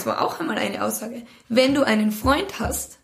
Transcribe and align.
das 0.00 0.06
war 0.06 0.22
auch 0.22 0.40
einmal 0.40 0.56
eine 0.56 0.82
Aussage, 0.82 1.26
wenn 1.50 1.74
du 1.74 1.82
einen 1.82 2.10
Freund 2.10 2.58
hast, 2.58 3.00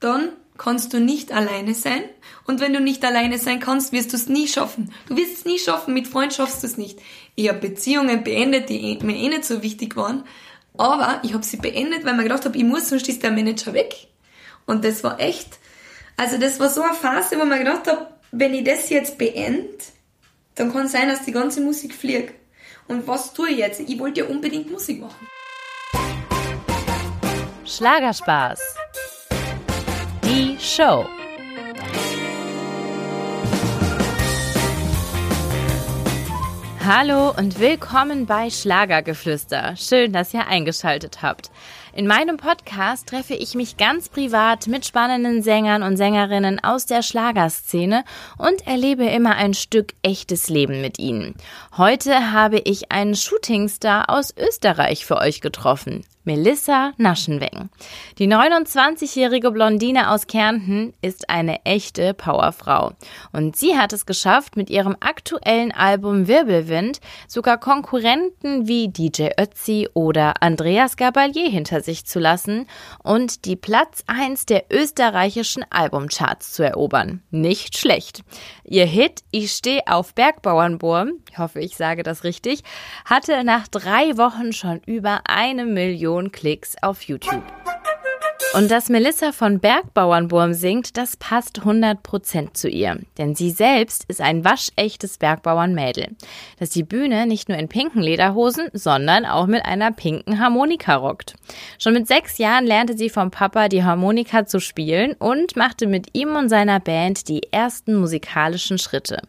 dann 0.00 0.32
kannst 0.58 0.92
du 0.92 1.00
nicht 1.00 1.32
alleine 1.32 1.72
sein. 1.72 2.02
Und 2.44 2.60
wenn 2.60 2.74
du 2.74 2.80
nicht 2.80 3.02
alleine 3.06 3.38
sein 3.38 3.58
kannst, 3.58 3.92
wirst 3.92 4.12
du 4.12 4.16
es 4.18 4.28
nie 4.28 4.46
schaffen. 4.46 4.92
Du 5.08 5.16
wirst 5.16 5.32
es 5.32 5.44
nie 5.46 5.58
schaffen, 5.58 5.94
mit 5.94 6.08
Freund 6.08 6.34
schaffst 6.34 6.62
du 6.62 6.66
es 6.66 6.76
nicht. 6.76 6.98
Ich 7.36 7.48
habe 7.48 7.58
Beziehungen 7.58 8.22
beendet, 8.22 8.68
die 8.68 8.98
mir 9.00 9.16
eh 9.16 9.28
nicht 9.28 9.46
so 9.46 9.62
wichtig 9.62 9.96
waren. 9.96 10.24
Aber 10.76 11.20
ich 11.22 11.32
habe 11.32 11.42
sie 11.42 11.56
beendet, 11.56 12.04
weil 12.04 12.12
mir 12.12 12.24
gedacht 12.24 12.44
habe, 12.44 12.58
ich 12.58 12.64
muss, 12.64 12.90
sonst 12.90 13.08
ist 13.08 13.22
der 13.22 13.30
Manager 13.30 13.72
weg. 13.72 13.94
Und 14.66 14.84
das 14.84 15.02
war 15.02 15.18
echt, 15.20 15.58
also 16.18 16.36
das 16.36 16.60
war 16.60 16.68
so 16.68 16.82
eine 16.82 16.92
Phase, 16.92 17.40
wo 17.40 17.46
man 17.46 17.60
gedacht 17.60 17.86
habe, 17.86 18.08
wenn 18.30 18.52
ich 18.52 18.64
das 18.64 18.90
jetzt 18.90 19.16
beende, 19.16 19.70
dann 20.54 20.70
kann 20.70 20.84
es 20.84 20.92
sein, 20.92 21.08
dass 21.08 21.24
die 21.24 21.32
ganze 21.32 21.62
Musik 21.62 21.94
fliegt. 21.94 22.34
Und 22.88 23.06
was 23.06 23.32
tue 23.32 23.48
ich 23.48 23.58
jetzt? 23.58 23.80
Ich 23.80 23.98
wollte 23.98 24.20
ja 24.20 24.26
unbedingt 24.26 24.70
Musik 24.70 25.00
machen. 25.00 25.26
Schlagerspaß. 27.70 28.58
Die 30.24 30.58
Show. 30.58 31.06
Hallo 36.84 37.32
und 37.38 37.60
willkommen 37.60 38.26
bei 38.26 38.50
Schlagergeflüster. 38.50 39.76
Schön, 39.76 40.12
dass 40.12 40.34
ihr 40.34 40.48
eingeschaltet 40.48 41.22
habt. 41.22 41.52
In 42.00 42.06
meinem 42.06 42.38
Podcast 42.38 43.10
treffe 43.10 43.34
ich 43.34 43.54
mich 43.54 43.76
ganz 43.76 44.08
privat 44.08 44.68
mit 44.68 44.86
spannenden 44.86 45.42
Sängern 45.42 45.82
und 45.82 45.98
Sängerinnen 45.98 46.58
aus 46.64 46.86
der 46.86 47.02
Schlagerszene 47.02 48.04
und 48.38 48.66
erlebe 48.66 49.04
immer 49.04 49.36
ein 49.36 49.52
Stück 49.52 49.92
echtes 50.00 50.48
Leben 50.48 50.80
mit 50.80 50.98
ihnen. 50.98 51.34
Heute 51.76 52.32
habe 52.32 52.56
ich 52.64 52.90
einen 52.90 53.14
Shootingstar 53.14 54.08
aus 54.08 54.32
Österreich 54.34 55.04
für 55.04 55.18
euch 55.18 55.42
getroffen. 55.42 56.02
Melissa 56.24 56.92
Naschenweng. 56.96 57.70
Die 58.18 58.28
29-jährige 58.28 59.50
Blondine 59.50 60.10
aus 60.10 60.28
Kärnten 60.28 60.94
ist 61.02 61.28
eine 61.28 61.64
echte 61.64 62.14
Powerfrau. 62.14 62.92
Und 63.32 63.56
sie 63.56 63.76
hat 63.76 63.92
es 63.92 64.06
geschafft, 64.06 64.56
mit 64.56 64.70
ihrem 64.70 64.96
aktuellen 65.00 65.72
Album 65.72 66.28
Wirbelwind 66.28 67.00
sogar 67.26 67.58
Konkurrenten 67.58 68.68
wie 68.68 68.88
DJ 68.88 69.30
Ötzi 69.40 69.88
oder 69.92 70.40
Andreas 70.40 70.96
Gabalier 70.96 71.48
hinter 71.48 71.80
sich 71.80 71.89
zu 72.04 72.18
lassen 72.18 72.66
und 73.02 73.44
die 73.44 73.56
Platz 73.56 74.04
1 74.06 74.46
der 74.46 74.64
österreichischen 74.70 75.64
Albumcharts 75.70 76.52
zu 76.52 76.62
erobern. 76.62 77.22
Nicht 77.30 77.76
schlecht. 77.78 78.22
Ihr 78.64 78.86
Hit 78.86 79.22
Ich 79.30 79.52
stehe 79.52 79.82
auf 79.86 80.14
Bergbauernburm, 80.14 81.12
ich 81.30 81.38
hoffe, 81.38 81.60
ich 81.60 81.76
sage 81.76 82.02
das 82.02 82.24
richtig, 82.24 82.62
hatte 83.04 83.44
nach 83.44 83.68
drei 83.68 84.16
Wochen 84.16 84.52
schon 84.52 84.80
über 84.86 85.22
eine 85.24 85.66
Million 85.66 86.32
Klicks 86.32 86.76
auf 86.82 87.02
YouTube. 87.02 87.42
Und 88.52 88.70
dass 88.70 88.88
Melissa 88.88 89.30
von 89.30 89.60
Bergbauernburm 89.60 90.54
singt, 90.54 90.96
das 90.96 91.16
passt 91.16 91.60
100% 91.60 92.54
zu 92.54 92.68
ihr. 92.68 92.98
Denn 93.16 93.36
sie 93.36 93.50
selbst 93.50 94.04
ist 94.08 94.20
ein 94.20 94.44
waschechtes 94.44 95.18
Bergbauernmädel, 95.18 96.08
das 96.58 96.70
die 96.70 96.82
Bühne 96.82 97.26
nicht 97.26 97.48
nur 97.48 97.58
in 97.58 97.68
pinken 97.68 98.02
Lederhosen, 98.02 98.68
sondern 98.72 99.24
auch 99.24 99.46
mit 99.46 99.64
einer 99.64 99.92
pinken 99.92 100.40
Harmonika 100.40 100.96
rockt. 100.96 101.34
Schon 101.78 101.92
mit 101.92 102.08
sechs 102.08 102.38
Jahren 102.38 102.66
lernte 102.66 102.98
sie 102.98 103.08
vom 103.08 103.30
Papa 103.30 103.68
die 103.68 103.84
Harmonika 103.84 104.46
zu 104.46 104.58
spielen 104.58 105.14
und 105.18 105.54
machte 105.54 105.86
mit 105.86 106.08
ihm 106.12 106.34
und 106.34 106.48
seiner 106.48 106.80
Band 106.80 107.28
die 107.28 107.52
ersten 107.52 107.94
musikalischen 107.94 108.78
Schritte. 108.78 109.22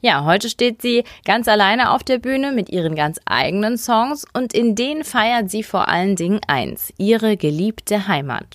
Ja, 0.00 0.24
heute 0.24 0.48
steht 0.48 0.82
sie 0.82 1.04
ganz 1.24 1.48
alleine 1.48 1.92
auf 1.92 2.04
der 2.04 2.18
Bühne 2.18 2.52
mit 2.52 2.68
ihren 2.68 2.94
ganz 2.94 3.18
eigenen 3.24 3.78
Songs 3.78 4.24
und 4.32 4.52
in 4.52 4.74
denen 4.74 5.04
feiert 5.04 5.50
sie 5.50 5.62
vor 5.62 5.88
allen 5.88 6.16
Dingen 6.16 6.40
eins, 6.46 6.92
ihre 6.98 7.36
geliebte 7.36 8.08
Heimat. 8.08 8.46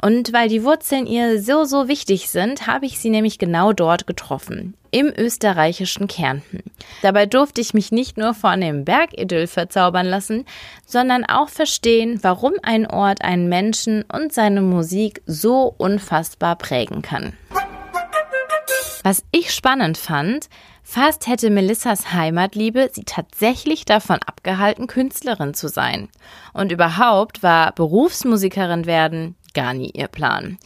Und 0.00 0.32
weil 0.32 0.48
die 0.48 0.64
Wurzeln 0.64 1.06
ihr 1.06 1.42
so, 1.42 1.64
so 1.64 1.88
wichtig 1.88 2.28
sind, 2.28 2.66
habe 2.66 2.86
ich 2.86 2.98
sie 2.98 3.10
nämlich 3.10 3.38
genau 3.38 3.72
dort 3.72 4.06
getroffen, 4.06 4.74
im 4.90 5.12
österreichischen 5.16 6.08
Kärnten. 6.08 6.62
Dabei 7.02 7.26
durfte 7.26 7.60
ich 7.60 7.74
mich 7.74 7.92
nicht 7.92 8.16
nur 8.16 8.34
von 8.34 8.60
dem 8.60 8.84
Bergidyll 8.84 9.46
verzaubern 9.46 10.06
lassen, 10.06 10.44
sondern 10.86 11.24
auch 11.24 11.48
verstehen, 11.48 12.18
warum 12.22 12.52
ein 12.62 12.86
Ort 12.86 13.22
einen 13.22 13.48
Menschen 13.48 14.04
und 14.12 14.32
seine 14.32 14.60
Musik 14.60 15.22
so 15.26 15.74
unfassbar 15.78 16.56
prägen 16.56 17.02
kann. 17.02 17.32
Was 19.02 19.24
ich 19.32 19.52
spannend 19.52 19.98
fand, 19.98 20.48
fast 20.84 21.26
hätte 21.26 21.50
Melissas 21.50 22.12
Heimatliebe 22.12 22.90
sie 22.92 23.04
tatsächlich 23.04 23.84
davon 23.84 24.20
abgehalten, 24.24 24.86
Künstlerin 24.86 25.54
zu 25.54 25.68
sein. 25.68 26.08
Und 26.52 26.70
überhaupt 26.70 27.42
war 27.42 27.72
Berufsmusikerin 27.72 28.86
werden 28.86 29.34
gar 29.54 29.74
nie 29.74 29.90
ihr 29.92 30.08
Plan. 30.08 30.58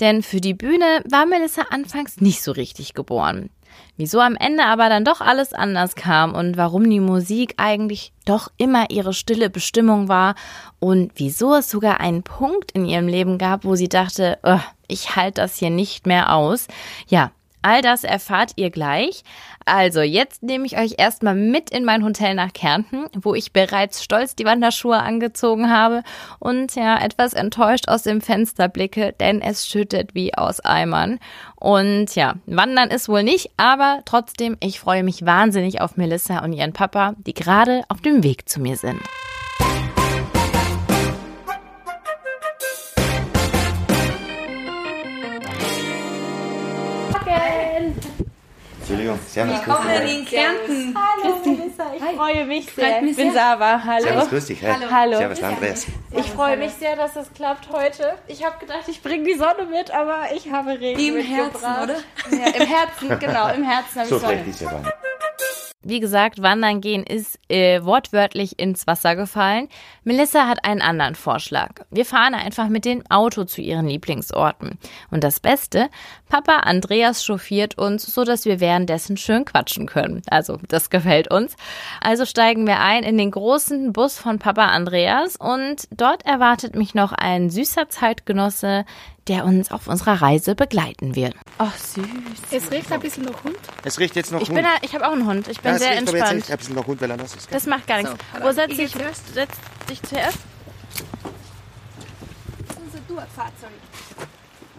Denn 0.00 0.24
für 0.24 0.40
die 0.40 0.54
Bühne 0.54 1.04
war 1.08 1.24
Melissa 1.24 1.62
anfangs 1.70 2.20
nicht 2.20 2.42
so 2.42 2.50
richtig 2.50 2.94
geboren. 2.94 3.50
Wieso 3.96 4.20
am 4.20 4.34
Ende 4.34 4.64
aber 4.64 4.88
dann 4.88 5.04
doch 5.04 5.20
alles 5.20 5.52
anders 5.52 5.94
kam 5.94 6.34
und 6.34 6.56
warum 6.56 6.88
die 6.90 7.00
Musik 7.00 7.54
eigentlich 7.58 8.12
doch 8.24 8.50
immer 8.56 8.90
ihre 8.90 9.14
stille 9.14 9.50
Bestimmung 9.50 10.08
war 10.08 10.34
und 10.80 11.12
wieso 11.14 11.54
es 11.54 11.70
sogar 11.70 12.00
einen 12.00 12.24
Punkt 12.24 12.72
in 12.72 12.86
ihrem 12.86 13.06
Leben 13.06 13.38
gab, 13.38 13.64
wo 13.64 13.76
sie 13.76 13.88
dachte, 13.88 14.38
ich 14.88 15.14
halte 15.14 15.42
das 15.42 15.56
hier 15.56 15.70
nicht 15.70 16.06
mehr 16.06 16.34
aus. 16.34 16.66
Ja, 17.06 17.30
All 17.64 17.80
das 17.80 18.04
erfahrt 18.04 18.52
ihr 18.56 18.70
gleich. 18.70 19.22
Also, 19.64 20.02
jetzt 20.02 20.42
nehme 20.42 20.66
ich 20.66 20.76
euch 20.76 20.96
erstmal 20.98 21.34
mit 21.34 21.70
in 21.70 21.86
mein 21.86 22.04
Hotel 22.04 22.34
nach 22.34 22.52
Kärnten, 22.52 23.06
wo 23.14 23.34
ich 23.34 23.54
bereits 23.54 24.04
stolz 24.04 24.36
die 24.36 24.44
Wanderschuhe 24.44 24.98
angezogen 24.98 25.70
habe 25.70 26.02
und 26.38 26.74
ja, 26.74 27.02
etwas 27.02 27.32
enttäuscht 27.32 27.88
aus 27.88 28.02
dem 28.02 28.20
Fenster 28.20 28.68
blicke, 28.68 29.14
denn 29.18 29.40
es 29.40 29.66
schüttet 29.66 30.14
wie 30.14 30.34
aus 30.34 30.60
Eimern. 30.60 31.18
Und 31.56 32.14
ja, 32.14 32.34
wandern 32.44 32.90
ist 32.90 33.08
wohl 33.08 33.22
nicht, 33.22 33.50
aber 33.56 34.00
trotzdem, 34.04 34.58
ich 34.60 34.78
freue 34.78 35.02
mich 35.02 35.24
wahnsinnig 35.24 35.80
auf 35.80 35.96
Melissa 35.96 36.44
und 36.44 36.52
ihren 36.52 36.74
Papa, 36.74 37.14
die 37.26 37.32
gerade 37.32 37.84
auf 37.88 38.02
dem 38.02 38.22
Weg 38.22 38.46
zu 38.46 38.60
mir 38.60 38.76
sind. 38.76 39.00
Entschuldigung, 48.86 49.18
Servus. 49.26 49.66
Willkommen 49.66 50.02
in 50.06 50.24
Kärnten. 50.26 50.94
Hallo, 50.94 51.36
Melissa, 51.42 51.84
ich 51.96 52.02
Hi. 52.02 52.16
freue 52.16 52.44
mich 52.44 52.66
sehr. 52.70 53.02
Ich 53.02 53.16
bin 53.16 53.32
Sava. 53.32 53.82
Hallo. 53.82 54.02
Servus, 54.04 54.28
grüß 54.28 54.44
dich. 54.44 54.62
Hi. 54.62 54.74
Hallo. 54.90 55.16
Servus, 55.16 55.42
Andreas. 55.42 55.86
Ich 56.14 56.30
freue 56.30 56.58
mich 56.58 56.72
sehr, 56.74 56.94
dass 56.94 57.16
es 57.16 57.32
klappt 57.32 57.70
heute. 57.72 58.12
Ich 58.26 58.44
habe 58.44 58.58
gedacht, 58.58 58.86
ich 58.88 59.02
bringe 59.02 59.24
die 59.24 59.38
Sonne 59.38 59.64
mit, 59.70 59.90
aber 59.90 60.24
ich 60.34 60.52
habe 60.52 60.78
Regen 60.78 61.00
Im 61.00 61.14
mitgebracht. 61.14 61.62
Herzen, 61.62 61.82
oder? 61.82 61.96
Ja, 62.44 62.50
Im 62.60 62.66
Herzen, 62.66 63.18
genau, 63.20 63.48
im 63.54 63.64
Herzen 63.64 64.00
habe 64.00 64.08
So 64.10 64.16
ich 64.16 64.20
Sonne. 64.20 64.34
schlecht 64.34 64.48
ist 64.50 64.60
ja 64.60 64.70
gar 64.70 64.80
nicht. 64.80 64.92
Wie 65.84 66.00
gesagt, 66.00 66.40
wandern 66.40 66.80
gehen 66.80 67.04
ist 67.04 67.38
äh, 67.48 67.84
wortwörtlich 67.84 68.58
ins 68.58 68.86
Wasser 68.86 69.16
gefallen. 69.16 69.68
Melissa 70.02 70.48
hat 70.48 70.64
einen 70.64 70.80
anderen 70.80 71.14
Vorschlag. 71.14 71.84
Wir 71.90 72.06
fahren 72.06 72.34
einfach 72.34 72.68
mit 72.68 72.84
dem 72.84 73.02
Auto 73.10 73.44
zu 73.44 73.60
ihren 73.60 73.86
Lieblingsorten. 73.86 74.78
Und 75.10 75.22
das 75.22 75.40
Beste, 75.40 75.90
Papa 76.30 76.60
Andreas 76.60 77.24
chauffiert 77.24 77.76
uns, 77.76 78.02
so 78.06 78.24
dass 78.24 78.46
wir 78.46 78.60
währenddessen 78.60 79.18
schön 79.18 79.44
quatschen 79.44 79.86
können. 79.86 80.22
Also, 80.30 80.58
das 80.68 80.88
gefällt 80.88 81.30
uns. 81.30 81.54
Also 82.00 82.24
steigen 82.24 82.66
wir 82.66 82.80
ein 82.80 83.04
in 83.04 83.18
den 83.18 83.30
großen 83.30 83.92
Bus 83.92 84.18
von 84.18 84.38
Papa 84.38 84.66
Andreas 84.66 85.36
und 85.36 85.86
dort 85.90 86.24
erwartet 86.24 86.76
mich 86.76 86.94
noch 86.94 87.12
ein 87.12 87.50
süßer 87.50 87.88
Zeitgenosse, 87.90 88.86
der 89.28 89.44
uns 89.44 89.70
auf 89.70 89.86
unserer 89.88 90.20
Reise 90.22 90.54
begleiten 90.54 91.14
wird. 91.14 91.34
Ach, 91.58 91.76
süß. 91.76 92.04
Es 92.50 92.70
riecht 92.70 92.92
ein 92.92 93.00
bisschen 93.00 93.24
nach 93.24 93.44
Hund. 93.44 93.56
Es 93.84 93.98
riecht 93.98 94.16
jetzt 94.16 94.32
noch 94.32 94.40
Ich 94.40 94.48
Hund. 94.48 94.56
bin, 94.56 94.66
ich 94.82 94.94
habe 94.94 95.06
auch 95.06 95.12
einen 95.12 95.26
Hund. 95.26 95.48
Ich 95.48 95.60
bin 95.60 95.72
ja, 95.72 95.78
sehr 95.78 95.90
riecht 95.92 96.08
aber 96.08 96.16
jetzt 96.18 96.30
entspannt. 96.30 96.42
riecht 96.42 96.50
ein 96.50 96.58
bisschen 96.58 96.74
nach 96.76 96.86
Hund, 96.86 97.00
weil 97.00 97.10
er 97.10 97.16
nass 97.16 97.34
ist. 97.34 97.52
Das 97.54 97.66
macht 97.66 97.86
gar 97.86 97.98
nichts. 97.98 98.12
So, 98.12 98.42
Wo 98.44 98.52
setzt 98.52 98.78
ich 98.78 98.92
dich, 98.92 98.92
setzt 99.34 99.60
dich 99.88 100.02
zuerst? 100.02 100.38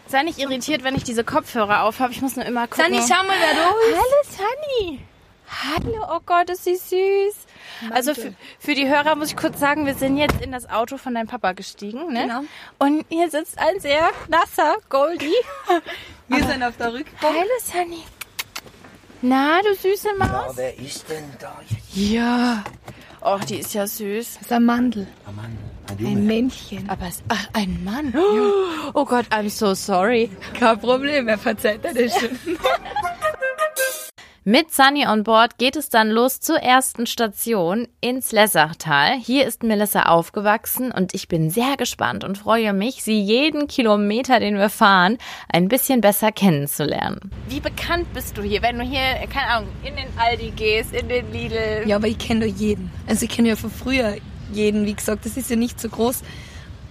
Sei 0.08 0.24
nicht 0.24 0.38
irritiert, 0.40 0.84
wenn 0.84 0.96
ich 0.96 1.04
diese 1.04 1.24
Kopfhörer 1.24 1.84
auf 1.84 2.00
habe. 2.00 2.12
Ich 2.14 2.22
muss 2.22 2.36
nur 2.36 2.46
immer 2.46 2.68
gucken. 2.68 2.86
Sunny, 2.86 3.02
schau 3.02 3.24
mal, 3.24 3.36
wer 3.40 3.54
du 3.54 3.92
ist. 3.92 4.40
Hallo, 4.40 4.50
Sunny. 4.88 5.00
Hallo, 5.64 6.06
oh 6.10 6.20
Gott, 6.26 6.50
ist 6.50 6.64
sie 6.66 6.76
süß. 6.76 7.36
Also 7.92 8.14
für, 8.14 8.34
für 8.60 8.76
die 8.76 8.88
Hörer 8.88 9.16
muss 9.16 9.30
ich 9.30 9.38
kurz 9.38 9.60
sagen, 9.60 9.86
wir 9.86 9.96
sind 9.96 10.18
jetzt 10.18 10.42
in 10.42 10.52
das 10.52 10.70
Auto 10.70 10.98
von 10.98 11.14
deinem 11.16 11.28
Papa 11.28 11.54
gestiegen. 11.54 12.12
Ne? 12.12 12.24
Genau. 12.24 12.42
Und 12.80 13.06
hier 13.10 13.30
sitzt 13.30 13.58
ein 13.60 13.80
sehr 13.80 14.10
nasser 14.28 14.76
Goldie. 14.90 15.34
Wir 16.28 16.44
sind 16.44 16.64
auf 16.64 16.76
der 16.78 16.92
Rückbank. 16.92 17.36
Hallo, 17.36 17.48
Sunny. 17.62 18.04
Na, 19.22 19.62
du 19.62 19.76
süße 19.76 20.08
Ja, 20.20 20.26
Maus. 20.26 20.58
wer 20.58 20.76
ist 20.80 21.08
denn 21.08 21.24
da? 21.40 21.56
Ja. 21.94 22.64
Och, 23.22 23.44
die 23.46 23.60
ist 23.60 23.76
ja 23.76 23.86
süß. 23.86 24.34
Das 24.34 24.42
ist 24.42 24.52
ein 24.52 24.66
Mandel. 24.66 25.06
Oh 25.28 25.32
Mann, 25.34 25.56
ein 25.88 26.04
Ein. 26.06 26.26
Männchen. 26.26 26.90
Aber 26.90 27.06
es, 27.08 27.22
ach, 27.30 27.48
ein 27.54 27.84
Mann. 27.84 28.12
Oh 28.96 29.06
Gott, 29.06 29.28
I'm 29.30 29.50
so 29.52 29.76
sorry. 29.76 30.32
Kein 30.60 30.80
Problem, 30.80 31.28
er 31.28 31.38
verzeiht 31.38 31.84
dir 31.84 31.94
das 31.94 32.20
schon. 32.20 32.40
Mit 34.48 34.72
Sunny 34.72 35.08
on 35.08 35.24
Board 35.24 35.58
geht 35.58 35.76
es 35.76 35.90
dann 35.90 36.12
los 36.12 36.40
zur 36.40 36.58
ersten 36.58 37.08
Station 37.08 37.88
ins 38.00 38.32
Lessachtal. 38.32 39.18
Hier 39.18 39.48
ist 39.48 39.64
Melissa 39.64 40.04
aufgewachsen 40.04 40.92
und 40.92 41.16
ich 41.16 41.28
bin 41.28 41.50
sehr 41.50 41.78
gespannt 41.78 42.24
und 42.24 42.38
freue 42.38 42.72
mich, 42.74 43.02
sie 43.02 43.20
jeden 43.20 43.68
Kilometer, 43.68 44.40
den 44.40 44.60
wir 44.60 44.70
fahren, 44.70 45.18
ein 45.52 45.68
bisschen 45.68 46.00
besser 46.00 46.32
kennenzulernen. 46.32 47.32
Wie 47.50 47.60
bekannt 47.60 48.14
bist 48.14 48.38
du 48.38 48.44
hier, 48.44 48.62
wenn 48.62 48.78
du 48.78 48.84
hier, 48.84 49.28
keine 49.34 49.48
Ahnung, 49.48 49.70
in 49.84 49.96
den 49.96 50.10
Aldi 50.16 50.52
gehst, 50.52 50.94
in 50.94 51.10
den 51.10 51.32
Lidl? 51.32 51.82
Ja, 51.88 51.96
aber 51.96 52.08
ich 52.08 52.20
kenne 52.20 52.46
doch 52.46 52.56
jeden. 52.56 52.92
Also 53.08 53.26
ich 53.26 53.32
kenne 53.32 53.50
ja 53.50 53.56
von 53.56 53.72
früher 53.72 54.18
jeden, 54.54 54.86
wie 54.86 54.94
gesagt, 54.94 55.26
das 55.26 55.38
ist 55.38 55.50
ja 55.50 55.56
nicht 55.56 55.82
so 55.82 55.90
groß. 55.90 56.22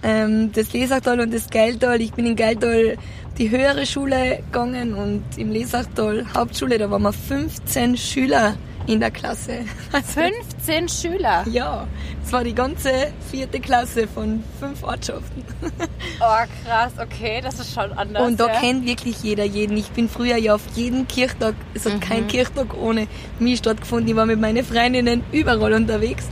Ähm, 0.03 0.51
das 0.51 0.73
Lesachtal 0.73 1.19
und 1.19 1.33
das 1.33 1.49
Geiltal. 1.49 2.01
Ich 2.01 2.13
bin 2.13 2.25
in 2.25 2.35
Geiltal 2.35 2.97
die 3.37 3.49
höhere 3.49 3.85
Schule 3.85 4.37
gegangen 4.45 4.93
und 4.93 5.23
im 5.37 5.51
Lesachtal 5.51 6.25
Hauptschule, 6.33 6.77
da 6.77 6.89
waren 6.89 7.03
wir 7.03 7.13
15 7.13 7.97
Schüler 7.97 8.55
in 8.87 8.99
der 8.99 9.11
Klasse. 9.11 9.59
Also, 9.91 10.21
15 10.21 10.89
Schüler? 10.89 11.45
Ja, 11.49 11.87
es 12.23 12.31
war 12.33 12.43
die 12.43 12.53
ganze 12.53 12.89
vierte 13.31 13.59
Klasse 13.59 14.07
von 14.07 14.43
fünf 14.59 14.83
Ortschaften. 14.83 15.43
Oh 16.17 16.45
krass, 16.63 16.93
okay, 16.97 17.41
das 17.43 17.59
ist 17.59 17.73
schon 17.73 17.91
anders. 17.91 18.25
Und 18.25 18.39
da 18.39 18.47
ja? 18.47 18.59
kennt 18.61 18.85
wirklich 18.85 19.21
jeder 19.21 19.43
jeden. 19.43 19.75
Ich 19.75 19.89
bin 19.91 20.07
früher 20.07 20.37
ja 20.37 20.55
auf 20.55 20.61
jeden 20.73 21.07
Kirchtag, 21.09 21.55
es 21.73 21.85
hat 21.85 21.99
kein 21.99 22.27
Kirchtag 22.27 22.73
ohne 22.73 23.07
mich 23.37 23.59
stattgefunden. 23.59 24.07
Ich 24.07 24.15
war 24.15 24.25
mit 24.25 24.39
meinen 24.39 24.63
Freundinnen 24.63 25.25
überall 25.33 25.73
unterwegs. 25.73 26.27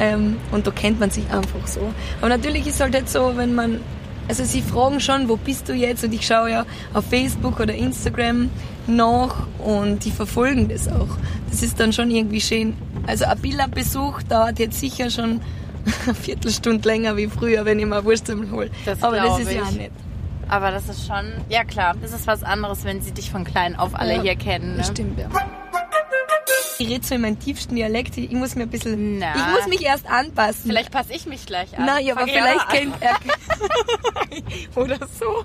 Ähm, 0.00 0.38
und 0.50 0.66
da 0.66 0.70
kennt 0.70 0.98
man 0.98 1.10
sich 1.10 1.24
einfach 1.30 1.66
so. 1.66 1.92
Aber 2.20 2.30
natürlich 2.30 2.66
ist 2.66 2.80
halt 2.80 2.94
jetzt 2.94 3.12
so, 3.12 3.32
wenn 3.36 3.54
man, 3.54 3.80
also 4.28 4.44
sie 4.44 4.62
fragen 4.62 4.98
schon, 4.98 5.28
wo 5.28 5.36
bist 5.36 5.68
du 5.68 5.74
jetzt? 5.74 6.02
Und 6.02 6.12
ich 6.14 6.26
schaue 6.26 6.50
ja 6.50 6.66
auf 6.94 7.04
Facebook 7.04 7.60
oder 7.60 7.74
Instagram 7.74 8.48
nach 8.86 9.46
und 9.58 10.04
die 10.04 10.10
verfolgen 10.10 10.68
das 10.68 10.88
auch. 10.88 11.08
Das 11.50 11.62
ist 11.62 11.78
dann 11.78 11.92
schon 11.92 12.10
irgendwie 12.10 12.40
schön. 12.40 12.74
Also 13.06 13.26
ein 13.26 13.38
Billa-Besuch 13.38 14.22
dauert 14.22 14.58
jetzt 14.58 14.80
sicher 14.80 15.10
schon 15.10 15.40
eine 16.06 16.14
Viertelstunde 16.14 16.88
länger 16.88 17.16
wie 17.16 17.26
früher, 17.28 17.64
wenn 17.66 17.78
ich 17.78 17.86
mir 17.86 18.04
Wurstsemmel 18.04 18.50
hole. 18.50 18.70
Das 18.86 19.02
Aber 19.02 19.16
das 19.18 19.40
ist 19.40 19.52
ja 19.52 19.60
ich. 19.60 19.62
auch 19.62 19.70
nicht. 19.72 19.90
Aber 20.48 20.70
das 20.72 20.88
ist 20.88 21.06
schon, 21.06 21.26
ja 21.48 21.62
klar, 21.62 21.94
das 22.02 22.12
ist 22.12 22.26
was 22.26 22.42
anderes, 22.42 22.84
wenn 22.84 23.00
sie 23.02 23.12
dich 23.12 23.30
von 23.30 23.44
klein 23.44 23.76
auf 23.76 23.94
alle 23.94 24.16
Ja, 24.16 24.22
hier 24.22 24.36
kennen. 24.36 24.76
Ne? 24.78 24.84
Stimmt, 24.84 25.18
ja. 25.18 25.28
Ich 26.80 26.88
rede 26.88 27.06
so 27.06 27.14
in 27.14 27.20
meinem 27.20 27.38
tiefsten 27.38 27.76
Dialekt. 27.76 28.16
Ich 28.16 28.30
muss 28.30 28.54
mir 28.54 28.62
ein 28.62 28.70
bisschen. 28.70 29.18
Na. 29.18 29.34
Ich 29.36 29.46
muss 29.54 29.68
mich 29.68 29.84
erst 29.84 30.06
anpassen. 30.10 30.62
Vielleicht 30.70 30.90
passe 30.90 31.12
ich 31.12 31.26
mich 31.26 31.44
gleich 31.44 31.76
an. 31.78 31.84
Nein, 31.84 32.10
aber 32.10 32.26
vielleicht 32.26 32.68
kennt 32.70 32.94
er. 33.00 33.16
Oder 34.80 34.98
so. 35.18 35.44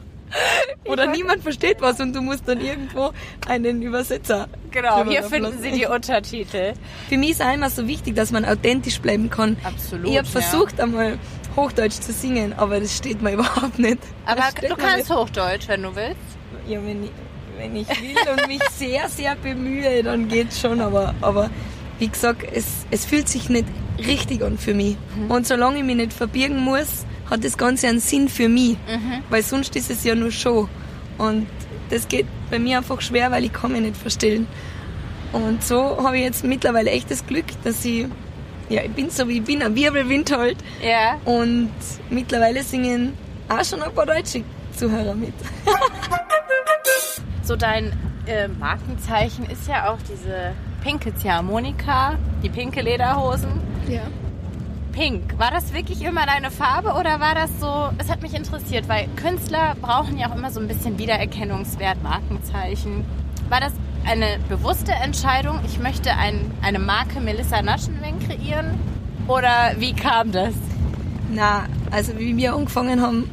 Oder 0.86 1.08
niemand 1.08 1.44
versteht 1.44 1.82
was 1.82 2.00
und 2.00 2.14
du 2.16 2.22
musst 2.22 2.48
dann 2.48 2.62
irgendwo 2.62 3.12
einen 3.48 3.82
Übersetzer. 3.82 4.48
Genau, 4.72 5.04
hier 5.06 5.24
finden 5.24 5.52
lassen. 5.52 5.62
Sie 5.62 5.72
die 5.72 5.86
Untertitel. 5.86 6.74
Für 7.10 7.18
mich 7.18 7.32
ist 7.32 7.42
auch 7.42 7.54
immer 7.54 7.70
so 7.70 7.86
wichtig, 7.88 8.16
dass 8.16 8.32
man 8.32 8.46
authentisch 8.46 9.00
bleiben 9.02 9.30
kann. 9.30 9.58
Absolut, 9.64 10.08
Ich 10.08 10.18
habe 10.18 10.28
ja. 10.28 10.32
versucht, 10.42 10.80
einmal 10.80 11.20
Hochdeutsch 11.56 12.00
zu 12.00 12.12
singen, 12.14 12.54
aber 12.54 12.80
das 12.80 12.96
steht 12.96 13.22
mir 13.22 13.34
überhaupt 13.34 13.78
nicht. 13.78 14.00
Aber 14.26 14.44
du 14.68 14.76
kannst 14.76 15.10
Hochdeutsch, 15.14 15.68
wenn 15.68 15.84
du 15.84 15.96
willst. 15.96 16.18
Ja, 16.68 16.80
wenn 16.84 17.04
ich, 17.06 17.12
wenn 17.58 17.76
ich 17.76 17.88
will 17.88 18.18
und 18.32 18.48
mich 18.48 18.62
sehr, 18.72 19.10
sehr 19.10 19.36
bemühe, 19.36 20.04
dann 20.04 20.28
geht's 20.28 20.60
schon. 20.60 20.82
Aber, 20.82 21.14
aber 21.22 21.50
wie 22.00 22.08
gesagt, 22.08 22.46
es, 22.54 22.86
es 22.92 23.06
fühlt 23.06 23.30
sich 23.30 23.50
nicht 23.50 23.66
richtig 24.00 24.44
an 24.44 24.58
für 24.58 24.74
mich. 24.74 24.98
Mhm. 25.16 25.32
Und 25.32 25.48
solange 25.48 25.78
ich 25.78 25.84
mich 25.84 25.96
nicht 25.96 26.14
verbirgen 26.14 26.60
muss, 26.60 27.06
hat 27.30 27.44
das 27.44 27.58
Ganze 27.58 27.88
einen 27.88 28.00
Sinn 28.00 28.30
für 28.30 28.50
mich. 28.50 28.78
Mhm. 28.88 29.24
Weil 29.30 29.44
sonst 29.44 29.76
ist 29.76 29.90
es 29.90 30.04
ja 30.04 30.16
nur 30.16 30.32
Show. 30.32 30.70
Und 31.18 31.48
das 31.90 32.08
geht 32.08 32.26
bei 32.50 32.60
mir 32.60 32.78
einfach 32.78 33.02
schwer, 33.02 33.32
weil 33.32 33.46
ich 33.46 33.54
kann 33.54 33.72
mich 33.72 33.82
nicht 33.82 33.98
verstellen. 33.98 34.48
Und 35.32 35.64
so 35.64 36.02
habe 36.04 36.18
ich 36.18 36.24
jetzt 36.24 36.44
mittlerweile 36.44 36.92
echt 36.92 37.12
das 37.12 37.26
Glück, 37.26 37.46
dass 37.64 37.84
ich, 37.84 38.08
ja, 38.70 38.84
ich 38.84 38.92
bin 38.92 39.10
so 39.10 39.28
wie 39.28 39.38
ich 39.38 39.44
bin, 39.44 39.62
ein 39.62 39.76
Wirbelwind 39.76 40.36
halt. 40.36 40.58
Ja. 40.82 41.20
Und 41.26 41.72
mittlerweile 42.10 42.64
singen 42.64 43.14
auch 43.50 43.64
schon 43.64 43.82
ein 43.82 43.94
paar 43.94 44.06
deutsche 44.06 44.44
Zuhörer 44.78 45.16
mit. 45.16 45.34
So 47.46 47.56
dein 47.56 47.94
äh, 48.26 48.48
Markenzeichen 48.48 49.46
ist 49.46 49.68
ja 49.68 49.92
auch 49.92 50.00
diese 50.10 50.54
pinke 50.84 51.14
Ziehharmonika, 51.14 52.16
die 52.42 52.50
pinke 52.50 52.82
Lederhosen. 52.82 53.62
Ja. 53.88 54.02
Pink. 54.94 55.38
War 55.38 55.52
das 55.52 55.72
wirklich 55.72 56.02
immer 56.02 56.26
deine 56.26 56.50
Farbe 56.50 56.94
oder 56.94 57.20
war 57.20 57.36
das 57.36 57.52
so? 57.60 57.90
Es 58.00 58.10
hat 58.10 58.24
mich 58.24 58.34
interessiert, 58.34 58.90
weil 58.90 59.08
Künstler 59.16 59.76
brauchen 59.80 60.18
ja 60.18 60.28
auch 60.32 60.36
immer 60.36 60.50
so 60.50 60.60
ein 60.60 60.68
bisschen 60.68 60.98
Wiedererkennungswert, 60.98 62.02
Markenzeichen. 62.02 63.06
War 63.50 63.60
das 63.60 63.74
eine 64.08 64.40
bewusste 64.50 64.94
Entscheidung? 64.94 65.60
Ich 65.66 65.78
möchte 65.78 66.14
ein, 66.16 66.50
eine 66.64 66.80
Marke 66.80 67.20
Melissa 67.20 67.62
Naschenweng 67.62 68.18
kreieren? 68.26 68.80
Oder 69.28 69.74
wie 69.78 69.94
kam 69.94 70.32
das? 70.32 70.56
Na, 71.32 71.66
also 71.92 72.18
wie 72.18 72.36
wir 72.36 72.56
angefangen 72.56 73.02
haben, 73.02 73.30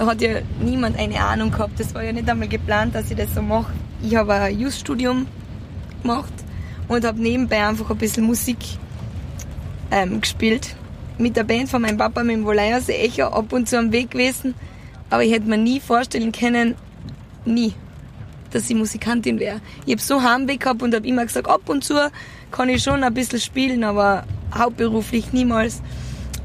da 0.00 0.06
hat 0.06 0.22
ja 0.22 0.40
niemand 0.64 0.98
eine 0.98 1.22
Ahnung 1.22 1.50
gehabt. 1.50 1.78
Das 1.78 1.94
war 1.94 2.02
ja 2.02 2.10
nicht 2.10 2.26
einmal 2.26 2.48
geplant, 2.48 2.94
dass 2.94 3.10
ich 3.10 3.18
das 3.18 3.34
so 3.34 3.42
mache. 3.42 3.70
Ich 4.02 4.16
habe 4.16 4.32
ein 4.32 4.58
Just-Studium 4.58 5.26
gemacht 6.00 6.32
und 6.88 7.04
habe 7.04 7.20
nebenbei 7.20 7.62
einfach 7.66 7.90
ein 7.90 7.98
bisschen 7.98 8.24
Musik 8.24 8.56
ähm, 9.90 10.22
gespielt. 10.22 10.74
Mit 11.18 11.36
der 11.36 11.44
Band 11.44 11.68
von 11.68 11.82
meinem 11.82 11.98
Papa, 11.98 12.24
mit 12.24 12.34
dem 12.34 12.46
Voleyers 12.46 12.88
Echo, 12.88 13.24
ab 13.24 13.52
und 13.52 13.68
zu 13.68 13.78
am 13.78 13.92
Weg 13.92 14.12
gewesen. 14.12 14.54
Aber 15.10 15.22
ich 15.22 15.32
hätte 15.32 15.46
mir 15.46 15.58
nie 15.58 15.80
vorstellen 15.80 16.32
können, 16.32 16.76
nie, 17.44 17.74
dass 18.52 18.70
ich 18.70 18.76
Musikantin 18.76 19.38
wäre. 19.38 19.60
Ich 19.84 19.92
habe 19.92 20.02
so 20.02 20.22
Heimweh 20.22 20.56
gehabt 20.56 20.80
und 20.82 20.94
habe 20.94 21.06
immer 21.06 21.26
gesagt, 21.26 21.46
ab 21.46 21.68
und 21.68 21.84
zu 21.84 21.96
kann 22.50 22.70
ich 22.70 22.82
schon 22.82 23.04
ein 23.04 23.12
bisschen 23.12 23.38
spielen, 23.38 23.84
aber 23.84 24.24
hauptberuflich 24.54 25.34
niemals. 25.34 25.82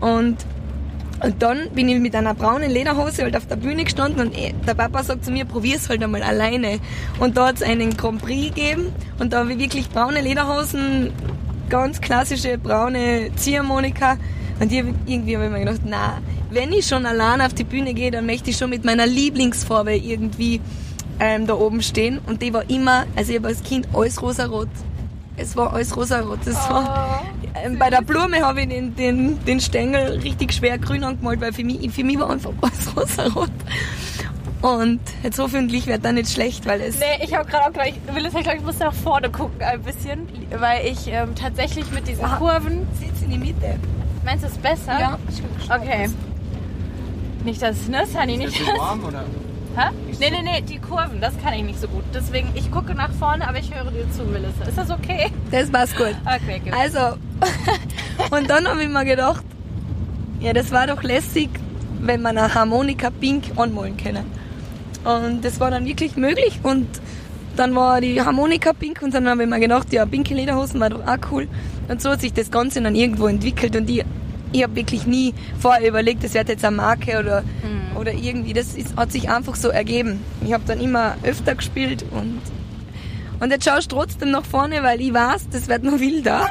Und, 0.02 0.46
und 1.24 1.42
dann 1.42 1.70
bin 1.74 1.88
ich 1.88 2.00
mit 2.00 2.16
einer 2.16 2.34
braunen 2.34 2.70
Lederhose 2.70 3.24
halt 3.24 3.38
auf 3.38 3.48
der 3.48 3.56
Bühne 3.56 3.84
gestanden 3.84 4.28
und 4.28 4.38
eh, 4.38 4.54
der 4.68 4.74
Papa 4.74 5.04
sagt 5.04 5.26
zu 5.26 5.32
mir, 5.32 5.46
probier's 5.46 5.88
halt 5.90 6.04
einmal 6.04 6.24
alleine. 6.24 6.80
Und 7.20 7.38
da 7.38 7.48
hat 7.48 7.56
es 7.56 7.62
einen 7.64 7.96
Grand 7.96 8.22
Prix 8.22 8.54
gegeben 8.54 8.94
und 9.20 9.32
da 9.32 9.40
habe 9.40 9.54
ich 9.54 9.60
wirklich 9.60 9.90
braune 9.90 10.22
Lederhosen, 10.22 11.12
ganz 11.70 12.02
klassische 12.02 12.58
braune 12.58 13.32
Ziehharmonika. 13.36 14.18
Und 14.60 14.72
ich 14.72 14.84
irgendwie 15.06 15.36
habe 15.36 15.46
ich 15.46 15.52
mir 15.52 15.60
gedacht, 15.60 15.82
na, 15.86 16.22
wenn 16.50 16.72
ich 16.72 16.86
schon 16.88 17.06
allein 17.06 17.42
auf 17.42 17.54
die 17.54 17.64
Bühne 17.64 17.94
gehe, 17.94 18.12
dann 18.12 18.26
möchte 18.26 18.50
ich 18.50 18.58
schon 18.58 18.70
mit 18.70 18.86
meiner 18.86 19.06
Lieblingsfarbe 19.06 19.96
irgendwie 19.96 20.62
ähm, 21.20 21.48
da 21.48 21.56
oben 21.56 21.82
stehen. 21.82 22.20
Und 22.28 22.42
die 22.42 22.54
war 22.54 22.70
immer, 22.70 23.06
also 23.16 23.32
ich 23.32 23.38
habe 23.38 23.48
als 23.50 23.64
Kind 23.64 23.88
alles 23.94 24.22
rosarot. 24.22 24.70
Es 25.38 25.56
war 25.58 25.74
alles 25.74 25.96
rosarot. 25.96 26.40
Das 26.46 26.56
war, 26.70 27.22
ähm, 27.24 27.35
bei 27.80 27.90
der 27.90 28.02
Blume 28.02 28.42
habe 28.42 28.62
ich 28.62 28.70
den, 28.70 28.96
den, 28.96 29.44
den 29.46 29.60
Stängel 29.60 30.20
richtig 30.20 30.54
schwer 30.54 30.78
grün 30.78 31.04
angemalt, 31.04 31.42
weil 31.42 31.54
für 31.54 31.64
mich, 31.64 31.92
für 31.92 32.04
mich 32.04 32.20
war 32.20 32.30
einfach 32.30 32.52
alles 32.62 32.96
rosarot. 32.96 33.50
Und 34.62 35.00
jetzt 35.22 35.38
hoffentlich 35.38 35.86
wird 35.86 36.04
das 36.04 36.14
nicht 36.14 36.32
schlecht, 36.32 36.66
weil 36.66 36.82
es... 36.82 36.98
Nee, 37.00 37.24
ich 37.24 37.36
habe 37.36 37.48
gerade 37.48 37.68
auch 37.68 37.74
gleich, 37.74 37.94
will 38.14 38.26
es 38.26 38.34
ja 38.34 38.42
gleich, 38.42 38.58
ich 38.58 38.64
muss 38.64 38.80
nach 38.80 38.94
vorne 38.94 39.30
gucken 39.30 39.62
ein 39.62 39.82
bisschen, 39.84 40.28
weil 40.60 40.88
ich 40.88 41.08
ähm, 41.08 41.36
tatsächlich 41.36 41.90
mit 41.92 42.08
diesen 42.08 42.26
Ah. 42.26 42.38
Kurven, 42.38 42.88
Sitz 43.00 43.22
in 43.22 43.30
die 43.30 43.38
Mitte. 43.38 43.78
meinst 44.24 44.44
du 44.44 44.48
es 44.48 44.58
besser? 44.58 45.00
Ja. 45.00 45.20
Okay. 45.70 46.10
Nicht, 47.44 47.62
dass, 47.62 47.88
ne, 47.88 48.08
Sunny, 48.08 48.38
nicht, 48.38 48.60
dass... 48.60 48.80
warm 48.80 49.04
oder? 49.04 49.24
Hä? 49.76 49.92
Nee, 50.20 50.32
nee, 50.32 50.42
nee, 50.42 50.62
die 50.62 50.80
Kurven, 50.80 51.20
das 51.20 51.34
kann 51.44 51.54
ich 51.54 51.64
nicht 51.64 51.82
so 51.82 51.88
gut. 51.88 52.04
Deswegen, 52.14 52.50
ich 52.56 52.72
gucke 52.72 52.96
nach 52.96 53.12
vorne, 53.12 53.46
aber 53.48 53.60
ich 53.60 53.74
höre 53.74 53.92
dir 53.92 54.10
zu, 54.12 54.24
Melissa. 54.24 54.64
Ist 54.66 54.78
das 54.78 54.90
okay? 54.90 55.30
Das 55.52 55.72
war's 55.74 55.94
gut. 55.96 56.16
Okay, 56.26 56.62
gut. 56.64 56.74
Also, 56.74 57.18
und 58.32 58.50
dann 58.50 58.68
habe 58.68 58.84
ich 58.84 58.90
mir 58.90 59.04
gedacht, 59.04 59.44
ja, 60.40 60.54
das 60.54 60.72
war 60.72 60.88
doch 60.88 61.04
lässig, 61.04 61.50
wenn 62.00 62.22
man 62.22 62.38
eine 62.38 62.54
Harmonika 62.54 63.10
pink 63.10 63.44
anmalen 63.58 63.98
können. 63.98 64.26
Und 65.04 65.44
das 65.44 65.60
war 65.60 65.72
dann 65.72 65.86
wirklich 65.86 66.16
möglich 66.16 66.60
und 66.64 66.88
dann 67.58 67.76
war 67.76 68.00
die 68.00 68.22
Harmonika 68.22 68.72
pink 68.74 69.02
und 69.02 69.14
dann 69.14 69.28
habe 69.28 69.44
ich 69.44 69.50
mir 69.50 69.60
gedacht, 69.60 69.92
ja, 69.92 70.06
pinke 70.06 70.34
Lederhosen 70.34 70.80
war 70.80 70.90
doch 70.90 71.06
auch 71.06 71.32
cool. 71.32 71.48
Und 71.88 72.02
so 72.02 72.12
hat 72.12 72.22
sich 72.22 72.34
das 72.34 72.50
Ganze 72.50 72.82
dann 72.82 72.96
irgendwo 72.96 73.28
entwickelt 73.28 73.76
und 73.76 73.90
ich, 73.90 74.04
ich 74.56 74.64
habe 74.64 74.76
wirklich 74.76 75.06
nie 75.06 75.34
vorher 75.60 75.88
überlegt, 75.88 76.24
das 76.24 76.34
wird 76.34 76.48
jetzt 76.48 76.64
eine 76.64 76.78
Marke 76.78 77.20
oder, 77.20 77.44
oder 78.00 78.14
irgendwie. 78.14 78.54
Das 78.54 78.74
ist, 78.74 78.96
hat 78.96 79.12
sich 79.12 79.30
einfach 79.30 79.56
so 79.56 79.68
ergeben. 79.70 80.24
Ich 80.46 80.54
habe 80.54 80.64
dann 80.66 80.80
immer 80.80 81.18
öfter 81.24 81.56
gespielt 81.56 82.06
und, 82.12 82.42
und 83.42 83.52
jetzt 83.52 83.66
schaust 83.66 83.92
du 83.92 83.98
trotzdem 83.98 84.32
nach 84.32 84.46
vorne, 84.46 84.82
weil 84.82 85.02
ich 85.02 85.14
weiß, 85.14 85.50
das 85.52 85.68
wird 85.68 85.84
noch 85.84 86.00
wilder. 86.00 86.48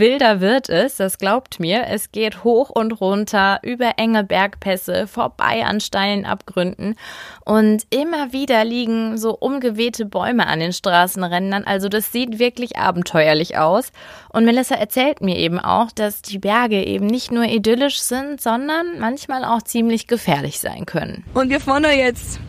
Wilder 0.00 0.40
wird 0.40 0.68
es, 0.68 0.96
das 0.96 1.18
glaubt 1.18 1.60
mir. 1.60 1.86
Es 1.86 2.10
geht 2.10 2.42
hoch 2.42 2.70
und 2.70 3.00
runter, 3.00 3.60
über 3.62 3.92
enge 3.98 4.24
Bergpässe, 4.24 5.06
vorbei 5.06 5.64
an 5.64 5.80
steilen 5.80 6.24
Abgründen. 6.24 6.96
Und 7.44 7.86
immer 7.90 8.32
wieder 8.32 8.64
liegen 8.64 9.18
so 9.18 9.36
umgewehte 9.36 10.06
Bäume 10.06 10.46
an 10.46 10.58
den 10.58 10.72
Straßenrändern. 10.72 11.64
Also 11.64 11.88
das 11.88 12.10
sieht 12.10 12.38
wirklich 12.38 12.78
abenteuerlich 12.78 13.58
aus. 13.58 13.92
Und 14.32 14.44
Melissa 14.44 14.74
erzählt 14.74 15.20
mir 15.20 15.36
eben 15.36 15.60
auch, 15.60 15.92
dass 15.92 16.22
die 16.22 16.38
Berge 16.38 16.82
eben 16.82 17.06
nicht 17.06 17.30
nur 17.30 17.44
idyllisch 17.44 18.00
sind, 18.00 18.40
sondern 18.40 18.98
manchmal 18.98 19.44
auch 19.44 19.62
ziemlich 19.62 20.06
gefährlich 20.08 20.58
sein 20.58 20.86
können. 20.86 21.24
Und 21.34 21.50
wir 21.50 21.60
fahren 21.60 21.84
jetzt 21.94 22.40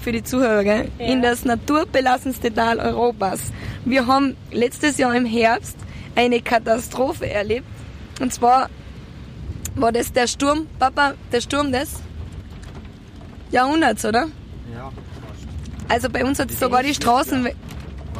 für 0.00 0.12
die 0.12 0.22
Zuhörer? 0.22 0.62
Ja. 0.64 0.84
in 0.98 1.22
das 1.22 1.44
naturbelassenste 1.44 2.52
Tal 2.52 2.80
Europas. 2.80 3.40
Wir 3.84 4.06
haben 4.06 4.36
letztes 4.52 4.98
Jahr 4.98 5.14
im 5.14 5.24
Herbst 5.24 5.76
eine 6.14 6.40
Katastrophe 6.40 7.28
erlebt. 7.30 7.66
Und 8.20 8.32
zwar 8.32 8.68
war 9.74 9.92
das 9.92 10.12
der 10.12 10.26
Sturm, 10.26 10.66
Papa, 10.78 11.14
der 11.32 11.40
Sturm 11.40 11.72
des 11.72 12.00
Jahrhunderts, 13.50 14.04
oder? 14.04 14.26
Ja, 14.74 14.90
Also 15.88 16.10
bei 16.10 16.24
uns 16.24 16.38
hat 16.38 16.50
sogar 16.50 16.82
die 16.82 16.94
Straßen... 16.94 17.44
war 17.44 17.52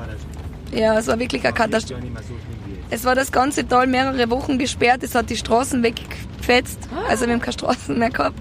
das. 0.07 0.79
Ja, 0.79 0.99
es 0.99 1.07
war 1.07 1.19
wirklich 1.19 1.45
eine 1.45 1.55
Katastrophe. 1.55 2.03
Es 2.91 3.05
war 3.05 3.15
das 3.15 3.31
ganze 3.33 3.67
Tal 3.67 3.87
mehrere 3.87 4.31
Wochen 4.31 4.59
gesperrt, 4.59 5.03
es 5.03 5.15
hat 5.15 5.29
die 5.29 5.37
Straßen 5.37 5.83
weggefetzt. 5.83 6.79
Also 7.09 7.27
wir 7.27 7.35
haben 7.35 7.41
keine 7.41 7.53
Straßen 7.53 7.99
mehr 7.99 8.11
gehabt. 8.11 8.39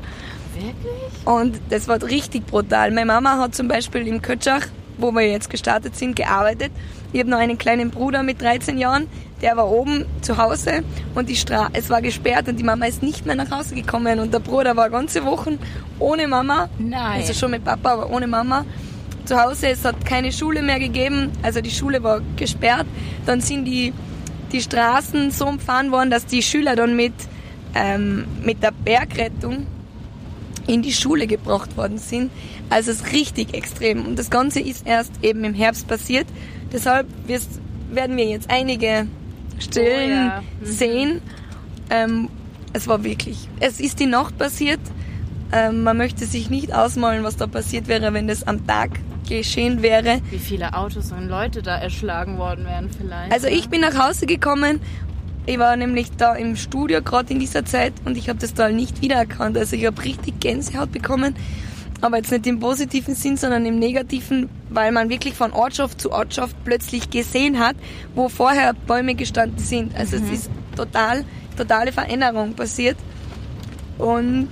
Wirklich? 0.54 1.26
Und 1.26 1.60
das 1.70 1.88
war 1.88 2.02
richtig 2.02 2.46
brutal. 2.48 2.92
Meine 2.92 3.08
Mama 3.08 3.38
hat 3.38 3.56
zum 3.56 3.68
Beispiel 3.68 4.08
im 4.08 4.22
Kötschach, 4.22 4.62
wo 4.98 5.12
wir 5.12 5.30
jetzt 5.30 5.50
gestartet 5.50 5.96
sind, 5.98 6.16
gearbeitet. 6.16 6.72
Ich 7.12 7.20
habe 7.20 7.30
noch 7.30 7.40
einen 7.40 7.58
kleinen 7.58 7.92
Bruder 7.92 8.24
mit 8.24 8.42
13 8.42 8.78
Jahren, 8.78 9.08
der 9.42 9.56
war 9.58 9.70
oben 9.70 10.06
zu 10.22 10.38
Hause 10.38 10.84
und 11.16 11.30
die 11.30 11.36
Stra 11.36 11.70
es 11.74 11.90
war 11.90 12.02
gesperrt 12.02 12.48
und 12.48 12.58
die 12.58 12.64
Mama 12.64 12.86
ist 12.86 13.04
nicht 13.04 13.26
mehr 13.26 13.36
nach 13.36 13.52
Hause 13.52 13.76
gekommen 13.76 14.20
und 14.20 14.34
der 14.34 14.40
Bruder 14.40 14.76
war 14.76 14.90
ganze 14.90 15.26
Wochen 15.26 15.60
ohne 16.00 16.28
Mama. 16.28 16.70
Nein. 16.78 17.22
Also 17.22 17.34
schon 17.34 17.52
mit 17.52 17.64
Papa, 17.64 17.94
aber 17.94 18.10
ohne 18.10 18.28
Mama. 18.28 18.66
Zu 19.26 19.42
Hause, 19.42 19.68
es 19.70 19.84
hat 19.84 20.06
keine 20.06 20.32
Schule 20.32 20.62
mehr 20.62 20.80
gegeben, 20.80 21.32
also 21.44 21.60
die 21.60 21.72
Schule 21.72 22.02
war 22.02 22.22
gesperrt. 22.38 22.88
Dann 23.26 23.42
sind 23.42 23.66
die, 23.66 23.94
die 24.52 24.62
Straßen 24.62 25.32
so 25.32 25.48
umfahren 25.48 25.92
worden, 25.92 26.10
dass 26.10 26.26
die 26.26 26.42
Schüler 26.42 26.76
dann 26.76 26.96
mit, 26.96 27.14
ähm, 27.76 28.26
mit 28.42 28.64
der 28.64 28.72
Bergrettung 28.72 29.68
in 30.66 30.82
die 30.82 30.94
Schule 30.94 31.28
gebracht 31.28 31.76
worden 31.78 31.98
sind. 31.98 32.32
Also 32.70 32.92
es 32.92 33.02
ist 33.02 33.14
richtig 33.14 33.54
extrem. 33.54 34.06
Und 34.06 34.20
das 34.20 34.30
Ganze 34.30 34.60
ist 34.60 34.86
erst 34.86 35.12
eben 35.22 35.44
im 35.44 35.54
Herbst 35.54 35.88
passiert. 35.88 36.28
Deshalb 36.72 37.08
wirst, 37.26 37.60
werden 37.92 38.16
wir 38.18 38.26
jetzt 38.26 38.50
einige 38.50 39.08
Stellen 39.60 40.12
Oh 40.12 40.16
ja. 40.16 40.42
Mhm. 40.62 40.66
sehen. 40.66 41.22
Ähm, 41.90 42.30
es 42.74 42.88
war 42.88 43.04
wirklich, 43.04 43.48
es 43.60 43.80
ist 43.80 44.00
die 44.00 44.06
Nacht 44.06 44.38
passiert. 44.38 44.80
Ähm, 45.52 45.84
man 45.84 45.98
möchte 45.98 46.26
sich 46.26 46.50
nicht 46.50 46.74
ausmalen, 46.74 47.24
was 47.24 47.38
da 47.38 47.48
passiert 47.48 47.88
wäre, 47.88 48.14
wenn 48.14 48.28
das 48.28 48.46
am 48.46 48.68
Tag 48.68 48.92
geschehen 49.28 49.82
wäre. 49.82 50.20
Wie 50.30 50.40
viele 50.40 50.74
Autos 50.74 51.12
und 51.12 51.28
Leute 51.28 51.62
da 51.62 51.78
erschlagen 51.78 52.38
worden 52.38 52.66
wären 52.66 52.90
vielleicht. 52.90 53.32
Also 53.32 53.48
ne? 53.48 53.54
ich 53.54 53.70
bin 53.70 53.82
nach 53.82 53.98
Hause 53.98 54.26
gekommen. 54.26 54.80
Ich 55.46 55.60
war 55.60 55.78
nämlich 55.78 56.12
da 56.18 56.34
im 56.36 56.58
Studio 56.58 57.02
gerade 57.02 57.32
in 57.34 57.40
dieser 57.40 57.64
Zeit 57.64 57.94
und 58.04 58.18
ich 58.18 58.28
habe 58.28 58.38
das 58.40 58.54
Tal 58.54 58.74
nicht 58.74 59.02
wiedererkannt. 59.02 59.58
Also 59.58 59.78
ich 59.78 59.86
habe 59.86 60.04
richtig 60.04 60.42
Gänsehaut 60.42 60.92
bekommen. 60.92 61.36
Aber 62.02 62.18
jetzt 62.18 62.32
nicht 62.32 62.46
im 62.46 62.60
positiven 62.60 63.16
Sinn, 63.16 63.38
sondern 63.38 63.66
im 63.66 63.80
negativen, 63.80 64.50
weil 64.70 64.92
man 64.92 65.10
wirklich 65.10 65.34
von 65.34 65.52
Ortschaft 65.52 66.00
zu 66.00 66.12
Ortschaft 66.12 66.56
plötzlich 66.64 67.10
gesehen 67.10 67.58
hat, 67.60 67.76
wo 68.14 68.30
vorher 68.30 68.74
Bäume 68.74 69.16
gestanden 69.16 69.58
sind. 69.58 69.96
Also 69.96 70.18
es 70.18 70.30
ist 70.30 70.52
total, 70.76 71.26
totale 71.58 71.92
Veränderung 71.92 72.54
passiert. 72.54 72.98
Und 73.98 74.50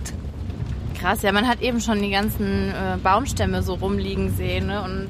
Krass, 1.00 1.22
ja, 1.22 1.32
man 1.32 1.48
hat 1.48 1.62
eben 1.62 1.82
schon 1.82 2.02
die 2.02 2.10
ganzen 2.10 2.70
äh, 2.70 2.98
Baumstämme 3.04 3.62
so 3.62 3.76
rumliegen 3.76 4.34
sehen. 4.36 4.68
Ne? 4.68 4.82
Und 4.82 5.10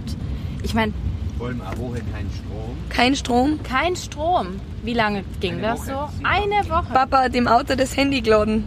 ich 0.64 0.74
meine, 0.74 0.92
Vor 1.38 1.48
allem 1.48 1.62
eine 1.62 1.78
Woche 1.80 2.02
kein 2.12 2.30
Strom. 2.36 2.78
kein 2.90 3.16
Strom. 3.16 3.60
kein 3.64 3.96
Strom. 3.96 4.48
Wie 4.84 4.94
lange 4.94 5.24
ging 5.40 5.54
Eine 5.54 5.62
das 5.62 5.80
Woche. 5.88 5.88
so? 6.10 6.14
Sieben 6.18 6.26
Eine 6.26 6.70
Woche. 6.70 6.92
Papa 6.94 7.24
hat 7.24 7.36
im 7.36 7.48
Auto 7.48 7.76
das 7.76 7.96
Handy 7.96 8.20
geladen. 8.22 8.66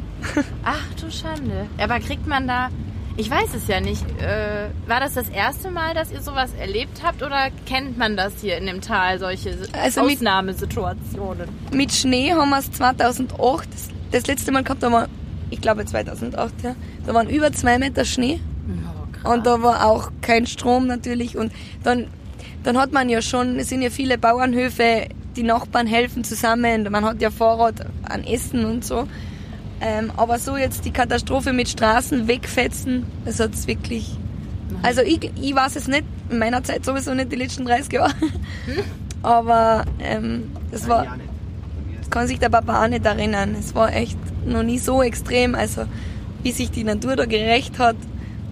Ach 0.64 0.80
du 1.00 1.10
Schande. 1.10 1.66
Aber 1.76 1.98
kriegt 2.00 2.26
man 2.26 2.46
da. 2.48 2.68
Ich 3.20 3.28
weiß 3.28 3.48
es 3.56 3.66
ja 3.66 3.80
nicht. 3.80 4.04
Äh, 4.22 4.68
war 4.88 5.00
das 5.00 5.14
das 5.14 5.28
erste 5.28 5.72
Mal, 5.72 5.92
dass 5.92 6.12
ihr 6.12 6.22
sowas 6.22 6.50
erlebt 6.58 7.02
habt 7.02 7.20
oder 7.22 7.48
kennt 7.66 7.98
man 7.98 8.16
das 8.16 8.32
hier 8.40 8.56
in 8.56 8.66
dem 8.66 8.80
Tal, 8.80 9.18
solche 9.18 9.58
Also 9.72 10.04
mit- 10.04 10.18
Ausnahmesituationen? 10.18 11.48
Mit 11.72 11.92
Schnee 11.92 12.32
haben 12.32 12.50
wir 12.50 12.58
es 12.60 12.70
2008, 12.70 13.68
das, 13.72 13.88
das 14.12 14.26
letzte 14.28 14.52
Mal 14.52 14.62
gehabt, 14.62 14.84
da 14.84 14.92
war, 14.92 15.08
ich 15.50 15.60
glaube 15.60 15.84
2008, 15.84 16.54
ja. 16.62 16.76
Da 17.06 17.12
waren 17.12 17.28
über 17.28 17.52
zwei 17.52 17.78
Meter 17.78 18.04
Schnee 18.04 18.38
Oh, 19.24 19.30
und 19.32 19.44
da 19.46 19.60
war 19.62 19.84
auch 19.84 20.12
kein 20.22 20.46
Strom 20.46 20.86
natürlich 20.86 21.36
und 21.36 21.50
dann, 21.82 22.06
dann 22.62 22.78
hat 22.78 22.92
man 22.92 23.08
ja 23.08 23.20
schon, 23.20 23.58
es 23.58 23.68
sind 23.68 23.82
ja 23.82 23.90
viele 23.90 24.16
Bauernhöfe, 24.16 25.08
die 25.34 25.42
Nachbarn 25.42 25.88
helfen 25.88 26.22
zusammen, 26.22 26.86
man 26.88 27.04
hat 27.04 27.20
ja 27.20 27.32
Vorrat 27.32 27.84
an 28.08 28.22
Essen 28.22 28.64
und 28.64 28.84
so. 28.84 29.08
Ähm, 29.80 30.12
aber 30.16 30.38
so 30.38 30.56
jetzt 30.56 30.84
die 30.84 30.90
Katastrophe 30.90 31.52
mit 31.52 31.68
Straßen 31.68 32.26
wegfetzen, 32.26 33.06
das 33.24 33.38
hat's 33.38 33.66
wirklich. 33.66 34.16
Also 34.82 35.02
ich, 35.02 35.30
ich 35.40 35.54
weiß 35.54 35.76
es 35.76 35.88
nicht, 35.88 36.04
in 36.30 36.38
meiner 36.38 36.62
Zeit 36.62 36.84
sowieso 36.84 37.14
nicht 37.14 37.32
die 37.32 37.36
letzten 37.36 37.64
30 37.64 37.92
Jahre. 37.92 38.12
Aber 39.22 39.84
ähm, 40.00 40.50
das 40.70 40.88
war. 40.88 41.04
Nein, 41.04 41.20
ja 41.20 41.92
mir 41.92 42.00
ist 42.00 42.10
kann 42.10 42.26
sich 42.26 42.38
der 42.38 42.48
Papa 42.48 42.84
auch 42.84 42.88
nicht 42.88 43.04
erinnern. 43.04 43.56
Es 43.58 43.74
war 43.74 43.92
echt 43.94 44.18
noch 44.46 44.62
nie 44.62 44.78
so 44.78 45.02
extrem. 45.02 45.54
Also, 45.54 45.84
wie 46.42 46.52
sich 46.52 46.70
die 46.70 46.84
Natur 46.84 47.16
da 47.16 47.26
gerecht 47.26 47.78
hat, 47.78 47.96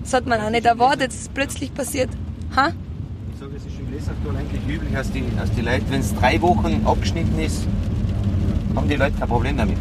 das 0.02 0.14
hat 0.14 0.26
man 0.26 0.40
auch 0.40 0.50
nicht 0.50 0.66
erwartet, 0.66 1.08
dass 1.08 1.20
es 1.22 1.28
plötzlich 1.28 1.72
passiert. 1.74 2.10
Ha? 2.54 2.72
Ich 3.32 3.40
sage, 3.40 3.52
es 3.56 3.66
ist 3.66 3.78
im 3.78 3.92
Lesaktuell 3.92 4.36
eigentlich 4.36 4.62
üblich, 4.68 4.92
dass 4.92 5.10
die, 5.10 5.24
dass 5.36 5.50
die 5.52 5.60
Leute, 5.60 5.84
wenn 5.90 6.00
es 6.00 6.14
drei 6.14 6.40
Wochen 6.42 6.82
abgeschnitten 6.84 7.38
ist, 7.38 7.66
haben 8.74 8.88
die 8.88 8.96
Leute 8.96 9.18
kein 9.18 9.28
Problem 9.28 9.56
damit. 9.56 9.78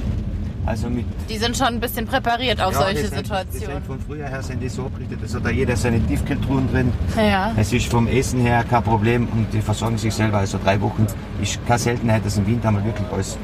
Also 0.65 0.89
mit 0.89 1.05
Die 1.29 1.37
sind 1.37 1.55
schon 1.55 1.67
ein 1.67 1.79
bisschen 1.79 2.07
präpariert 2.07 2.59
auf 2.61 2.73
Ja, 2.73 2.79
solche 2.81 3.05
sind- 3.07 3.15
Situationen. 3.17 3.83
von 3.83 3.99
früher 3.99 4.27
her 4.27 4.41
sind 4.41 4.59
die 4.61 4.69
so 4.69 4.85
abgerichtet, 4.87 5.19
es 5.23 5.35
hat 5.35 5.45
da 5.45 5.49
jeder 5.49 5.75
seine 5.75 5.99
Tiefkühltruhen 6.07 6.71
drin. 6.71 6.91
Ja. 7.15 7.53
Es 7.55 7.71
ist 7.71 7.87
vom 7.87 8.07
Essen 8.07 8.39
her 8.41 8.63
kein 8.67 8.83
Problem 8.83 9.27
und 9.29 9.47
die 9.53 9.61
versorgen 9.61 9.97
sich 9.97 10.13
selber. 10.13 10.39
Also 10.39 10.57
drei 10.63 10.81
Wochen 10.81 11.05
ist 11.41 11.59
keine 11.67 11.79
Seltenheit, 11.79 12.25
dass 12.25 12.37
im 12.37 12.47
Winter 12.47 12.71
mal 12.71 12.83
wirklich 12.83 13.07
alles 13.11 13.37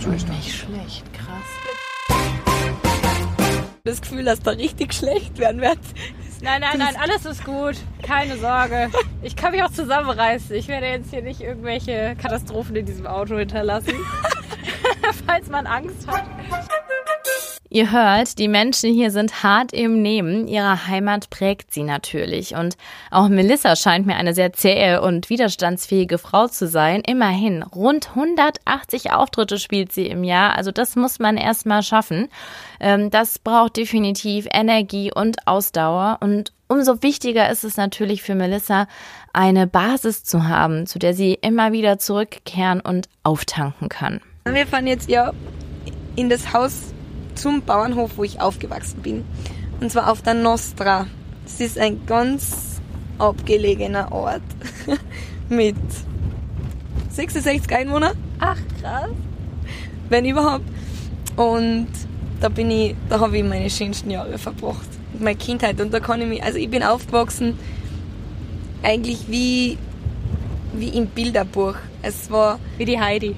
so 0.00 0.10
ist. 0.10 0.28
Nicht 0.28 0.52
schlecht, 0.52 1.04
krass. 1.12 2.18
Das 3.84 4.00
Gefühl, 4.00 4.24
dass 4.24 4.40
da 4.40 4.50
richtig 4.50 4.92
schlecht 4.92 5.38
werden 5.38 5.60
wird. 5.60 5.78
Nein, 6.42 6.60
nein, 6.60 6.78
nein, 6.78 6.94
alles 7.02 7.24
ist 7.24 7.44
gut. 7.44 7.76
Keine 8.02 8.36
Sorge. 8.36 8.90
Ich 9.22 9.34
kann 9.34 9.52
mich 9.52 9.62
auch 9.62 9.70
zusammenreißen. 9.72 10.54
Ich 10.56 10.68
werde 10.68 10.86
jetzt 10.86 11.10
hier 11.10 11.22
nicht 11.22 11.40
irgendwelche 11.40 12.14
Katastrophen 12.20 12.76
in 12.76 12.86
diesem 12.86 13.06
Auto 13.06 13.36
hinterlassen. 13.38 13.92
Falls 15.26 15.48
man 15.48 15.66
Angst 15.66 16.06
hat. 16.06 16.24
Ihr 17.70 17.92
hört, 17.92 18.38
die 18.38 18.48
Menschen 18.48 18.94
hier 18.94 19.10
sind 19.10 19.42
hart 19.42 19.74
im 19.74 20.00
Nehmen. 20.00 20.48
Ihre 20.48 20.86
Heimat 20.86 21.28
prägt 21.28 21.74
sie 21.74 21.82
natürlich. 21.82 22.54
Und 22.54 22.78
auch 23.10 23.28
Melissa 23.28 23.76
scheint 23.76 24.06
mir 24.06 24.16
eine 24.16 24.32
sehr 24.32 24.54
zähe 24.54 25.02
und 25.02 25.28
widerstandsfähige 25.28 26.16
Frau 26.16 26.48
zu 26.48 26.66
sein. 26.66 27.02
Immerhin, 27.06 27.62
rund 27.62 28.08
180 28.16 29.12
Auftritte 29.12 29.58
spielt 29.58 29.92
sie 29.92 30.06
im 30.06 30.24
Jahr. 30.24 30.56
Also 30.56 30.72
das 30.72 30.96
muss 30.96 31.18
man 31.18 31.36
erstmal 31.36 31.82
schaffen. 31.82 32.28
Ähm, 32.80 33.10
Das 33.10 33.38
braucht 33.38 33.76
definitiv 33.76 34.46
Energie 34.50 35.12
und 35.14 35.46
Ausdauer. 35.46 36.18
Und 36.22 36.54
umso 36.68 37.02
wichtiger 37.02 37.50
ist 37.50 37.64
es 37.64 37.76
natürlich 37.76 38.22
für 38.22 38.34
Melissa, 38.34 38.88
eine 39.34 39.66
Basis 39.66 40.24
zu 40.24 40.48
haben, 40.48 40.86
zu 40.86 40.98
der 40.98 41.12
sie 41.12 41.34
immer 41.34 41.72
wieder 41.72 41.98
zurückkehren 41.98 42.80
und 42.80 43.10
auftanken 43.24 43.90
kann. 43.90 44.22
Wir 44.44 44.66
fahren 44.66 44.86
jetzt 44.86 45.08
ja 45.08 45.32
in 46.16 46.28
das 46.28 46.52
Haus 46.52 46.94
zum 47.34 47.62
Bauernhof, 47.62 48.12
wo 48.16 48.24
ich 48.24 48.40
aufgewachsen 48.40 49.02
bin. 49.02 49.24
Und 49.80 49.92
zwar 49.92 50.10
auf 50.10 50.22
der 50.22 50.34
Nostra. 50.34 51.06
Es 51.46 51.60
ist 51.60 51.78
ein 51.78 52.04
ganz 52.06 52.80
abgelegener 53.18 54.12
Ort 54.12 54.42
mit 55.48 55.76
66 57.10 57.74
Einwohnern. 57.74 58.16
Ach, 58.38 58.58
krass. 58.80 59.10
wenn 60.08 60.24
überhaupt. 60.24 60.64
Und 61.36 61.88
da 62.40 62.48
bin 62.48 62.70
ich, 62.70 62.94
da 63.08 63.20
habe 63.20 63.38
ich 63.38 63.44
meine 63.44 63.70
schönsten 63.70 64.10
Jahre 64.10 64.38
verbracht. 64.38 64.88
Meine 65.18 65.36
Kindheit. 65.36 65.80
Und 65.80 65.92
da 65.92 66.00
kann 66.00 66.20
ich 66.20 66.28
mich, 66.28 66.42
also 66.42 66.58
ich 66.58 66.68
bin 66.68 66.82
aufgewachsen 66.82 67.58
eigentlich 68.82 69.28
wie, 69.28 69.78
wie 70.74 70.88
im 70.88 71.06
Bilderbuch. 71.06 71.74
Es 72.02 72.30
war, 72.30 72.58
Wie 72.76 72.84
die 72.84 72.98
Heidi. 72.98 73.34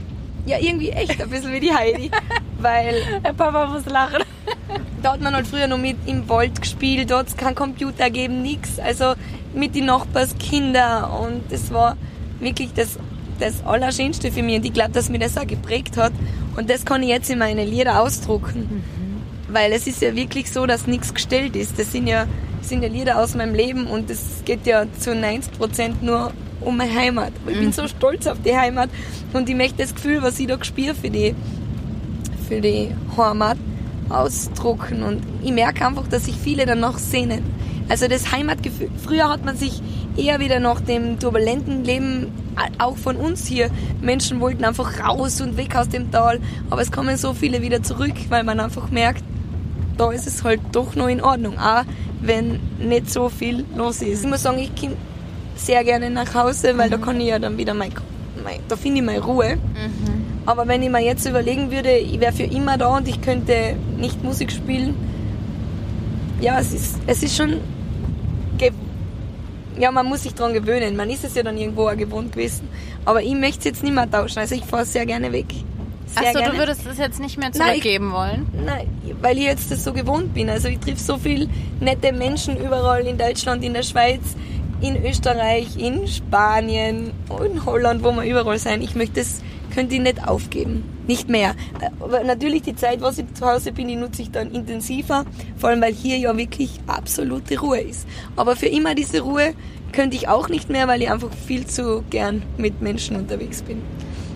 Ja, 0.51 0.59
irgendwie 0.59 0.91
echt 0.91 1.21
ein 1.23 1.31
bisschen 1.31 1.53
wie 1.53 1.61
die 1.61 1.73
Heidi. 1.73 2.11
Weil 2.59 2.95
Der 3.25 3.33
Papa 3.33 3.67
muss 3.67 3.87
lachen. 3.87 4.23
da 5.03 5.13
hat 5.13 5.21
man 5.21 5.35
halt 5.35 5.47
früher 5.47 5.67
noch 5.67 5.79
mit 5.79 5.97
im 6.07 6.29
Wald 6.29 6.61
gespielt, 6.61 7.11
da 7.11 7.19
hat 7.19 7.29
es 7.29 7.37
keinen 7.37 7.55
Computer 7.55 8.07
gegeben, 8.07 8.43
nix. 8.43 8.79
Also 8.79 9.15
mit 9.55 9.75
den 9.75 9.87
Nachbarskinder 9.87 11.19
und 11.21 11.43
das 11.51 11.73
war 11.73 11.97
wirklich 12.41 12.73
das, 12.75 12.99
das 13.39 13.65
Allerschönste 13.65 14.31
für 14.33 14.43
mich 14.43 14.57
und 14.57 14.65
ich 14.65 14.73
glaube, 14.73 14.93
dass 14.93 15.09
mir 15.09 15.19
das 15.19 15.37
auch 15.37 15.47
geprägt 15.47 15.97
hat 15.97 16.13
und 16.57 16.69
das 16.69 16.85
kann 16.85 17.03
ich 17.03 17.09
jetzt 17.09 17.31
in 17.31 17.39
meine 17.39 17.65
Lieder 17.65 18.01
ausdrucken. 18.03 18.83
Weil 19.49 19.73
es 19.73 19.87
ist 19.87 20.01
ja 20.03 20.15
wirklich 20.15 20.51
so, 20.53 20.67
dass 20.67 20.87
nichts 20.87 21.13
gestellt 21.13 21.57
ist. 21.57 21.77
Das 21.79 21.91
sind 21.91 22.07
ja, 22.07 22.27
das 22.61 22.69
sind 22.69 22.83
ja 22.83 22.89
Lieder 22.89 23.19
aus 23.19 23.35
meinem 23.35 23.55
Leben 23.55 23.87
und 23.87 24.09
es 24.11 24.43
geht 24.45 24.65
ja 24.67 24.85
zu 24.99 25.15
90 25.15 25.59
Prozent 25.59 26.03
nur 26.03 26.33
um 26.61 26.77
meine 26.77 26.95
Heimat. 26.95 27.33
Aber 27.43 27.53
Ich 27.53 27.59
bin 27.59 27.73
so 27.73 27.87
stolz 27.89 28.27
auf 28.27 28.39
die 28.45 28.57
Heimat 28.57 28.91
und 29.33 29.49
ich 29.49 29.57
möchte 29.57 29.79
das 29.79 29.95
Gefühl, 29.95 30.23
was 30.23 30.39
ich 30.39 30.47
da 30.47 30.57
gespürt 30.57 30.97
für 30.97 31.11
die, 31.11 31.35
für 32.49 32.61
die 32.61 32.95
Heimat 33.17 33.59
ausdrucken 34.09 35.03
und 35.03 35.23
ich 35.43 35.53
merke 35.53 35.87
einfach, 35.87 36.07
dass 36.09 36.25
sich 36.25 36.35
viele 36.37 36.67
danach 36.67 36.99
sehnen. 36.99 37.43
Also 37.89 38.07
das 38.07 38.31
Heimatgefühl. 38.33 38.89
Früher 39.03 39.29
hat 39.29 39.45
man 39.45 39.57
sich 39.57 39.83
eher 40.17 40.39
wieder 40.41 40.61
nach 40.61 40.81
dem 40.81 41.19
turbulenten 41.19 41.85
Leben, 41.85 42.33
äh, 42.57 42.83
auch 42.83 42.97
von 42.97 43.17
uns 43.17 43.47
hier, 43.47 43.71
Menschen 44.01 44.41
wollten 44.41 44.65
einfach 44.65 45.01
raus 45.01 45.41
und 45.41 45.57
weg 45.57 45.77
aus 45.77 45.89
dem 45.89 46.11
Tal, 46.11 46.41
aber 46.69 46.83
es 46.83 46.93
kommen 46.93 47.17
so 47.17 47.33
viele 47.33 47.63
wieder 47.63 47.83
zurück, 47.83 48.15
weil 48.29 48.45
man 48.45 48.61
einfach 48.61 48.91
merkt, 48.91 49.25
da 49.97 50.11
ist 50.13 50.27
es 50.27 50.45
halt 50.45 50.61
doch 50.73 50.95
noch 50.95 51.09
in 51.09 51.21
Ordnung, 51.21 51.59
auch 51.59 51.85
wenn 52.21 52.61
nicht 52.79 53.11
so 53.11 53.29
viel 53.29 53.65
los 53.77 54.03
ist. 54.03 54.25
Ich 54.25 54.31
muss 54.31 54.43
sagen, 54.43 54.59
ich 54.59 54.75
komme 54.75 54.97
sehr 55.67 55.85
gerne 55.85 56.11
nach 56.11 56.35
Hause, 56.35 56.77
weil 56.77 56.91
da 56.91 56.97
kann 56.97 57.21
ich 57.21 57.29
ja 57.29 57.39
dann 57.39 57.57
wieder 57.59 57.75
mein, 57.75 57.93
mein 58.43 58.61
da 58.69 58.77
finde 58.77 58.99
ich 59.01 59.05
meine 59.05 59.21
Ruhe. 59.21 59.59
Aber 60.47 60.67
wenn 60.67 60.83
ich 60.83 60.91
mir 60.91 61.01
jetzt 61.01 61.27
überlegen 61.27 61.71
würde, 61.71 61.97
ich 61.97 62.19
wäre 62.19 62.33
für 62.33 62.45
immer 62.45 62.79
da 62.79 62.97
und 62.97 63.07
ich 63.07 63.21
könnte 63.21 63.77
nicht 63.99 64.25
Musik 64.25 64.51
spielen, 64.51 64.95
ja, 66.41 66.59
es 66.59 66.73
ist, 66.73 66.97
es 67.07 67.23
ist 67.23 67.37
schon, 67.37 67.61
ja, 69.79 69.91
man 69.91 70.07
muss 70.07 70.23
sich 70.23 70.35
dran 70.35 70.53
gewöhnen. 70.53 70.97
Man 70.97 71.11
ist 71.11 71.25
es 71.25 71.35
ja 71.35 71.43
dann 71.43 71.57
irgendwo 71.57 71.89
auch 71.89 71.97
gewohnt 71.97 72.33
gewesen. 72.33 72.69
Aber 73.05 73.23
ich 73.23 73.35
möchte 73.35 73.61
es 73.61 73.65
jetzt 73.65 73.83
nicht 73.83 73.95
mehr 73.95 74.11
tauschen. 74.11 74.39
Also 74.39 74.55
ich 74.55 74.65
fahre 74.65 74.85
sehr 74.85 75.07
gerne 75.07 75.33
weg. 75.33 75.47
Achso, 76.15 76.41
du 76.41 76.59
würdest 76.59 76.83
es 76.91 76.99
jetzt 76.99 77.21
nicht 77.21 77.39
mehr 77.39 77.51
Nein, 77.57 77.69
zurückgeben 77.69 78.13
wollen? 78.13 78.47
Nein, 78.65 78.89
weil 79.23 79.39
ich 79.39 79.45
jetzt 79.45 79.71
das 79.71 79.85
so 79.85 79.93
gewohnt 79.93 80.35
bin. 80.35 80.51
Also 80.51 80.69
ich 80.69 80.81
triff 80.81 80.99
so 80.99 81.19
viel 81.19 81.49
nette 81.79 82.13
Menschen 82.13 82.57
überall 82.57 83.07
in 83.07 83.17
Deutschland, 83.17 83.63
in 83.63 83.75
der 83.75 83.85
Schweiz, 83.85 84.21
in 84.81 85.05
Österreich, 85.05 85.77
in 85.77 86.07
Spanien, 86.07 87.13
in 87.45 87.65
Holland, 87.65 88.03
wo 88.03 88.13
wir 88.13 88.25
überall 88.25 88.59
sein. 88.59 88.83
Ich 88.83 88.95
möchte 88.95 89.21
das, 89.21 89.43
könnte 89.75 89.95
ich 89.95 90.01
nicht 90.01 90.27
aufgeben. 90.27 90.85
Nicht 91.07 91.29
mehr. 91.29 91.55
Aber 92.01 92.23
natürlich 92.25 92.63
die 92.63 92.75
Zeit, 92.75 93.01
was 93.01 93.19
ich 93.19 93.33
zu 93.35 93.47
Hause 93.47 93.73
bin, 93.73 93.89
die 93.89 93.97
nutze 93.97 94.23
ich 94.23 94.31
dann 94.31 94.53
intensiver. 94.53 95.25
Vor 95.57 95.71
allem, 95.71 95.81
weil 95.81 95.93
hier 95.93 96.19
ja 96.19 96.37
wirklich 96.37 96.71
absolute 96.87 97.59
Ruhe 97.61 97.81
ist. 97.81 98.07
Aber 98.37 98.57
für 98.57 98.67
immer 98.67 98.95
diese 98.95 99.21
Ruhe 99.21 99.55
könnte 99.93 100.17
ich 100.17 100.29
auch 100.29 100.49
nicht 100.49 100.71
mehr, 100.71 100.89
weil 100.89 101.03
ich 101.03 101.11
einfach 101.11 101.33
viel 101.47 101.67
zu 101.67 102.03
gern 102.11 102.43
mit 102.59 102.81
Menschen 102.81 103.17
unterwegs 103.17 103.63
bin. 103.63 103.83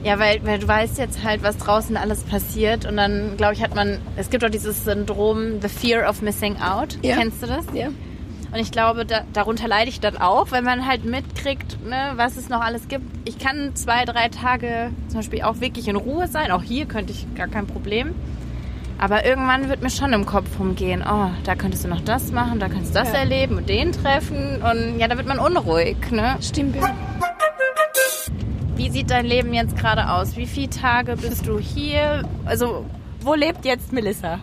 Ja, 0.04 0.18
weil, 0.18 0.44
weil 0.44 0.58
du 0.58 0.68
weißt 0.68 0.98
jetzt 0.98 1.24
halt, 1.24 1.42
was 1.42 1.56
draußen 1.56 1.96
alles 1.96 2.24
passiert 2.24 2.84
und 2.84 2.98
dann, 2.98 3.38
glaube 3.38 3.54
ich, 3.54 3.62
hat 3.62 3.74
man, 3.74 3.98
es 4.16 4.28
gibt 4.28 4.44
auch 4.44 4.50
dieses 4.50 4.84
Syndrom, 4.84 5.62
the 5.62 5.68
fear 5.68 6.08
of 6.08 6.20
missing 6.20 6.56
out. 6.58 6.98
Ja. 7.02 7.16
Kennst 7.16 7.42
du 7.42 7.46
das? 7.46 7.64
Ja. 7.72 7.88
Und 8.54 8.60
ich 8.60 8.70
glaube, 8.70 9.04
da, 9.04 9.22
darunter 9.32 9.66
leide 9.66 9.88
ich 9.90 9.98
dann 9.98 10.16
auch, 10.16 10.52
wenn 10.52 10.62
man 10.62 10.86
halt 10.86 11.04
mitkriegt, 11.04 11.84
ne, 11.84 12.12
was 12.14 12.36
es 12.36 12.48
noch 12.48 12.60
alles 12.60 12.86
gibt. 12.86 13.04
Ich 13.28 13.36
kann 13.40 13.74
zwei, 13.74 14.04
drei 14.04 14.28
Tage 14.28 14.90
zum 15.08 15.18
Beispiel 15.18 15.42
auch 15.42 15.58
wirklich 15.58 15.88
in 15.88 15.96
Ruhe 15.96 16.28
sein. 16.28 16.52
Auch 16.52 16.62
hier 16.62 16.86
könnte 16.86 17.12
ich 17.12 17.26
gar 17.34 17.48
kein 17.48 17.66
Problem. 17.66 18.14
Aber 18.96 19.24
irgendwann 19.26 19.68
wird 19.68 19.82
mir 19.82 19.90
schon 19.90 20.12
im 20.12 20.24
Kopf 20.24 20.46
rumgehen, 20.60 21.02
oh, 21.02 21.30
da 21.42 21.56
könntest 21.56 21.82
du 21.82 21.88
noch 21.88 22.00
das 22.02 22.30
machen, 22.30 22.60
da 22.60 22.68
könntest 22.68 22.94
du 22.94 23.00
das 23.00 23.12
Ja. 23.12 23.18
erleben 23.18 23.56
und 23.56 23.68
den 23.68 23.90
treffen. 23.90 24.62
Und 24.62 25.00
ja, 25.00 25.08
da 25.08 25.16
wird 25.16 25.26
man 25.26 25.40
unruhig, 25.40 25.96
ne? 26.12 26.36
Stimmt, 26.40 26.76
ja. 26.76 26.94
Wie 28.76 28.88
sieht 28.88 29.10
dein 29.10 29.26
Leben 29.26 29.52
jetzt 29.52 29.76
gerade 29.76 30.08
aus? 30.10 30.36
Wie 30.36 30.46
viele 30.46 30.70
Tage 30.70 31.16
bist 31.16 31.48
du 31.48 31.58
hier? 31.58 32.22
Also, 32.44 32.84
wo 33.20 33.34
lebt 33.34 33.64
jetzt 33.64 33.92
Melissa? 33.92 34.38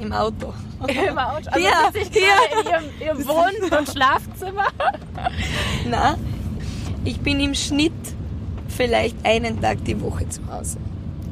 Im 0.00 0.12
Auto. 0.12 0.52
Im 0.88 1.18
Auto? 1.18 1.48
Also 1.50 1.64
Ja, 1.66 1.90
sitzt 1.92 2.14
sie 2.14 2.20
gerade 2.20 2.60
in 2.60 3.06
ihrem, 3.06 3.18
ihrem 3.18 3.28
Wohn- 3.28 3.78
und 3.78 3.88
Schlafzimmer? 3.88 4.66
Na, 5.88 6.16
ich 7.04 7.20
bin 7.20 7.40
im 7.40 7.54
Schnitt 7.54 7.92
vielleicht 8.68 9.16
einen 9.24 9.60
Tag 9.60 9.84
die 9.84 10.00
Woche 10.00 10.28
zu 10.28 10.40
Hause. 10.50 10.78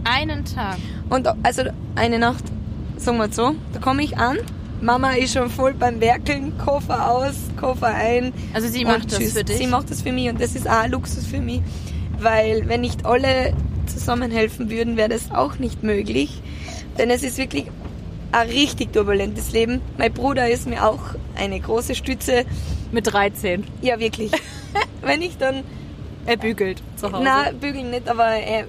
Einen 0.05 0.45
Tag. 0.45 0.77
Und 1.11 1.29
also 1.43 1.63
eine 1.97 2.19
Nacht, 2.19 2.45
sagen 2.97 3.19
wir 3.19 3.31
so, 3.33 3.55
da 3.73 3.81
komme 3.81 4.03
ich 4.03 4.17
an. 4.19 4.39
Mama 4.81 5.13
ist 5.13 5.35
schon 5.35 5.49
voll 5.49 5.75
beim 5.75 6.01
Werkeln, 6.01 6.59
Koffer 6.59 7.09
aus, 7.11 7.35
Koffer 7.59 7.87
ein. 7.87 8.33
Also 8.53 8.67
sie 8.69 8.85
macht 8.85 9.13
das 9.13 9.19
tschüss. 9.19 9.33
für 9.33 9.45
dich? 9.45 9.57
Sie 9.59 9.67
macht 9.69 9.91
das 9.91 10.03
für 10.03 10.11
mich 10.13 10.29
und 10.29 10.41
das 10.41 10.57
ist 10.57 10.69
auch 10.69 10.81
ein 10.81 10.91
Luxus 10.91 11.25
für 11.25 11.41
mich, 11.41 11.63
weil 12.19 12.69
wenn 12.69 12.81
nicht 12.81 13.07
alle 13.07 13.55
zusammenhelfen 13.87 14.71
würden, 14.71 14.97
wäre 14.97 15.09
das 15.09 15.31
auch 15.31 15.59
nicht 15.59 15.85
möglich. 15.85 16.43
Denn 16.99 17.11
es 17.11 17.23
ist 17.23 17.39
wirklich 17.39 17.67
ein 18.33 18.49
richtig 18.49 18.93
turbulentes 18.93 19.53
Leben. 19.53 19.81
Mein 19.99 20.13
Bruder 20.13 20.49
ist 20.49 20.67
mir 20.67 20.87
auch 20.87 21.01
eine 21.37 21.61
große 21.61 21.95
Stütze. 21.95 22.45
Mit 22.91 23.11
13. 23.13 23.65
Ja, 23.81 23.99
wirklich. 23.99 24.33
wenn 25.03 25.23
ich 25.23 25.39
dann 25.39 25.63
Er 26.27 26.37
bügelt 26.37 26.83
zu 26.97 27.11
Hause. 27.11 27.23
na, 27.25 27.51
bügeln 27.53 27.91
nicht, 27.91 28.09
aber 28.09 28.27
er, 28.27 28.67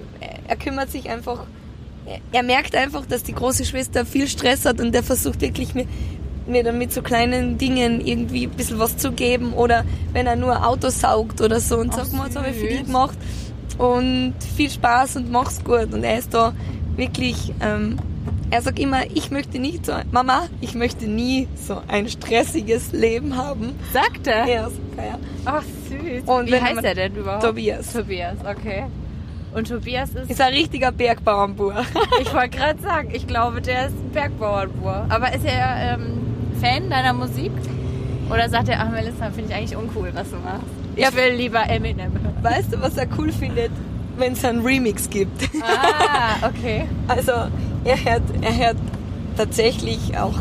er 0.48 0.56
kümmert 0.56 0.90
sich 0.90 1.10
einfach. 1.10 1.44
Er, 2.06 2.18
er 2.32 2.42
merkt 2.42 2.74
einfach, 2.74 3.04
dass 3.06 3.22
die 3.22 3.34
große 3.34 3.64
Schwester 3.64 4.06
viel 4.06 4.26
Stress 4.28 4.64
hat 4.64 4.80
und 4.80 4.94
er 4.94 5.02
versucht 5.02 5.40
wirklich 5.42 5.74
mir, 5.74 5.86
mir 6.46 6.62
dann 6.64 6.78
mit 6.78 6.92
so 6.92 7.00
kleinen 7.02 7.56
Dingen 7.58 8.00
irgendwie 8.06 8.46
ein 8.46 8.50
bisschen 8.50 8.78
was 8.78 8.96
zu 8.96 9.12
geben 9.12 9.52
oder 9.54 9.84
wenn 10.12 10.26
er 10.26 10.36
nur 10.36 10.66
Auto 10.66 10.88
saugt 10.90 11.40
oder 11.40 11.60
so 11.60 11.78
und 11.78 11.90
Ach, 11.92 11.98
sagt, 12.04 12.12
mal, 12.12 12.26
das 12.26 12.36
habe 12.36 12.48
ich 12.50 12.60
dich 12.60 12.84
gemacht 12.84 13.16
und 13.78 14.34
viel 14.56 14.70
Spaß 14.70 15.16
und 15.16 15.30
mach's 15.30 15.62
gut 15.64 15.92
und 15.92 16.02
er 16.04 16.18
ist 16.18 16.32
da 16.34 16.54
wirklich, 16.96 17.52
ähm, 17.60 17.98
er 18.50 18.62
sagt 18.62 18.78
immer, 18.78 19.02
ich 19.12 19.30
möchte 19.30 19.58
nicht 19.58 19.86
so, 19.86 19.92
Mama, 20.12 20.46
ich 20.60 20.74
möchte 20.74 21.06
nie 21.06 21.48
so 21.54 21.80
ein 21.88 22.08
stressiges 22.08 22.92
Leben 22.92 23.36
haben. 23.36 23.74
Sagt 23.92 24.26
er? 24.26 24.46
Ja, 24.46 24.62
sagt 24.64 24.78
er. 24.96 25.18
Ach, 25.44 25.62
süß. 25.88 26.22
Und 26.26 26.46
Wie 26.50 26.60
heißt 26.60 26.84
er 26.84 26.94
denn 26.94 27.14
überhaupt? 27.16 27.42
Tobias. 27.44 27.92
Tobias, 27.92 28.36
okay. 28.48 28.84
Und 29.54 29.68
Tobias 29.68 30.10
ist, 30.10 30.30
Ist 30.30 30.40
ein 30.40 30.52
richtiger 30.52 30.90
Bergbauernbauer. 30.92 31.84
ich 32.20 32.32
wollte 32.34 32.50
gerade 32.56 32.80
sagen, 32.82 33.10
ich 33.12 33.26
glaube, 33.26 33.60
der 33.60 33.86
ist 33.86 33.92
ein 33.94 34.10
Bergbauernbauer. 34.12 35.06
Aber 35.08 35.32
ist 35.32 35.44
er 35.44 35.94
ähm, 35.94 36.18
Fan 36.60 36.90
deiner 36.90 37.12
Musik? 37.12 37.52
Oder 38.30 38.48
sagt 38.48 38.68
er, 38.68 38.80
ach 38.80 38.90
Melissa, 38.90 39.30
finde 39.30 39.50
ich 39.50 39.54
eigentlich 39.56 39.76
uncool, 39.76 40.10
was 40.14 40.30
du 40.30 40.36
machst? 40.36 40.62
Ich 40.96 41.02
Ja. 41.02 41.14
will 41.14 41.34
lieber 41.36 41.68
Eminem. 41.68 42.12
Weißt 42.42 42.72
du, 42.72 42.80
was 42.80 42.96
er 42.96 43.06
cool 43.18 43.30
findet? 43.32 43.70
Wenn 44.16 44.32
es 44.32 44.44
einen 44.44 44.64
Remix 44.64 45.10
gibt. 45.10 45.48
Ah, 45.62 46.48
okay. 46.48 46.86
Also 47.08 47.32
er 47.84 48.04
hört, 48.04 48.22
er 48.40 48.56
hört 48.56 48.76
tatsächlich 49.36 50.16
auch 50.16 50.34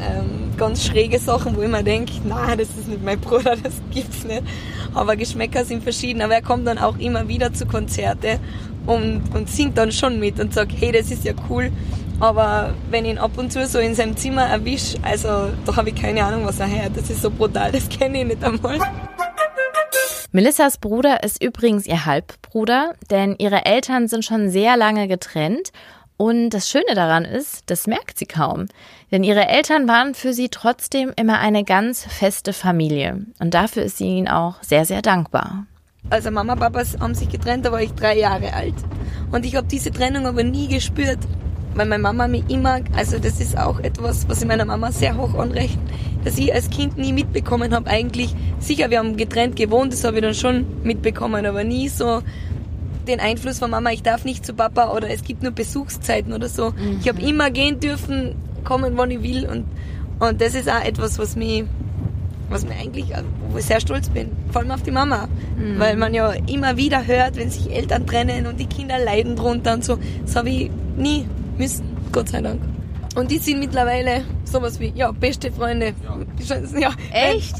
ähm, 0.00 0.52
ganz 0.56 0.84
schräge 0.84 1.18
Sachen, 1.18 1.56
wo 1.56 1.62
ich 1.62 1.68
mir 1.68 1.82
denke, 1.82 2.12
na, 2.24 2.56
das 2.56 2.68
ist 2.70 2.88
nicht 2.88 3.04
mein 3.04 3.20
Bruder, 3.20 3.56
das 3.62 3.74
gibt's 3.90 4.24
nicht. 4.24 4.42
Aber 4.94 5.16
Geschmäcker 5.16 5.64
sind 5.64 5.82
verschieden. 5.82 6.22
Aber 6.22 6.34
er 6.34 6.42
kommt 6.42 6.66
dann 6.66 6.78
auch 6.78 6.98
immer 6.98 7.28
wieder 7.28 7.52
zu 7.52 7.66
Konzerte 7.66 8.38
und, 8.86 9.22
und 9.34 9.48
singt 9.48 9.76
dann 9.78 9.92
schon 9.92 10.18
mit 10.18 10.40
und 10.40 10.54
sagt, 10.54 10.72
hey, 10.76 10.92
das 10.92 11.10
ist 11.10 11.24
ja 11.24 11.32
cool. 11.48 11.70
Aber 12.18 12.74
wenn 12.90 13.04
ich 13.04 13.12
ihn 13.12 13.18
ab 13.18 13.32
und 13.36 13.52
zu 13.52 13.66
so 13.66 13.78
in 13.78 13.94
seinem 13.94 14.16
Zimmer 14.16 14.46
erwische, 14.46 14.96
also 15.02 15.50
da 15.66 15.76
habe 15.76 15.90
ich 15.90 15.94
keine 15.94 16.24
Ahnung, 16.24 16.46
was 16.46 16.60
er 16.60 16.70
hört. 16.70 16.96
Das 16.96 17.10
ist 17.10 17.20
so 17.20 17.30
brutal, 17.30 17.72
das 17.72 17.88
kenne 17.90 18.20
ich 18.20 18.26
nicht 18.26 18.42
einmal. 18.42 18.78
Melissas 20.32 20.78
Bruder 20.78 21.22
ist 21.22 21.42
übrigens 21.42 21.86
ihr 21.86 22.04
Halbbruder, 22.04 22.94
denn 23.10 23.36
ihre 23.38 23.64
Eltern 23.64 24.08
sind 24.08 24.24
schon 24.24 24.50
sehr 24.50 24.76
lange 24.76 25.08
getrennt. 25.08 25.72
Und 26.16 26.50
das 26.50 26.68
Schöne 26.70 26.94
daran 26.94 27.24
ist, 27.24 27.64
das 27.66 27.86
merkt 27.86 28.18
sie 28.18 28.26
kaum. 28.26 28.66
Denn 29.10 29.22
ihre 29.22 29.46
Eltern 29.48 29.86
waren 29.86 30.14
für 30.14 30.32
sie 30.32 30.48
trotzdem 30.48 31.12
immer 31.14 31.38
eine 31.40 31.62
ganz 31.62 32.04
feste 32.04 32.52
Familie. 32.52 33.26
Und 33.38 33.52
dafür 33.52 33.82
ist 33.82 33.98
sie 33.98 34.06
ihnen 34.06 34.28
auch 34.28 34.62
sehr, 34.62 34.86
sehr 34.86 35.02
dankbar. 35.02 35.66
Also 36.08 36.30
Mama 36.30 36.54
und 36.54 36.60
Papa 36.60 36.82
haben 37.00 37.14
sich 37.14 37.28
getrennt, 37.28 37.66
da 37.66 37.72
war 37.72 37.82
ich 37.82 37.92
drei 37.92 38.16
Jahre 38.16 38.52
alt. 38.54 38.74
Und 39.32 39.44
ich 39.44 39.56
habe 39.56 39.66
diese 39.66 39.90
Trennung 39.90 40.26
aber 40.26 40.44
nie 40.44 40.68
gespürt, 40.68 41.18
weil 41.74 41.86
meine 41.86 42.02
Mama 42.02 42.28
mich 42.28 42.44
immer, 42.48 42.80
also 42.94 43.18
das 43.18 43.40
ist 43.40 43.58
auch 43.58 43.80
etwas, 43.80 44.28
was 44.28 44.40
ich 44.40 44.48
meiner 44.48 44.64
Mama 44.64 44.92
sehr 44.92 45.16
hoch 45.16 45.34
anrechne, 45.34 45.82
dass 46.24 46.38
ich 46.38 46.54
als 46.54 46.70
Kind 46.70 46.96
nie 46.96 47.12
mitbekommen 47.12 47.74
habe 47.74 47.90
eigentlich. 47.90 48.34
Sicher, 48.60 48.88
wir 48.90 48.98
haben 48.98 49.16
getrennt 49.16 49.56
gewohnt, 49.56 49.92
das 49.92 50.04
habe 50.04 50.16
ich 50.16 50.22
dann 50.22 50.34
schon 50.34 50.64
mitbekommen, 50.84 51.44
aber 51.44 51.64
nie 51.64 51.88
so 51.88 52.22
den 53.08 53.20
Einfluss 53.20 53.58
von 53.58 53.70
Mama, 53.70 53.90
ich 53.90 54.02
darf 54.02 54.24
nicht 54.24 54.44
zu 54.44 54.54
Papa 54.54 54.92
oder 54.94 55.08
es 55.10 55.22
gibt 55.24 55.42
nur 55.42 55.52
Besuchszeiten 55.52 56.32
oder 56.32 56.48
so. 56.48 56.72
Ich 57.00 57.08
habe 57.08 57.20
immer 57.22 57.50
gehen 57.50 57.80
dürfen, 57.80 58.34
kommen, 58.64 58.96
wann 58.96 59.10
ich 59.10 59.22
will 59.22 59.46
und, 59.46 59.64
und 60.18 60.40
das 60.40 60.54
ist 60.54 60.68
auch 60.68 60.84
etwas, 60.84 61.18
was 61.18 61.36
mich 61.36 61.64
was 62.48 62.64
mir 62.64 62.74
eigentlich, 62.74 63.10
äh, 63.12 63.22
wo 63.50 63.58
ich 63.58 63.64
sehr 63.64 63.80
stolz 63.80 64.08
bin, 64.08 64.30
vor 64.50 64.62
allem 64.62 64.70
auf 64.70 64.82
die 64.82 64.90
Mama, 64.90 65.28
weil 65.78 65.96
man 65.96 66.14
ja 66.14 66.32
immer 66.46 66.76
wieder 66.76 67.06
hört, 67.06 67.36
wenn 67.36 67.50
sich 67.50 67.74
Eltern 67.74 68.06
trennen 68.06 68.46
und 68.46 68.60
die 68.60 68.66
Kinder 68.66 68.98
leiden 68.98 69.36
drunter 69.36 69.74
und 69.74 69.84
so. 69.84 69.98
Das 70.24 70.36
habe 70.36 70.50
ich 70.50 70.70
nie 70.96 71.26
müssen, 71.58 71.84
Gott 72.12 72.28
sei 72.28 72.42
Dank. 72.42 72.60
Und 73.16 73.30
die 73.30 73.38
sind 73.38 73.60
mittlerweile 73.60 74.24
sowas 74.44 74.78
wie, 74.78 74.92
ja, 74.94 75.10
beste 75.10 75.50
Freunde. 75.50 75.94
Ja, 76.78 76.90
Echt? 77.10 77.56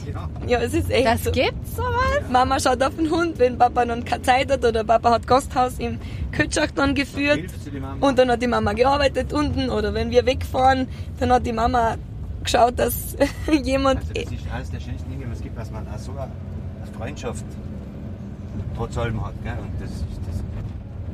Ja, 0.47 0.61
es 0.61 0.75
ist 0.75 0.91
echt 0.91 1.07
Das 1.07 1.25
so. 1.25 1.33
gibt's 1.33 1.75
sowas? 1.75 2.23
Mama 2.31 2.61
schaut 2.61 2.83
auf 2.83 2.95
den 2.95 3.11
Hund, 3.11 3.39
wenn 3.39 3.57
Papa 3.57 3.87
dann 3.87 4.05
keine 4.05 4.23
Zeit 4.23 4.53
hat 4.53 4.63
oder 4.65 4.85
Papa 4.85 5.13
hat 5.13 5.27
Gasthaus 5.27 5.79
im 5.79 5.99
Kötschach 6.31 6.71
dann 6.75 6.95
geführt. 6.95 7.41
Mama? 7.73 8.07
Und 8.07 8.19
dann 8.19 8.31
hat 8.31 8.43
die 8.43 8.47
Mama 8.47 8.75
gearbeitet 8.75 9.33
unten 9.33 9.71
oder 9.71 9.95
wenn 9.95 10.11
wir 10.11 10.27
wegfahren, 10.27 10.89
dann 11.19 11.33
hat 11.33 11.47
die 11.47 11.53
Mama 11.55 11.97
geschaut, 12.45 12.79
dass 12.79 13.17
jemand 13.63 14.01
Also 14.01 14.13
das 14.13 14.33
ist 14.33 14.53
eines 14.53 14.71
der 14.71 14.81
schönsten 14.81 15.11
Dinge, 15.11 15.25
was 15.31 15.39
es 15.39 15.43
gibt, 15.43 15.59
dass 15.59 15.71
man 15.71 15.87
auch 15.89 15.99
so 15.99 16.13
eine 16.13 16.31
Freundschaft 16.99 17.45
trotz 18.77 18.99
allem 18.99 19.25
hat. 19.25 19.33
Gell? 19.43 19.53
Und 19.53 19.73
das 19.81 19.91
ist 19.91 20.05
das. 20.11 20.16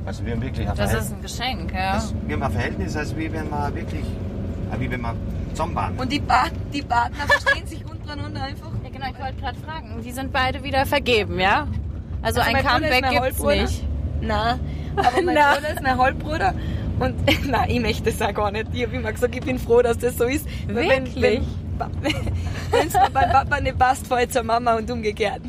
Also 0.05 0.25
wir 0.27 0.33
haben 0.33 0.43
wirklich 0.43 0.69
ein 0.69 0.77
Das 0.77 0.91
Verhältnis. 0.91 1.05
ist 1.07 1.12
ein 1.15 1.23
Geschenk, 1.23 1.75
ja. 1.75 1.93
das, 1.95 2.15
wir 2.27 2.35
haben 2.37 2.43
ein 2.43 2.53
Verhältnis, 2.53 2.97
als 2.97 3.17
wie 3.17 3.33
wenn 3.33 3.49
man 3.49 3.75
wirklich, 3.75 4.05
äh, 4.05 4.81
wie 4.81 4.91
wenn 4.91 5.01
man 5.01 5.17
zusammen 5.51 5.75
waren. 5.75 5.97
Und 5.97 6.11
die, 6.11 6.21
Part 6.21 6.53
die 6.73 6.83
Partner 6.83 7.25
verstehen 7.27 7.67
sich 7.67 7.85
untereinander 7.88 8.43
einfach. 8.43 8.71
Ja, 8.83 8.91
genau, 8.91 9.07
ich 9.11 9.19
wollte 9.23 9.41
gerade 9.41 9.59
fragen. 9.61 10.03
Die 10.05 10.11
sind 10.12 10.33
beide 10.33 10.62
wieder 10.65 10.87
vergeben, 10.87 11.38
ja? 11.38 11.67
Also, 12.21 12.41
ein 12.41 12.53
Bruder 12.55 12.61
ist 12.61 12.69
Comeback 12.69 13.11
gibt's 13.11 13.43
nicht. 13.43 13.85
Nein, 14.21 14.61
aber 14.97 15.23
mein 15.23 15.35
Na. 15.35 15.55
Bruder 15.55 15.69
ist 15.71 15.83
mein 15.83 15.99
Halbbruder. 15.99 16.55
Und 16.99 17.47
nein, 17.49 17.71
ich 17.71 17.81
möchte 17.81 18.11
das 18.12 18.21
auch 18.23 18.35
gar 18.35 18.51
nicht. 18.51 18.67
Ich 18.73 18.85
habe 18.85 18.97
immer 18.97 19.12
gesagt, 19.12 19.35
ich 19.35 19.41
bin 19.41 19.59
froh, 19.59 19.83
dass 19.83 19.99
das 19.99 20.17
so 20.17 20.25
ist. 20.25 20.47
Wirklich? 20.69 21.43
Wenn 22.71 22.87
es 22.88 22.93
mir 22.95 23.11
beim 23.12 23.31
Papa 23.31 23.61
nicht 23.61 23.79
passt, 23.79 24.07
fällt 24.07 24.33
zur 24.33 24.43
Mama 24.45 24.75
und 24.75 24.88
umgekehrt. 24.91 25.41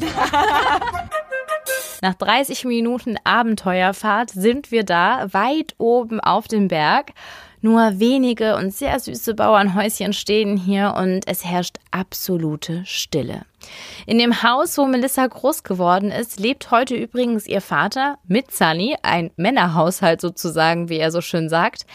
Nach 2.04 2.16
30 2.16 2.66
Minuten 2.66 3.16
Abenteuerfahrt 3.24 4.30
sind 4.30 4.72
wir 4.72 4.84
da, 4.84 5.32
weit 5.32 5.74
oben 5.78 6.20
auf 6.20 6.50
dem 6.50 6.68
Berg. 6.68 7.14
Nur 7.66 7.98
wenige 7.98 8.58
und 8.58 8.74
sehr 8.74 9.00
süße 9.00 9.36
Bauernhäuschen 9.36 10.12
stehen 10.12 10.58
hier 10.58 10.96
und 10.98 11.26
es 11.28 11.46
herrscht 11.46 11.78
absolute 11.92 12.84
Stille. 12.86 13.44
In 14.06 14.18
dem 14.18 14.44
Haus, 14.44 14.78
wo 14.78 14.86
Melissa 14.86 15.26
groß 15.26 15.64
geworden 15.64 16.12
ist, 16.12 16.42
lebt 16.42 16.72
heute 16.72 16.94
übrigens 16.94 17.48
ihr 17.48 17.62
Vater 17.62 18.18
mit 18.28 18.52
Sunny, 18.52 18.98
ein 19.02 19.32
Männerhaushalt 19.38 20.20
sozusagen, 20.20 20.90
wie 20.90 20.98
er 20.98 21.10
so 21.10 21.22
schön 21.22 21.48
sagt. 21.48 21.86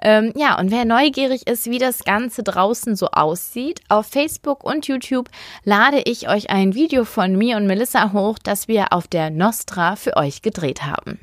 Ähm, 0.00 0.32
ja, 0.34 0.58
und 0.58 0.70
wer 0.70 0.86
neugierig 0.86 1.46
ist, 1.46 1.70
wie 1.70 1.78
das 1.78 2.04
Ganze 2.04 2.42
draußen 2.42 2.96
so 2.96 3.08
aussieht, 3.08 3.82
auf 3.90 4.06
Facebook 4.06 4.64
und 4.64 4.86
YouTube 4.86 5.28
lade 5.62 6.00
ich 6.06 6.30
euch 6.30 6.48
ein 6.48 6.74
Video 6.74 7.04
von 7.04 7.36
mir 7.36 7.58
und 7.58 7.66
Melissa 7.66 8.14
hoch, 8.14 8.38
das 8.42 8.66
wir 8.66 8.94
auf 8.94 9.06
der 9.06 9.28
Nostra 9.28 9.94
für 9.96 10.16
euch 10.16 10.40
gedreht 10.40 10.86
haben. 10.86 11.20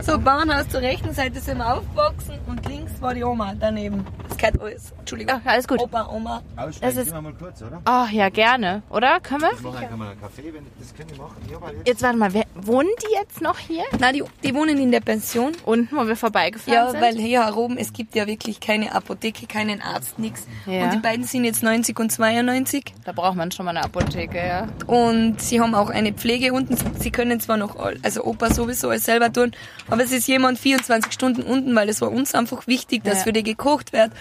So, 0.00 0.16
Bauernhaus 0.16 0.68
zur 0.68 0.80
rechten 0.80 1.12
Seite 1.12 1.40
sind 1.40 1.58
wir 1.58 1.74
aufgewachsen 1.74 2.34
und 2.46 2.64
links 2.68 2.92
war 3.00 3.14
die 3.14 3.24
Oma 3.24 3.54
daneben. 3.58 4.06
Das 4.28 4.38
gehört 4.38 4.60
alles. 4.62 4.92
Entschuldigung. 5.00 5.40
Ach, 5.44 5.50
alles 5.50 5.66
gut. 5.66 5.80
Opa, 5.80 6.06
Oma. 6.14 6.40
Aussteigen, 6.56 6.98
ist- 6.98 7.04
gehen 7.06 7.14
wir 7.14 7.20
mal 7.20 7.32
kurz, 7.34 7.60
oder? 7.62 7.82
Oh, 7.84 8.06
ja, 8.12 8.28
gerne. 8.28 8.82
Oder? 8.90 9.18
Können 9.18 9.40
wir? 9.42 9.50
Ich 9.54 9.60
mache 9.60 9.78
einfach 9.78 9.96
mal 9.96 10.10
einen 10.12 10.20
Kaffee, 10.20 10.54
wenn 10.54 10.64
das 10.78 10.94
kann 10.94 11.06
ich 11.12 11.18
machen. 11.18 11.34
Weil 11.60 11.74
jetzt 11.78 11.88
Jetzt 11.88 12.02
warte 12.02 12.16
mal, 12.16 12.32
wer, 12.32 12.44
wohnen 12.54 12.88
die 13.02 13.12
jetzt 13.14 13.40
noch 13.40 13.58
hier? 13.58 13.82
Nein, 13.98 14.14
die, 14.14 14.22
die 14.44 14.54
wohnen 14.54 14.78
in 14.78 14.92
der 14.92 15.00
Pension. 15.00 15.50
Unten, 15.64 15.96
wo 15.96 16.06
wir 16.06 16.14
vorbeigefahren 16.14 16.72
Ja, 16.72 16.90
sind? 16.92 17.00
weil 17.00 17.16
hier 17.16 17.52
oben, 17.56 17.76
es 17.76 17.92
gibt 17.92 18.14
ja 18.14 18.28
wirklich 18.28 18.60
keine 18.60 18.94
Apotheke, 18.94 19.46
keinen 19.48 19.82
Arzt, 19.82 20.16
nichts. 20.20 20.46
Ja. 20.66 20.84
Und 20.84 20.92
die 20.92 20.98
beiden 20.98 21.24
sind 21.24 21.42
jetzt 21.42 21.64
90 21.64 21.98
und 21.98 22.12
92. 22.12 22.84
Da 23.04 23.10
braucht 23.10 23.34
man 23.34 23.50
schon 23.50 23.64
mal 23.64 23.72
eine 23.76 23.82
Apotheke, 23.84 24.38
ja. 24.38 24.68
Und 24.86 25.40
sie 25.40 25.60
haben 25.60 25.74
auch 25.74 25.90
eine 25.90 26.12
Pflege 26.12 26.52
unten. 26.52 26.76
Sie 27.00 27.10
können 27.10 27.40
zwar 27.40 27.56
noch, 27.56 27.74
all- 27.76 27.98
also 28.04 28.22
Opa 28.22 28.54
sowieso 28.54 28.90
alles 28.90 29.02
selber 29.02 29.32
tun, 29.32 29.50
aber 29.90 30.02
es 30.04 30.12
ist 30.12 30.26
jemand 30.28 30.58
24 30.58 31.12
Stunden 31.12 31.42
unten, 31.42 31.74
weil 31.74 31.88
es 31.88 32.00
war 32.00 32.10
uns 32.10 32.34
einfach 32.34 32.66
wichtig, 32.66 33.04
dass 33.04 33.18
Ja. 33.18 33.24
für 33.24 33.32
die 33.32 33.42
gekocht 33.42 33.92
wird. 33.92 34.12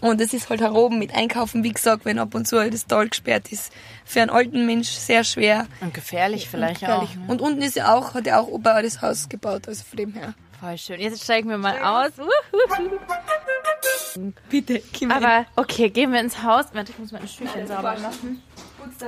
Und 0.00 0.20
es 0.20 0.32
ist 0.32 0.48
halt 0.48 0.60
heroben 0.60 0.98
mit 0.98 1.14
Einkaufen, 1.14 1.62
wie 1.64 1.72
gesagt, 1.72 2.04
wenn 2.04 2.18
ab 2.18 2.34
und 2.34 2.46
zu 2.48 2.58
halt 2.58 2.72
das 2.72 2.86
Tal 2.86 3.08
gesperrt 3.08 3.52
ist. 3.52 3.72
Für 4.04 4.22
einen 4.22 4.30
alten 4.30 4.64
Mensch 4.66 4.88
sehr 4.88 5.24
schwer. 5.24 5.66
Und 5.80 5.92
gefährlich 5.94 6.48
vielleicht 6.48 6.80
Gefährlich. 6.80 7.10
auch. 7.10 7.14
Ne? 7.16 7.24
Und 7.28 7.40
unten 7.42 7.62
ist 7.62 7.76
ja 7.76 7.94
auch, 7.94 8.14
hat 8.14 8.26
ja 8.26 8.40
auch 8.40 8.48
Opa 8.48 8.80
das 8.82 9.02
Haus 9.02 9.28
gebaut, 9.28 9.68
also 9.68 9.84
von 9.84 9.96
dem 9.96 10.12
her. 10.14 10.34
Voll 10.60 10.76
schön. 10.78 11.00
Jetzt 11.00 11.22
steigen 11.24 11.48
wir 11.48 11.56
mal 11.58 11.78
aus. 11.82 12.10
Uhuhu. 12.18 12.98
Bitte, 14.50 14.82
gib 14.92 15.14
Aber 15.14 15.46
okay, 15.56 15.88
gehen 15.90 16.12
wir 16.12 16.20
ins 16.20 16.42
Haus. 16.42 16.66
Warte, 16.72 16.92
ich 16.92 16.98
muss 16.98 17.12
meine 17.12 17.28
Stühlchen 17.28 17.66
sauber 17.66 17.96
machen. 18.00 18.42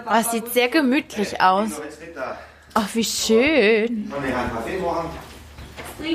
Oh, 0.07 0.15
es 0.19 0.31
sieht 0.31 0.53
sehr 0.53 0.69
gemütlich 0.69 1.41
aus. 1.41 1.71
jetzt 1.85 2.01
nicht 2.01 2.17
da. 2.17 2.39
Ach, 2.75 2.89
wie 2.95 3.05
schön. 3.05 4.13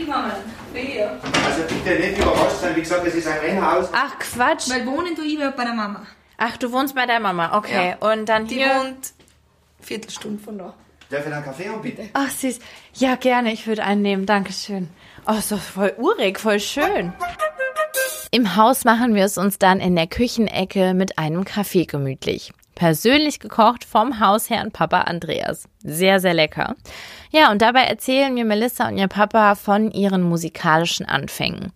Mal, 0.08 0.36
Bier. 0.74 1.20
Also 1.46 1.64
bitte 1.64 2.00
nicht 2.00 2.18
überrascht 2.18 2.60
sein, 2.62 2.76
wie 2.76 2.82
gesagt, 2.82 3.08
es 3.08 3.16
ist 3.16 3.28
ein 3.28 3.40
Rennhaus. 3.40 3.90
Ach, 3.94 4.20
Quatsch. 4.20 4.70
Weil 4.70 4.86
wohnen 4.86 5.16
du 5.16 5.24
ich 5.24 5.38
bei 5.38 5.64
der 5.64 5.74
Mama. 5.74 6.06
Ach, 6.38 6.58
du 6.58 6.72
wohnst 6.72 6.94
bei 6.94 7.06
deiner 7.06 7.20
Mama. 7.22 7.58
Okay. 7.58 7.96
Und 8.00 8.28
dann 8.28 8.48
Die 8.48 8.56
hier. 8.56 8.68
wohnt 8.68 9.14
Viertelstunde 9.82 10.44
von 10.44 10.58
da. 10.58 10.74
Darf 11.10 11.26
ich 11.26 11.34
einen 11.34 11.44
Kaffee 11.44 11.70
haben, 11.70 11.82
bitte? 11.82 12.10
Ach, 12.14 12.30
süß. 12.30 12.60
Ja, 12.96 13.16
gerne. 13.16 13.54
Ich 13.54 13.66
würde 13.66 13.84
einen 13.84 14.02
nehmen. 14.02 14.26
Dankeschön. 14.26 14.90
Oh, 15.26 15.40
doch 15.50 15.60
voll 15.60 15.94
urig, 15.98 16.40
voll 16.40 16.60
schön. 16.60 17.14
Im 18.32 18.56
Haus 18.58 18.84
machen 18.84 19.16
wir 19.16 19.24
es 19.24 19.38
uns 19.38 19.58
dann 19.58 19.80
in 19.80 19.96
der 19.96 20.08
Küchenecke 20.08 20.94
mit 20.94 21.18
einem 21.18 21.46
Kaffee 21.46 21.86
gemütlich. 21.86 22.52
Persönlich 22.78 23.40
gekocht 23.40 23.84
vom 23.86 24.20
Hausherrn 24.20 24.72
Papa 24.72 25.02
Andreas. 25.02 25.68
Sehr, 25.84 26.20
sehr 26.20 26.36
lecker. 26.36 26.76
Ja, 27.32 27.50
und 27.50 27.64
dabei 27.64 27.82
erzählen 27.82 28.32
mir 28.32 28.46
Melissa 28.46 28.88
und 28.88 29.00
ihr 29.00 29.08
Papa 29.08 29.56
von 29.56 29.90
ihren 29.90 30.22
musikalischen 30.22 31.08
Anfängen. 31.08 31.72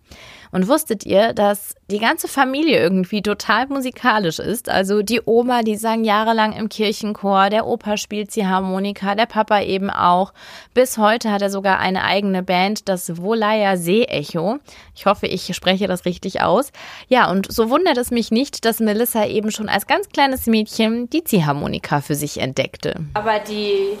Und 0.52 0.68
wusstet 0.68 1.04
ihr, 1.06 1.32
dass 1.32 1.74
die 1.90 1.98
ganze 1.98 2.28
Familie 2.28 2.78
irgendwie 2.78 3.22
total 3.22 3.66
musikalisch 3.68 4.38
ist? 4.38 4.68
Also 4.68 5.00
die 5.00 5.22
Oma, 5.24 5.62
die 5.62 5.76
sang 5.76 6.04
jahrelang 6.04 6.52
im 6.52 6.68
Kirchenchor, 6.68 7.48
der 7.48 7.66
Opa 7.66 7.96
spielt 7.96 8.30
Ziehharmonika, 8.30 9.14
der 9.14 9.24
Papa 9.24 9.62
eben 9.62 9.88
auch. 9.88 10.34
Bis 10.74 10.98
heute 10.98 11.32
hat 11.32 11.40
er 11.40 11.48
sogar 11.48 11.80
eine 11.80 12.04
eigene 12.04 12.42
Band, 12.42 12.88
das 12.90 13.16
Wolaya 13.16 13.78
See-Echo. 13.78 14.58
Ich 14.94 15.06
hoffe, 15.06 15.26
ich 15.26 15.54
spreche 15.56 15.88
das 15.88 16.04
richtig 16.04 16.42
aus. 16.42 16.70
Ja, 17.08 17.30
und 17.30 17.50
so 17.50 17.70
wundert 17.70 17.96
es 17.96 18.10
mich 18.10 18.30
nicht, 18.30 18.66
dass 18.66 18.78
Melissa 18.78 19.24
eben 19.24 19.50
schon 19.50 19.70
als 19.70 19.86
ganz 19.86 20.10
kleines 20.10 20.46
Mädchen 20.46 21.08
die 21.08 21.24
Ziehharmonika 21.24 22.02
für 22.02 22.14
sich 22.14 22.38
entdeckte. 22.38 22.96
Aber 23.14 23.38
die 23.38 23.96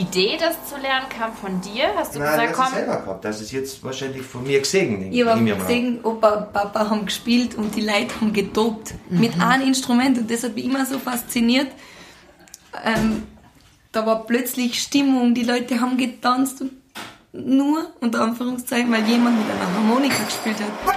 Idee, 0.00 0.36
das 0.38 0.68
zu 0.68 0.80
lernen, 0.80 1.08
kam 1.08 1.32
von 1.32 1.60
dir? 1.60 1.88
Hast 1.96 2.14
du 2.14 2.18
Nein, 2.18 2.50
das 2.50 2.58
ist 2.58 2.74
selber 2.74 2.96
gehabt. 2.96 3.24
Das 3.24 3.40
ist 3.40 3.52
jetzt 3.52 3.82
wahrscheinlich 3.82 4.22
von 4.22 4.44
mir 4.44 4.60
gesehen. 4.60 5.12
Ich 5.12 5.26
habe 5.26 5.44
gesehen, 5.44 6.00
Opa 6.04 6.30
und 6.30 6.52
Papa 6.52 6.90
haben 6.90 7.06
gespielt 7.06 7.54
und 7.54 7.74
die 7.74 7.80
Leute 7.80 8.20
haben 8.20 8.32
getobt. 8.32 8.94
Mit 9.08 9.40
einem 9.40 9.68
Instrument. 9.68 10.18
Und 10.18 10.30
das 10.30 10.42
hat 10.44 10.54
mich 10.54 10.64
immer 10.64 10.84
so 10.86 10.98
fasziniert. 10.98 11.68
Ähm, 12.84 13.24
da 13.92 14.04
war 14.04 14.24
plötzlich 14.24 14.82
Stimmung, 14.82 15.34
die 15.34 15.44
Leute 15.44 15.80
haben 15.80 15.96
getanzt. 15.96 16.60
Und 16.60 16.72
nur, 17.32 17.92
unter 18.00 18.22
Anführungszeichen, 18.22 18.90
weil 18.92 19.04
jemand 19.04 19.38
mit 19.38 19.46
einer 19.50 19.74
Harmonika 19.74 20.22
gespielt 20.24 20.56
hat. 20.60 20.94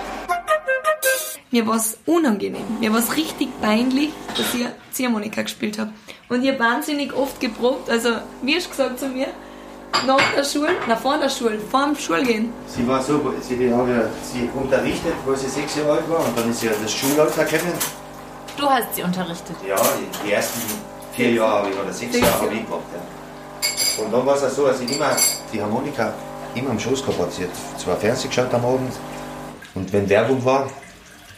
Mir 1.49 1.65
war 1.65 1.77
es 1.77 1.97
unangenehm. 2.05 2.79
Mir 2.79 2.91
war 2.91 2.99
es 2.99 3.15
richtig 3.15 3.49
peinlich, 3.61 4.09
dass 4.35 4.53
ich 4.53 4.65
Ziehharmonika 4.91 5.41
gespielt 5.41 5.79
habe. 5.79 5.91
Und 6.29 6.43
ich 6.43 6.49
habe 6.49 6.59
wahnsinnig 6.59 7.13
oft 7.13 7.39
geprobt. 7.39 7.89
Also, 7.89 8.09
wie 8.41 8.55
hast 8.55 8.65
du 8.65 8.69
gesagt 8.71 8.99
zu 8.99 9.07
mir? 9.07 9.27
Nach 10.05 10.19
der 10.35 10.43
Schule, 10.43 10.73
nach 10.87 10.99
vor 10.99 11.17
der 11.17 11.29
Schule, 11.29 11.57
vor 11.59 11.85
dem 11.85 11.95
Schulgehen. 11.95 12.51
Sie 12.67 12.85
war 12.85 13.01
so, 13.01 13.33
sie, 13.41 13.73
haben 13.73 13.89
ja, 13.89 14.03
sie 14.21 14.49
unterrichtet, 14.53 15.13
wo 15.25 15.33
sie 15.33 15.47
sechs 15.47 15.77
Jahre 15.77 15.93
alt 15.93 16.09
war 16.09 16.19
und 16.19 16.37
dann 16.37 16.49
ist 16.51 16.59
sie 16.59 16.67
ja 16.67 16.73
das 16.81 16.93
Schulalter 16.93 17.45
kennen. 17.45 17.73
Du 18.57 18.69
hast 18.69 18.93
sie 18.93 19.03
unterrichtet. 19.03 19.55
Ja, 19.65 19.77
die, 20.23 20.31
ersten 20.31 20.61
vier 21.13 21.31
Jahre 21.31 21.59
habe 21.59 21.69
ich 21.69 21.79
oder 21.79 21.93
sechs 21.93 22.11
Sechs 22.13 22.27
Jahre 22.27 22.41
habe 22.41 22.53
ich 22.53 22.65
gemacht. 22.65 22.81
Ja. 22.93 24.03
Und 24.03 24.13
dann 24.13 24.25
war 24.25 24.35
es 24.35 24.43
auch 24.43 24.49
so, 24.49 24.67
dass 24.67 24.81
ich 24.81 24.93
immer 24.93 25.15
die 25.53 25.61
Harmonika 25.61 26.13
immer 26.53 26.71
am 26.71 26.79
Schoß 26.79 27.01
gehabt 27.01 27.19
habe. 27.19 27.31
Sie 27.31 27.43
hat 27.43 27.79
zwar 27.79 27.95
Fernsehen 27.95 28.29
geschaut 28.29 28.53
am 28.53 28.65
Abend 28.65 28.93
und 29.73 29.93
wenn 29.93 30.09
Werbung 30.09 30.43
war, 30.43 30.69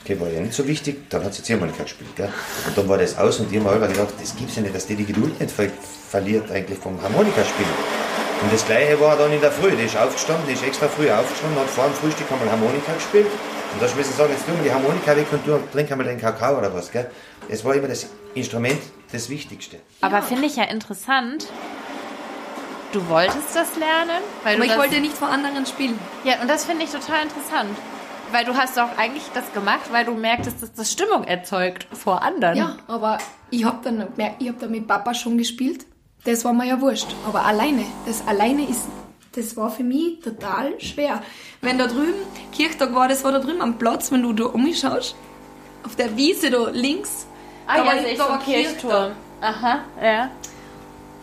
okay, 0.03 0.19
war 0.19 0.27
ja 0.29 0.39
nicht 0.41 0.53
so 0.53 0.67
wichtig, 0.67 1.09
dann 1.09 1.23
hat 1.23 1.33
sie 1.33 1.43
Ziehharmonika 1.43 1.83
gespielt. 1.83 2.15
Gell? 2.15 2.31
Und 2.67 2.77
dann 2.77 2.87
war 2.89 2.97
das 2.97 3.17
aus 3.17 3.39
und 3.39 3.51
ich 3.51 3.59
habe 3.59 3.69
mir 3.69 3.75
immer 3.77 3.87
gedacht, 3.87 4.13
das 4.19 4.35
gibt's 4.35 4.55
ja 4.55 4.61
nicht, 4.61 4.75
dass 4.75 4.87
die 4.87 4.95
die 4.95 5.05
Geduld 5.05 5.39
nicht 5.39 5.51
ver 5.51 5.67
verliert 6.09 6.49
eigentlich 6.51 6.79
vom 6.79 6.99
Harmonikaspielen. 7.01 7.71
Und 8.41 8.53
das 8.53 8.65
gleiche 8.65 8.99
war 8.99 9.15
dann 9.17 9.31
in 9.31 9.41
der 9.41 9.51
Früh, 9.51 9.69
die 9.75 9.83
ist 9.83 9.95
aufgestanden, 9.97 10.45
die 10.47 10.53
ist 10.53 10.63
extra 10.63 10.87
früh 10.87 11.11
aufgestanden, 11.11 11.59
hat 11.59 11.69
vor 11.69 11.85
dem 11.85 11.93
Frühstück 11.93 12.31
einmal 12.31 12.49
Harmonika 12.49 12.93
gespielt. 12.93 13.27
Und 13.73 13.81
da 13.81 13.95
müssen 13.95 14.13
sagen, 14.13 14.31
jetzt 14.31 14.45
tun 14.45 14.55
wir 14.57 14.63
die 14.63 14.73
Harmonika 14.73 15.15
weg 15.15 15.27
und 15.31 15.45
du 15.45 15.59
trink 15.71 15.91
einmal 15.91 16.07
den 16.07 16.19
Kakao 16.19 16.57
oder 16.57 16.73
was. 16.73 16.89
Gell? 16.89 17.11
Es 17.47 17.63
war 17.63 17.75
immer 17.75 17.87
das 17.87 18.07
Instrument 18.33 18.79
das 19.11 19.29
Wichtigste. 19.29 19.77
Aber 20.01 20.21
finde 20.23 20.47
ich 20.47 20.55
ja 20.55 20.63
interessant. 20.63 21.45
Du 22.91 23.07
wolltest 23.07 23.53
das 23.55 23.75
lernen, 23.77 24.23
weil 24.43 24.55
du 24.55 24.61
Aber 24.61 24.65
ich 24.65 24.71
das, 24.71 24.79
wollte 24.79 24.99
nicht 24.99 25.15
vor 25.15 25.27
anderen 25.29 25.65
spielen. 25.67 25.99
ja 26.23 26.41
und 26.41 26.47
das 26.47 26.65
finde 26.65 26.85
ich 26.85 26.89
total 26.91 27.21
interessant, 27.23 27.77
weil 28.31 28.45
du 28.45 28.55
hast 28.55 28.77
doch 28.77 28.97
eigentlich 28.97 29.23
das 29.33 29.51
gemacht, 29.53 29.91
weil 29.91 30.05
du 30.05 30.13
merktest, 30.13 30.61
dass 30.61 30.73
das 30.73 30.91
Stimmung 30.91 31.23
erzeugt 31.23 31.87
vor 31.91 32.21
anderen. 32.21 32.57
Ja, 32.57 32.77
aber 32.87 33.17
ich 33.49 33.65
hab 33.65 33.83
dann 33.83 34.07
gemerkt, 34.15 34.41
ich 34.41 34.49
hab 34.49 34.59
da 34.59 34.67
mit 34.67 34.87
Papa 34.87 35.13
schon 35.13 35.37
gespielt. 35.37 35.85
Das 36.25 36.43
war 36.45 36.53
mir 36.53 36.65
ja 36.65 36.81
wurscht. 36.81 37.07
Aber 37.27 37.45
alleine, 37.45 37.85
das 38.05 38.25
alleine 38.27 38.67
ist, 38.67 38.87
das 39.33 39.55
war 39.55 39.69
für 39.69 39.83
mich 39.83 40.19
total 40.19 40.79
schwer. 40.81 41.21
Wenn 41.61 41.77
da 41.77 41.87
drüben 41.87 42.25
Kirchtag 42.51 42.93
war, 42.93 43.07
das 43.07 43.23
war 43.23 43.31
da 43.31 43.39
drüben 43.39 43.61
am 43.61 43.77
Platz, 43.77 44.11
wenn 44.11 44.23
du 44.23 44.33
da 44.33 44.45
umschaust, 44.45 45.15
auf 45.85 45.95
der 45.95 46.15
Wiese 46.17 46.49
da 46.49 46.69
links, 46.69 47.25
Ah 47.67 47.77
da 47.77 47.85
ja, 47.85 47.85
war, 47.85 48.05
ich 48.05 48.17
da 48.17 48.29
war. 48.29 48.39
Kirchturm. 48.39 49.11
Aha, 49.41 49.79
ja. 50.01 50.31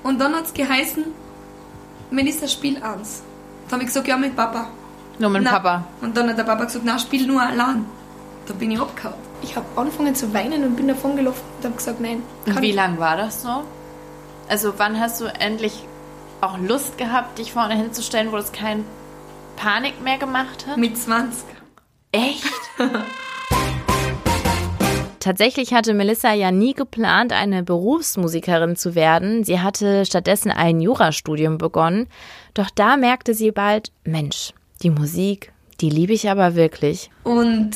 Und 0.02 0.20
dann 0.20 0.34
hat's 0.34 0.54
geheißen, 0.54 1.04
Melissa, 2.10 2.46
spiel 2.46 2.82
eins. 2.82 3.22
Da 3.66 3.72
habe 3.72 3.82
ich 3.82 3.88
gesagt, 3.88 4.06
ja, 4.06 4.16
mit 4.16 4.36
Papa. 4.36 4.68
Nur 5.18 5.30
mit 5.30 5.42
dem. 5.42 5.50
Papa. 5.50 5.84
Und 6.00 6.16
dann 6.16 6.28
hat 6.28 6.38
der 6.38 6.44
Papa 6.44 6.64
gesagt, 6.64 6.84
na, 6.84 6.98
spiel 6.98 7.26
nur 7.26 7.40
allein. 7.42 7.84
Da 8.46 8.54
bin 8.54 8.70
ich 8.70 8.80
abgehauen. 8.80 9.14
Ich 9.42 9.56
habe 9.56 9.66
angefangen 9.76 10.14
zu 10.14 10.32
weinen 10.32 10.64
und 10.64 10.76
bin 10.76 10.88
davon 10.88 11.16
gelaufen 11.16 11.42
und 11.58 11.64
habe 11.64 11.76
gesagt, 11.76 12.00
nein. 12.00 12.22
Und 12.46 12.60
wie 12.60 12.70
ich. 12.70 12.74
lang 12.74 12.98
war 12.98 13.16
das 13.16 13.42
so? 13.42 13.62
Also 14.48 14.74
wann 14.76 15.00
hast 15.00 15.20
du 15.20 15.26
endlich 15.26 15.84
auch 16.40 16.58
Lust 16.58 16.98
gehabt, 16.98 17.38
dich 17.38 17.52
vorne 17.52 17.74
hinzustellen, 17.74 18.30
wo 18.30 18.36
das 18.36 18.52
kein 18.52 18.84
Panik 19.56 20.02
mehr 20.02 20.18
gemacht 20.18 20.66
hat? 20.66 20.76
Mit 20.76 20.96
20. 20.96 21.44
Echt? 22.12 22.44
Tatsächlich 25.20 25.74
hatte 25.74 25.92
Melissa 25.92 26.32
ja 26.34 26.52
nie 26.52 26.72
geplant, 26.72 27.32
eine 27.32 27.64
Berufsmusikerin 27.64 28.76
zu 28.76 28.94
werden. 28.94 29.42
Sie 29.42 29.58
hatte 29.60 30.06
stattdessen 30.06 30.52
ein 30.52 30.80
Jurastudium 30.80 31.58
begonnen. 31.58 32.06
Doch 32.54 32.70
da 32.72 32.96
merkte 32.96 33.34
sie 33.34 33.50
bald, 33.50 33.90
Mensch, 34.04 34.52
die 34.82 34.90
Musik, 34.90 35.52
die 35.80 35.90
liebe 35.90 36.12
ich 36.12 36.28
aber 36.30 36.54
wirklich. 36.54 37.10
Und 37.24 37.72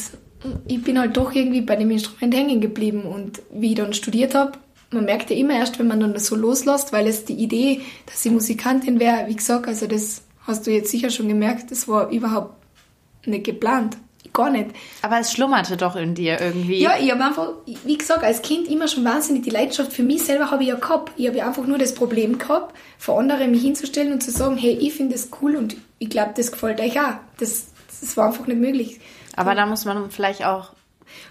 ich 0.66 0.82
bin 0.82 0.98
halt 0.98 1.16
doch 1.16 1.34
irgendwie 1.34 1.60
bei 1.60 1.76
dem 1.76 1.90
Instrument 1.90 2.34
hängen 2.34 2.60
geblieben. 2.60 3.02
Und 3.02 3.42
wie 3.52 3.70
ich 3.70 3.74
dann 3.76 3.92
studiert 3.92 4.34
habe, 4.34 4.52
man 4.90 5.04
merkt 5.04 5.30
ja 5.30 5.36
immer 5.36 5.54
erst, 5.54 5.78
wenn 5.78 5.86
man 5.86 6.00
dann 6.00 6.14
das 6.14 6.26
so 6.26 6.36
loslässt, 6.36 6.92
weil 6.92 7.06
es 7.06 7.24
die 7.24 7.34
Idee, 7.34 7.82
dass 8.06 8.24
ich 8.24 8.32
Musikantin 8.32 8.98
wäre, 8.98 9.28
wie 9.28 9.36
gesagt, 9.36 9.68
also 9.68 9.86
das 9.86 10.22
hast 10.46 10.66
du 10.66 10.72
jetzt 10.72 10.90
sicher 10.90 11.10
schon 11.10 11.28
gemerkt, 11.28 11.70
das 11.70 11.86
war 11.86 12.10
überhaupt 12.10 12.54
nicht 13.26 13.44
geplant. 13.44 13.96
Gar 14.32 14.50
nicht. 14.50 14.70
Aber 15.02 15.18
es 15.18 15.32
schlummerte 15.32 15.76
doch 15.76 15.96
in 15.96 16.14
dir 16.14 16.40
irgendwie. 16.40 16.78
Ja, 16.80 16.92
ich 16.98 17.10
habe 17.10 17.24
einfach, 17.24 17.48
wie 17.66 17.98
gesagt, 17.98 18.22
als 18.22 18.42
Kind 18.42 18.68
immer 18.68 18.86
schon 18.86 19.04
wahnsinnig 19.04 19.42
die 19.42 19.50
Leidenschaft 19.50 19.92
für 19.92 20.04
mich 20.04 20.22
selber 20.22 20.50
habe 20.52 20.62
ich 20.62 20.68
ja 20.68 20.76
gehabt. 20.76 21.12
Ich 21.16 21.26
habe 21.26 21.38
ja 21.38 21.46
einfach 21.48 21.66
nur 21.66 21.78
das 21.78 21.94
Problem 21.94 22.38
gehabt, 22.38 22.76
vor 22.98 23.18
anderen 23.18 23.50
mich 23.50 23.62
hinzustellen 23.62 24.12
und 24.12 24.22
zu 24.22 24.30
sagen, 24.30 24.56
hey, 24.56 24.72
ich 24.80 24.94
finde 24.94 25.14
das 25.16 25.30
cool 25.42 25.56
und 25.56 25.76
ich 25.98 26.10
glaube, 26.10 26.32
das 26.36 26.52
gefällt 26.52 26.80
euch 26.80 27.00
auch. 27.00 27.14
Das, 27.38 27.66
das 27.88 28.16
war 28.16 28.28
einfach 28.28 28.46
nicht 28.46 28.60
möglich. 28.60 29.00
Aber 29.34 29.54
da 29.56 29.66
muss 29.66 29.84
man 29.84 30.10
vielleicht 30.12 30.44
auch 30.44 30.70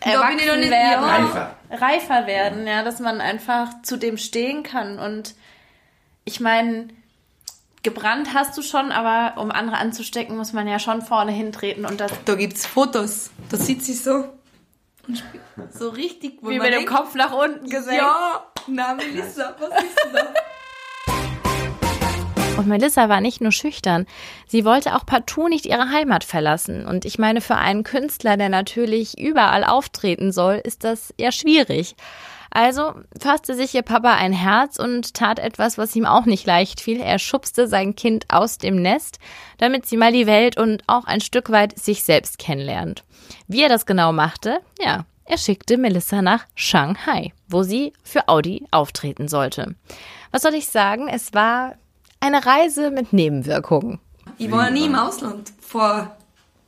Da 0.04 0.28
bin 0.28 0.40
ich 0.40 0.46
noch 0.48 0.58
nicht- 0.58 0.70
werden, 0.70 1.02
ja. 1.04 1.16
Reifer. 1.16 1.56
reifer 1.72 2.28
werden, 2.28 2.68
ja, 2.68 2.84
dass 2.84 3.00
man 3.00 3.22
einfach 3.22 3.82
zu 3.84 3.96
dem 3.98 4.18
stehen 4.18 4.64
kann. 4.64 5.00
Und 5.00 5.36
ich 6.26 6.40
meine, 6.42 6.90
gebrannt 7.84 8.34
hast 8.34 8.58
du 8.58 8.62
schon, 8.62 8.92
aber 8.92 9.42
um 9.42 9.52
andere 9.52 9.78
anzustecken, 9.78 10.38
muss 10.38 10.54
man 10.54 10.68
ja 10.68 10.80
schon 10.80 11.02
vorne 11.02 11.32
hintreten 11.32 11.86
und 11.86 12.00
das 12.00 12.12
Da 12.26 12.36
gibt's 12.36 12.66
Fotos. 12.66 13.32
Da 13.50 13.58
sitze 13.58 13.92
ich 13.92 14.02
so 14.02 14.26
so 15.72 15.90
richtig, 15.90 16.38
wo 16.42 16.50
wie 16.50 16.58
man 16.58 16.68
mit 16.68 16.74
dem 16.74 16.86
denkt, 16.86 16.94
Kopf 16.94 17.16
nach 17.16 17.32
unten 17.32 17.68
gesenkt. 17.70 18.02
Ja, 18.02 18.44
na 18.68 18.94
Melissa, 18.94 19.56
was 19.60 19.84
ist 19.84 19.98
denn 20.06 20.14
da? 20.14 20.34
Und 22.58 22.68
Melissa 22.68 23.08
war 23.08 23.22
nicht 23.22 23.40
nur 23.40 23.54
schüchtern, 23.54 24.06
sie 24.46 24.66
wollte 24.66 24.96
auch 24.96 25.06
partout 25.06 25.48
nicht 25.48 25.66
ihre 25.66 25.92
Heimat 25.92 26.26
verlassen. 26.26 26.86
Und 26.86 27.06
ich 27.06 27.18
meine, 27.18 27.40
für 27.40 27.56
einen 27.56 27.84
Künstler, 27.84 28.36
der 28.36 28.50
natürlich 28.50 29.18
überall 29.18 29.64
auftreten 29.64 30.34
soll, 30.34 30.56
ist 30.56 30.84
das 30.84 31.14
eher 31.18 31.32
schwierig. 31.32 31.96
Also 32.52 32.94
fasste 33.20 33.54
sich 33.54 33.76
ihr 33.76 33.84
Papa 33.84 34.16
ein 34.16 34.34
Herz 34.34 34.80
und 34.80 35.14
tat 35.14 35.40
etwas, 35.40 35.78
was 35.78 35.96
ihm 35.96 36.06
auch 36.06 36.26
nicht 36.26 36.46
leicht 36.46 36.82
fiel. 36.82 37.00
Er 37.00 37.20
schubste 37.20 37.68
sein 37.68 37.96
Kind 37.96 38.26
aus 38.30 38.58
dem 38.58 38.82
Nest, 38.82 39.20
damit 39.58 39.86
sie 39.86 39.98
mal 39.98 40.12
die 40.12 40.28
Welt 40.28 40.58
und 40.58 40.84
auch 40.88 41.06
ein 41.06 41.22
Stück 41.22 41.52
weit 41.52 41.78
sich 41.78 42.04
selbst 42.04 42.40
kennenlernt. 42.40 43.04
Wie 43.48 43.62
er 43.62 43.70
das 43.70 43.86
genau 43.86 44.12
machte? 44.12 44.60
Ja, 44.84 45.06
er 45.26 45.38
schickte 45.38 45.78
Melissa 45.78 46.24
nach 46.24 46.46
Shanghai, 46.56 47.34
wo 47.48 47.62
sie 47.62 47.94
für 48.04 48.28
Audi 48.28 48.66
auftreten 48.72 49.28
sollte. 49.28 49.76
Was 50.32 50.42
soll 50.42 50.56
ich 50.56 50.68
sagen? 50.68 51.08
Es 51.08 51.34
war 51.34 51.76
eine 52.20 52.46
Reise 52.46 52.90
mit 52.90 53.14
Nebenwirkungen. 53.14 54.00
Ich 54.40 54.52
war 54.52 54.70
nie 54.72 54.86
im 54.86 54.96
Ausland 54.96 55.52
vor, 55.60 56.16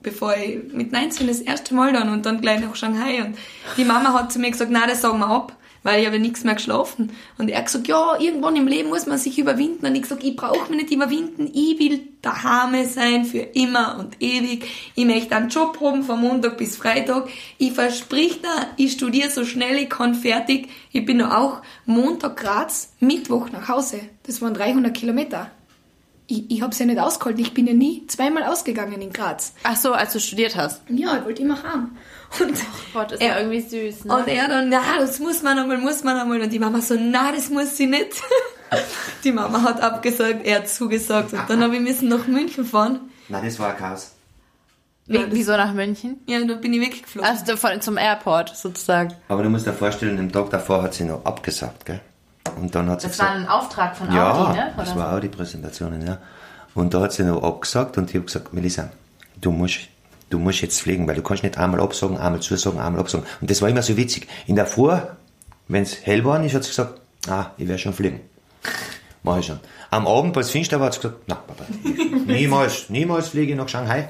bevor 0.01 0.35
ich 0.35 0.73
mit 0.73 0.91
19 0.91 1.27
das 1.27 1.39
erste 1.39 1.73
Mal 1.73 1.93
dann 1.93 2.09
und 2.09 2.25
dann 2.25 2.41
gleich 2.41 2.59
nach 2.59 2.75
Shanghai 2.75 3.23
und 3.23 3.37
die 3.77 3.85
Mama 3.85 4.13
hat 4.13 4.31
zu 4.31 4.39
mir 4.39 4.51
gesagt, 4.51 4.71
na, 4.71 4.85
das 4.85 5.01
sagen 5.01 5.19
wir 5.19 5.27
ab, 5.27 5.55
weil 5.83 5.99
ich 5.99 6.05
habe 6.05 6.17
ja 6.17 6.21
nichts 6.21 6.43
mehr 6.43 6.55
geschlafen. 6.55 7.11
Und 7.37 7.49
er 7.49 7.57
hat 7.57 7.65
gesagt, 7.65 7.87
ja, 7.87 8.19
irgendwann 8.19 8.55
im 8.55 8.67
Leben 8.67 8.89
muss 8.89 9.05
man 9.05 9.17
sich 9.17 9.39
überwinden. 9.39 9.85
Und 9.85 9.95
ich 9.95 10.03
gesagt, 10.03 10.23
ich 10.23 10.35
brauche 10.35 10.71
mich 10.71 10.83
nicht 10.83 10.93
überwinden, 10.93 11.49
ich 11.53 11.79
will 11.79 12.07
daheim 12.21 12.85
sein 12.85 13.25
für 13.25 13.39
immer 13.39 13.97
und 13.99 14.21
ewig. 14.21 14.65
Ich 14.95 15.05
möchte 15.05 15.35
einen 15.35 15.49
Job 15.49 15.79
haben 15.81 16.03
von 16.03 16.21
Montag 16.21 16.57
bis 16.57 16.77
Freitag. 16.77 17.29
Ich 17.57 17.73
versprich 17.73 18.41
da, 18.41 18.67
ich 18.77 18.93
studiere 18.93 19.29
so 19.29 19.45
schnell 19.45 19.77
ich 19.77 19.89
kann 19.89 20.13
fertig. 20.13 20.69
Ich 20.91 21.05
bin 21.05 21.21
auch 21.21 21.61
Montag 21.85 22.37
Graz, 22.37 22.93
Mittwoch 22.99 23.49
nach 23.51 23.67
Hause. 23.67 24.01
Das 24.23 24.41
waren 24.41 24.53
300 24.53 24.93
Kilometer. 24.93 25.49
Ich, 26.31 26.49
ich 26.49 26.61
habe 26.61 26.71
es 26.71 26.79
ja 26.79 26.85
nicht 26.85 26.97
ausgehalten. 26.99 27.41
Ich 27.41 27.53
bin 27.53 27.67
ja 27.67 27.73
nie 27.73 28.07
zweimal 28.07 28.43
ausgegangen 28.45 29.01
in 29.01 29.11
Graz. 29.11 29.53
Ach 29.63 29.75
so, 29.75 29.91
als 29.91 30.13
du 30.13 30.19
studiert 30.21 30.55
hast. 30.55 30.81
Ja, 30.87 31.17
ich 31.17 31.25
wollte 31.25 31.41
immer 31.41 31.61
heim. 31.61 31.91
Und 32.39 32.57
Gott, 32.93 33.11
ist 33.11 33.21
Ja. 33.21 33.27
ja 33.29 33.39
irgendwie 33.39 33.59
süß, 33.59 34.05
ne? 34.05 34.15
Und 34.15 34.27
er 34.29 34.47
dann, 34.47 34.69
na, 34.69 34.81
das 34.97 35.19
muss 35.19 35.43
man 35.43 35.59
einmal, 35.59 35.77
muss 35.77 36.05
man 36.05 36.17
einmal. 36.17 36.39
Und 36.41 36.49
die 36.53 36.59
Mama 36.59 36.79
so, 36.79 36.95
na, 36.97 37.33
das 37.33 37.49
muss 37.49 37.75
sie 37.75 37.87
nicht. 37.87 38.13
Die 39.25 39.33
Mama 39.33 39.61
hat 39.63 39.81
abgesagt, 39.81 40.45
er 40.45 40.59
hat 40.59 40.69
zugesagt. 40.69 41.33
Und 41.33 41.41
dann 41.49 41.61
habe 41.61 41.75
ich 41.75 41.81
müssen 41.81 42.07
nach 42.07 42.25
München 42.27 42.63
fahren. 42.63 43.01
Nein, 43.27 43.43
das 43.43 43.59
war 43.59 43.71
ein 43.71 43.77
Chaos. 43.77 44.13
Wie, 45.07 45.19
wieso 45.31 45.51
nach 45.57 45.73
München? 45.73 46.21
Ja, 46.27 46.39
dann 46.45 46.61
bin 46.61 46.71
ich 46.73 46.79
weggeflogen. 46.79 47.29
Also 47.29 47.57
von, 47.57 47.81
zum 47.81 47.97
Airport 47.97 48.55
sozusagen. 48.55 49.13
Aber 49.27 49.43
du 49.43 49.49
musst 49.49 49.67
dir 49.67 49.73
vorstellen, 49.73 50.17
am 50.19 50.31
Tag 50.31 50.51
davor 50.51 50.83
hat 50.83 50.93
sie 50.93 51.03
noch 51.03 51.25
abgesagt, 51.25 51.85
gell? 51.85 51.99
Und 52.57 52.73
dann 52.75 52.89
hat 52.89 53.01
sie 53.01 53.07
Das 53.07 53.19
war 53.19 53.33
gesagt, 53.33 53.41
ein 53.41 53.47
Auftrag 53.49 53.95
von 53.95 54.11
ja, 54.11 54.33
Audi, 54.33 54.57
ne? 54.57 54.73
das 54.75 54.91
Oder? 54.91 54.99
war 54.99 55.13
Audi-Präsentationen, 55.13 56.05
ja. 56.05 56.17
Und 56.73 56.93
da 56.93 57.01
hat 57.01 57.13
sie 57.13 57.23
noch 57.23 57.43
abgesagt 57.43 57.97
und 57.97 58.09
ich 58.09 58.15
habe 58.15 58.25
gesagt, 58.25 58.53
Melissa, 58.53 58.89
du 59.39 59.51
musst, 59.51 59.79
du 60.29 60.39
musst 60.39 60.61
jetzt 60.61 60.81
fliegen, 60.81 61.07
weil 61.07 61.15
du 61.15 61.21
kannst 61.21 61.43
nicht 61.43 61.57
einmal 61.57 61.81
absagen, 61.81 62.17
einmal 62.17 62.41
zusagen, 62.41 62.79
einmal 62.79 63.01
absagen. 63.01 63.25
Und 63.41 63.49
das 63.49 63.61
war 63.61 63.69
immer 63.69 63.81
so 63.81 63.97
witzig. 63.97 64.27
In 64.47 64.55
der 64.55 64.65
Früh, 64.65 64.95
wenn 65.67 65.83
es 65.83 66.05
hell 66.05 66.23
war, 66.23 66.43
ist, 66.43 66.55
hat 66.55 66.63
sie 66.63 66.69
gesagt, 66.69 67.01
ah, 67.27 67.47
ich 67.57 67.67
werde 67.67 67.79
schon 67.79 67.93
fliegen. 67.93 68.21
Mach 69.23 69.37
ich 69.37 69.45
schon. 69.45 69.59
Am 69.91 70.07
Abend, 70.07 70.35
als 70.37 70.47
es 70.47 70.51
finster 70.51 70.79
war, 70.79 70.87
hat 70.87 70.93
sie 70.93 71.01
gesagt, 71.01 71.23
na, 71.27 71.35
Papa, 71.35 71.65
niemals, 72.25 72.89
niemals 72.89 73.29
fliege 73.29 73.51
ich 73.51 73.57
nach 73.57 73.69
Shanghai. 73.69 74.09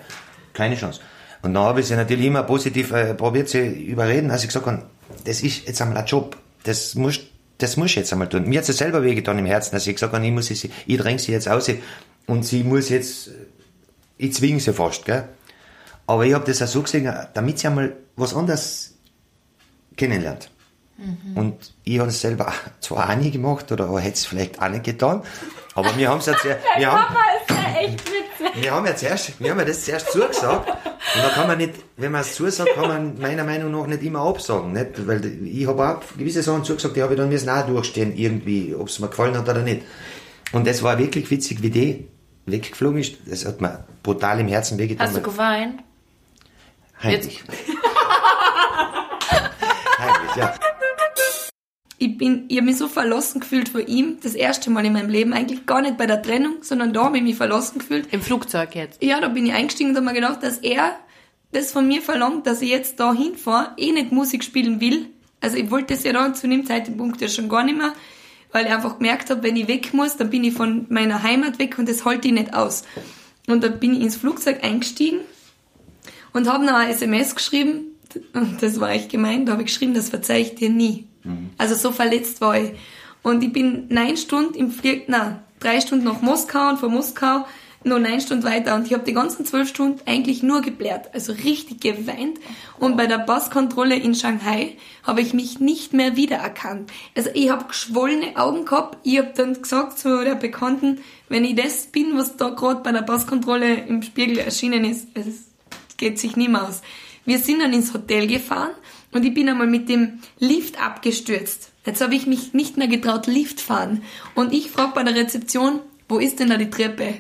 Keine 0.54 0.76
Chance. 0.76 1.02
Und 1.42 1.54
dann 1.54 1.64
habe 1.64 1.80
ich 1.80 1.88
sie 1.88 1.96
natürlich 1.96 2.26
immer 2.26 2.44
positiv 2.44 2.92
äh, 2.92 3.14
probiert, 3.14 3.50
sie 3.50 3.86
überreden, 3.86 4.30
als 4.32 4.44
ich 4.44 4.50
gesagt 4.50 4.68
habe, 4.68 4.84
das 5.26 5.42
ist 5.42 5.68
jetzt 5.68 5.82
einmal 5.82 5.98
ein 5.98 6.06
Job. 6.06 6.38
Das 6.64 6.96
muss, 6.96 7.20
das 7.62 7.78
muss 7.78 7.92
ich 7.92 7.96
jetzt 7.98 8.12
einmal 8.12 8.30
tun. 8.30 8.48
Mir 8.48 8.60
hat 8.60 8.68
es 8.68 8.78
selber 8.78 9.04
wehgetan 9.04 9.38
im 9.38 9.46
Herzen, 9.46 9.72
dass 9.74 9.86
ich 9.88 9.96
gesagt 9.96 10.14
habe, 10.14 10.26
ich 10.26 10.32
muss 10.32 10.48
sie, 10.48 10.72
ich 10.86 10.98
dränge 10.98 11.20
sie 11.20 11.32
jetzt 11.32 11.48
aus 11.48 11.70
und 12.28 12.44
sie 12.44 12.64
muss 12.64 12.90
jetzt, 12.90 13.32
ich 14.18 14.34
zwinge 14.34 14.60
sie 14.60 14.74
fast, 14.74 15.06
gell. 15.06 15.28
Aber 16.08 16.26
ich 16.26 16.34
habe 16.34 16.46
das 16.46 16.62
auch 16.62 16.68
so 16.68 16.82
gesehen, 16.82 17.14
damit 17.34 17.60
sie 17.60 17.68
einmal 17.68 17.96
was 18.16 18.34
anderes 18.34 18.96
kennenlernt. 19.96 20.50
Und 21.34 21.74
ich 21.84 22.00
habe 22.00 22.10
es 22.10 22.22
selber 22.22 22.54
zwar 22.80 23.10
auch 23.10 23.16
nie 23.16 23.32
gemacht 23.32 23.72
oder 23.72 23.98
hätte 24.00 24.14
es 24.14 24.26
vielleicht 24.26 24.62
auch 24.62 24.70
nicht 24.70 24.84
getan, 24.84 25.24
aber 25.74 25.98
wir 25.98 26.10
haben 26.12 26.20
es 26.20 26.28
wir 26.28 26.92
haben, 26.92 27.16
ja 27.16 27.80
echt 27.80 28.06
witzig. 28.06 28.64
wir 28.64 28.72
haben 28.72 28.86
ja 28.86 28.96
zuerst, 28.96 29.40
wir 29.40 29.52
haben 29.52 29.60
ja 29.60 29.66
das 29.66 29.84
zuerst 29.84 30.12
zugesagt. 30.12 30.72
Und 31.16 31.24
da 31.24 31.30
kann 31.30 31.48
man 31.48 31.58
nicht, 31.58 31.74
wenn 31.98 32.12
man 32.12 32.22
es 32.22 32.36
zusagt, 32.36 32.74
kann 32.76 32.88
man 32.88 33.20
meiner 33.20 33.44
Meinung 33.44 33.72
nach 33.72 33.88
nicht 33.88 34.04
immer 34.04 34.20
absagen, 34.22 34.72
nicht? 34.72 35.08
Weil 35.08 35.26
ich 35.46 35.68
habe 35.68 35.90
auch 35.90 36.00
gewisse 36.18 36.44
Sachen 36.44 36.64
zugesagt, 36.64 36.96
die 36.96 37.02
habe 37.02 37.14
ich 37.14 37.20
dann 37.20 37.30
müssen 37.30 37.50
auch 37.50 37.66
durchstehen, 37.66 38.16
irgendwie, 38.16 38.76
ob 38.76 38.88
es 38.88 39.00
mir 39.00 39.08
gefallen 39.08 39.36
hat 39.36 39.50
oder 39.50 39.64
nicht. 39.64 39.82
Und 40.52 40.68
das 40.68 40.84
war 40.84 41.00
wirklich 41.00 41.30
witzig, 41.32 41.64
wie 41.64 41.70
die 41.72 42.08
weggeflogen 42.46 43.00
ist. 43.00 43.18
Das 43.26 43.46
hat 43.46 43.62
mir 43.62 43.84
brutal 44.04 44.40
im 44.40 44.48
Herzen 44.48 44.78
wehgetan. 44.78 45.08
Hast 45.08 45.18
du 45.18 45.22
geweint? 45.22 45.82
Heimlich. 47.02 47.44
Heimlich, 49.98 50.36
ja. 50.36 50.54
Ich 52.02 52.18
bin, 52.18 52.46
ich 52.48 52.58
habe 52.58 52.66
mich 52.66 52.78
so 52.78 52.88
verlassen 52.88 53.42
gefühlt 53.42 53.70
vor 53.70 53.82
ihm, 53.82 54.18
das 54.24 54.34
erste 54.34 54.72
Mal 54.72 54.84
in 54.88 54.94
meinem 54.94 55.12
Leben. 55.12 55.34
Eigentlich 55.34 55.68
gar 55.68 55.84
nicht 55.84 55.98
bei 55.98 56.08
der 56.08 56.24
Trennung, 56.24 56.56
sondern 56.62 56.94
da 56.94 57.04
habe 57.04 57.18
ich 57.18 57.24
mich 57.24 57.36
verlassen 57.36 57.78
gefühlt. 57.78 58.12
Im 58.12 58.24
Flugzeug 58.24 58.74
jetzt. 58.74 59.04
Ja, 59.04 59.22
da 59.22 59.28
bin 59.28 59.46
ich 59.46 59.54
eingestiegen 59.54 59.92
und 59.92 59.98
habe 59.98 60.08
mir 60.08 60.14
gedacht, 60.14 60.42
dass 60.42 60.58
er 60.58 60.96
das 61.52 61.72
von 61.72 61.88
mir 61.88 62.02
verlangt, 62.02 62.48
dass 62.48 62.64
ich 62.64 62.72
jetzt 62.72 63.00
da 63.00 63.14
hinfahre, 63.14 63.74
eh 63.78 63.92
nicht 63.92 64.12
Musik 64.12 64.44
spielen 64.44 64.82
will. 64.82 65.10
Also 65.42 65.58
ich 65.58 65.70
wollte 65.70 65.94
das 65.94 66.04
ja 66.04 66.12
dann 66.12 66.34
zu 66.34 66.48
dem 66.48 66.66
Zeitpunkt 66.66 67.22
ja 67.22 67.28
schon 67.28 67.50
gar 67.50 67.64
nicht 67.64 67.78
mehr, 67.78 67.94
weil 68.52 68.66
ich 68.66 68.72
einfach 68.72 68.98
gemerkt 68.98 69.30
habe, 69.30 69.44
wenn 69.44 69.56
ich 69.56 69.68
weg 69.68 69.94
muss, 69.94 70.18
dann 70.18 70.32
bin 70.32 70.44
ich 70.44 70.56
von 70.56 70.88
meiner 70.90 71.22
Heimat 71.22 71.60
weg 71.60 71.78
und 71.78 71.88
das 71.88 72.04
halte 72.04 72.30
ich 72.30 72.34
nicht 72.34 72.56
aus. 72.56 72.82
Und 73.48 73.64
dann 73.64 73.80
bin 73.80 73.94
ich 73.94 74.02
ins 74.02 74.16
Flugzeug 74.16 74.64
eingestiegen 74.64 75.20
und 76.34 76.52
habe 76.52 76.66
noch 76.66 76.74
eine 76.74 76.92
SMS 76.92 77.36
geschrieben, 77.36 77.96
und 78.34 78.64
das 78.64 78.80
war 78.80 78.90
echt 78.90 79.12
gemein, 79.12 79.46
da 79.46 79.52
habe 79.52 79.62
ich 79.62 79.68
geschrieben, 79.68 79.94
das 79.94 80.10
verzeih 80.10 80.42
ich 80.42 80.56
dir 80.56 80.72
nie. 80.72 81.06
Also 81.58 81.76
so 81.76 81.92
verletzt 81.92 82.42
war 82.42 82.60
ich. 82.60 82.72
Und 83.24 83.44
ich 83.44 83.54
bin 83.54 83.88
neun 83.90 84.18
Stunden 84.18 84.56
im 84.56 84.72
Flieg, 84.72 85.08
nein, 85.08 85.40
drei 85.60 85.80
Stunden 85.80 86.06
nach 86.06 86.22
Moskau 86.22 86.70
und 86.70 86.80
von 86.80 86.92
Moskau 86.92 87.46
noch 87.84 88.00
neun 88.00 88.22
Stunden 88.22 88.44
weiter 88.44 88.76
und 88.76 88.86
ich 88.86 88.94
habe 88.94 89.04
die 89.04 89.14
ganzen 89.14 89.46
zwölf 89.46 89.68
Stunden 89.68 90.00
eigentlich 90.06 90.44
nur 90.44 90.62
geblärt, 90.62 91.10
also 91.14 91.34
richtig 91.34 91.82
geweint. 91.82 92.40
Und 92.80 92.96
bei 92.96 93.08
der 93.08 93.20
Passkontrolle 93.20 93.96
in 93.96 94.14
Shanghai 94.14 94.78
habe 95.04 95.22
ich 95.22 95.34
mich 95.34 95.60
nicht 95.60 95.94
mehr 95.94 96.16
wiedererkannt. 96.16 96.92
Also 97.16 97.32
ich 97.34 97.50
habe 97.50 97.66
geschwollene 97.66 98.36
Augen 98.36 98.66
gehabt. 98.66 99.00
Ich 99.04 99.18
habe 99.18 99.32
dann 99.36 99.60
gesagt 99.60 99.98
zu 99.98 100.24
der 100.24 100.36
Bekannten, 100.36 101.00
wenn 101.28 101.44
ich 101.44 101.56
das 101.56 101.88
bin, 101.88 102.18
was 102.18 102.38
da 102.38 102.50
gerade 102.50 102.82
bei 102.82 102.92
der 102.92 103.02
Passkontrolle 103.02 103.74
im 103.74 104.04
Spiegel 104.04 104.38
erschienen 104.38 104.86
ist, 104.86 105.08
es 105.16 105.46
geht 105.98 106.20
sich 106.20 106.36
nicht 106.36 106.52
mehr 106.52 106.68
aus. 106.68 106.82
Wir 107.26 107.40
sind 107.40 107.62
dann 107.62 107.74
ins 107.74 107.94
Hotel 107.94 108.28
gefahren 108.28 108.72
und 109.12 109.26
ich 109.26 109.34
bin 109.34 109.50
einmal 109.50 109.68
mit 109.68 109.90
dem 109.90 110.20
Lift 110.40 110.82
abgestürzt. 110.82 111.72
Jetzt 111.86 112.02
habe 112.02 112.16
ich 112.16 112.28
mich 112.28 112.54
nicht 112.54 112.78
mehr 112.78 112.88
getraut, 112.88 113.28
Lift 113.28 113.60
fahren. 113.60 114.04
Und 114.36 114.54
ich 114.54 114.72
frage 114.72 114.94
bei 114.94 115.04
der 115.04 115.16
Rezeption, 115.16 115.80
wo 116.08 116.20
ist 116.20 116.40
denn 116.40 116.50
da 116.50 116.58
die 116.58 116.70
Treppe? 116.70 117.16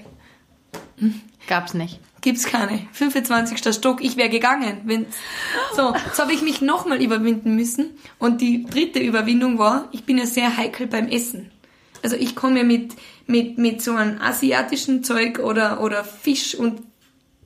Gab's 1.47 1.73
nicht. 1.73 1.99
gibt's 2.21 2.45
keine. 2.45 2.87
25. 2.93 3.73
Stock, 3.73 4.03
ich 4.03 4.15
wäre 4.15 4.29
gegangen. 4.29 4.81
Wenn, 4.85 5.07
so, 5.75 5.93
jetzt 5.93 6.19
habe 6.19 6.33
ich 6.33 6.41
mich 6.43 6.61
nochmal 6.61 7.01
überwinden 7.01 7.55
müssen. 7.55 7.91
Und 8.19 8.41
die 8.41 8.65
dritte 8.65 8.99
Überwindung 8.99 9.57
war, 9.57 9.89
ich 9.91 10.03
bin 10.03 10.17
ja 10.17 10.25
sehr 10.25 10.55
heikel 10.57 10.87
beim 10.87 11.07
Essen. 11.07 11.51
Also 12.03 12.15
ich 12.15 12.35
komme 12.35 12.59
ja 12.59 12.63
mit, 12.63 12.95
mit, 13.27 13.57
mit 13.57 13.81
so 13.81 13.93
einem 13.93 14.21
asiatischen 14.21 15.03
Zeug 15.03 15.39
oder, 15.39 15.81
oder 15.81 16.03
Fisch 16.03 16.55
und 16.55 16.81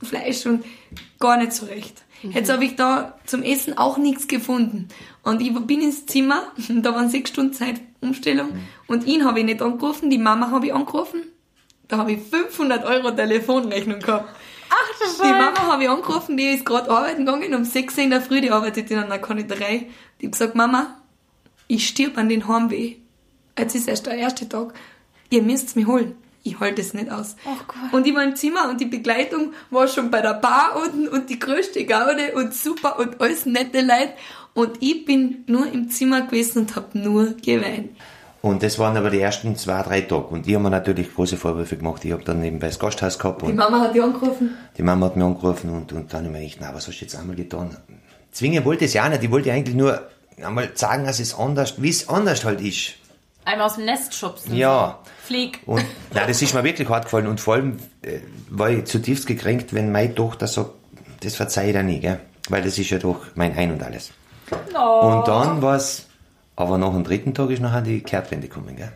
Fleisch 0.02 0.44
und 0.46 0.64
gar 1.18 1.38
nicht 1.38 1.52
zurecht. 1.52 2.02
Jetzt 2.22 2.50
habe 2.50 2.64
ich 2.64 2.76
da 2.76 3.18
zum 3.24 3.42
Essen 3.42 3.76
auch 3.76 3.98
nichts 3.98 4.26
gefunden. 4.28 4.88
Und 5.22 5.40
ich 5.40 5.52
bin 5.52 5.80
ins 5.80 6.06
Zimmer, 6.06 6.44
da 6.68 6.94
waren 6.94 7.10
sechs 7.10 7.30
Stunden 7.30 7.52
Zeit 7.52 7.80
Umstellung. 8.00 8.50
Und 8.86 9.06
ihn 9.06 9.24
habe 9.24 9.40
ich 9.40 9.44
nicht 9.44 9.62
angerufen, 9.62 10.10
die 10.10 10.18
Mama 10.18 10.50
habe 10.50 10.66
ich 10.66 10.74
angerufen. 10.74 11.22
Da 11.88 11.98
habe 11.98 12.12
ich 12.12 12.20
500 12.20 12.84
Euro 12.84 13.10
Telefonrechnung 13.12 14.00
gehabt. 14.00 14.34
Ach, 14.68 14.98
das 15.00 15.18
Die 15.18 15.28
Mama 15.28 15.58
habe 15.58 15.84
ich 15.84 15.88
angerufen, 15.90 16.36
die 16.36 16.48
ist 16.48 16.64
gerade 16.64 16.90
arbeiten 16.90 17.24
gegangen, 17.24 17.54
um 17.54 17.64
6 17.64 17.96
Uhr 17.96 18.04
in 18.04 18.10
der 18.10 18.20
Früh, 18.20 18.40
die 18.40 18.50
arbeitet 18.50 18.90
in 18.90 18.98
einer 18.98 19.18
Konditorei. 19.18 19.88
Die 20.20 20.26
hat 20.26 20.32
gesagt, 20.32 20.54
Mama, 20.56 20.96
ich 21.68 21.86
stirb 21.86 22.18
an 22.18 22.28
den 22.28 22.48
Heimweh. 22.48 22.96
Jetzt 23.58 23.74
ist 23.74 23.88
erst 23.88 24.06
der 24.06 24.14
erste 24.14 24.48
Tag. 24.48 24.74
Ihr 25.30 25.42
müsst 25.42 25.76
mich 25.76 25.86
holen. 25.86 26.16
Ich 26.46 26.60
halte 26.60 26.80
es 26.80 26.94
nicht 26.94 27.10
aus. 27.10 27.34
Oh 27.44 27.50
Gott. 27.66 27.92
Und 27.92 28.06
ich 28.06 28.14
war 28.14 28.22
im 28.24 28.36
Zimmer 28.36 28.68
und 28.70 28.80
die 28.80 28.86
Begleitung 28.86 29.52
war 29.70 29.88
schon 29.88 30.10
bei 30.10 30.20
der 30.22 30.34
Bar 30.34 30.76
unten 30.82 31.08
und 31.08 31.28
die 31.28 31.38
größte 31.38 31.84
Gaude 31.86 32.32
und 32.34 32.54
super 32.54 32.98
und 32.98 33.20
alles 33.20 33.46
nette 33.46 33.80
Leute. 33.80 34.12
Und 34.54 34.78
ich 34.80 35.04
bin 35.04 35.44
nur 35.48 35.66
im 35.70 35.90
Zimmer 35.90 36.22
gewesen 36.22 36.60
und 36.60 36.76
habe 36.76 36.98
nur 36.98 37.34
geweint. 37.44 37.90
Und 38.42 38.62
das 38.62 38.78
waren 38.78 38.96
aber 38.96 39.10
die 39.10 39.18
ersten 39.20 39.56
zwei, 39.56 39.82
drei 39.82 40.02
Tage. 40.02 40.26
Und 40.28 40.46
ich 40.46 40.54
habe 40.54 40.62
mir 40.62 40.70
natürlich 40.70 41.12
große 41.12 41.36
Vorwürfe 41.36 41.76
gemacht. 41.76 42.04
Ich 42.04 42.12
habe 42.12 42.22
dann 42.22 42.40
nebenbei 42.40 42.68
das 42.68 42.78
Gasthaus 42.78 43.18
gehabt 43.18 43.42
Die 43.42 43.46
und 43.46 43.56
Mama 43.56 43.80
hat 43.80 43.94
die 43.94 44.00
angerufen. 44.00 44.56
die 44.78 44.82
Mama 44.82 45.06
hat 45.06 45.16
mich 45.16 45.24
angerufen 45.24 45.70
und, 45.70 45.92
und 45.92 46.12
dann 46.12 46.26
habe 46.26 46.36
ich 46.36 46.42
mir 46.42 46.48
gedacht, 46.48 46.58
na, 46.60 46.74
was 46.76 46.86
hast 46.86 47.00
du 47.00 47.04
jetzt 47.04 47.16
einmal 47.16 47.34
getan? 47.34 47.76
Zwingen 48.30 48.64
wollte 48.64 48.84
es 48.84 48.92
ja 48.94 49.04
auch 49.04 49.08
nicht. 49.08 49.24
Ich 49.24 49.30
wollte 49.32 49.52
eigentlich 49.52 49.74
nur 49.74 50.00
einmal 50.40 50.70
sagen, 50.74 51.04
dass 51.06 51.18
es 51.18 51.34
anders, 51.34 51.82
wie 51.82 51.88
es 51.90 52.08
anders 52.08 52.44
halt 52.44 52.60
ist. 52.60 52.92
Einmal 53.44 53.66
aus 53.66 53.74
dem 53.76 53.84
Nest 53.84 54.14
schubsen. 54.14 54.54
Ja. 54.56 55.00
Flieg. 55.26 55.60
Und 55.66 55.84
na, 56.14 56.26
das 56.26 56.40
ist 56.40 56.54
mir 56.54 56.64
wirklich 56.64 56.88
hart 56.88 57.04
gefallen. 57.04 57.26
Und 57.26 57.40
vor 57.40 57.54
allem 57.54 57.78
äh, 58.02 58.20
war 58.48 58.70
ich 58.70 58.84
zutiefst 58.84 59.26
gekränkt, 59.26 59.74
wenn 59.74 59.92
meine 59.92 60.14
Tochter 60.14 60.46
sagt, 60.46 60.70
das 61.20 61.36
verzeih 61.36 61.68
ich 61.68 61.72
dir 61.72 61.82
nie, 61.82 62.00
gell? 62.00 62.20
Weil 62.48 62.62
das 62.62 62.78
ist 62.78 62.90
ja 62.90 62.98
doch 62.98 63.26
mein 63.34 63.56
Ein 63.56 63.72
und 63.72 63.82
alles. 63.82 64.12
Und 64.50 65.28
dann 65.28 65.62
war 65.62 65.76
es, 65.76 66.06
aber 66.54 66.78
nach 66.78 66.92
dem 66.92 67.04
dritten 67.04 67.34
Tag 67.34 67.50
ist 67.50 67.60
nachher 67.60 67.82
die 67.82 68.00
Kehrtwende 68.00 68.48
gekommen, 68.48 68.76
gell? 68.76 68.92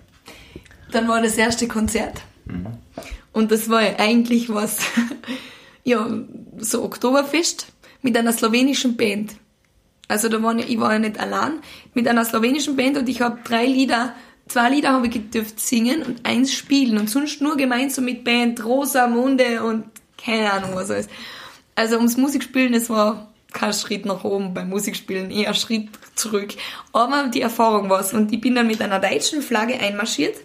Dann 0.93 1.09
war 1.09 1.21
das 1.21 1.37
erste 1.37 1.69
Konzert. 1.69 2.23
Und 3.33 3.53
das 3.53 3.69
war 3.69 3.81
eigentlich 3.81 4.53
was, 4.53 4.79
ja, 5.85 6.07
so 6.59 6.85
Oktoberfest 6.85 7.66
mit 8.03 8.16
einer 8.16 8.33
slowenischen 8.33 8.97
Band. 8.97 9.35
Also 10.09 10.29
da 10.29 10.43
war, 10.43 10.57
ich 10.57 10.81
war 10.81 10.93
ja 10.93 10.99
nicht 10.99 11.21
allein, 11.21 11.61
mit 11.95 12.09
einer 12.09 12.25
slowenischen 12.25 12.77
Band 12.77 12.99
und 12.99 13.09
ich 13.09 13.21
habe 13.21 13.38
drei 13.45 13.64
Lieder, 13.64 14.14
zwei 14.51 14.71
Lieder 14.71 14.93
habe 14.93 15.07
ich 15.07 15.13
gedürft 15.13 15.61
singen 15.61 16.03
und 16.03 16.27
eins 16.27 16.53
spielen 16.53 16.99
und 16.99 17.09
sonst 17.09 17.41
nur 17.41 17.57
gemeinsam 17.57 18.05
mit 18.05 18.25
Band, 18.25 18.65
Rosa 18.65 19.07
Munde 19.07 19.63
und 19.63 19.85
keine 20.23 20.53
Ahnung 20.53 20.71
was 20.75 20.91
alles. 20.91 21.09
Also 21.75 21.97
ums 21.97 22.17
Musikspielen, 22.17 22.75
es 22.75 22.91
war 22.91 23.29
kein 23.53 23.73
Schritt 23.73 24.05
nach 24.05 24.25
oben 24.25 24.53
beim 24.55 24.69
Musikspielen, 24.69 25.31
eher 25.31 25.55
Schritt 25.55 25.89
zurück. 26.15 26.51
Aber 26.93 27.29
die 27.29 27.41
Erfahrung 27.41 27.89
war's 27.89 28.13
und 28.13 28.33
ich 28.33 28.41
bin 28.41 28.55
dann 28.55 28.67
mit 28.67 28.83
einer 28.83 29.01
deutschen 29.01 29.43
Flagge 29.43 29.79
einmarschiert. 29.81 30.37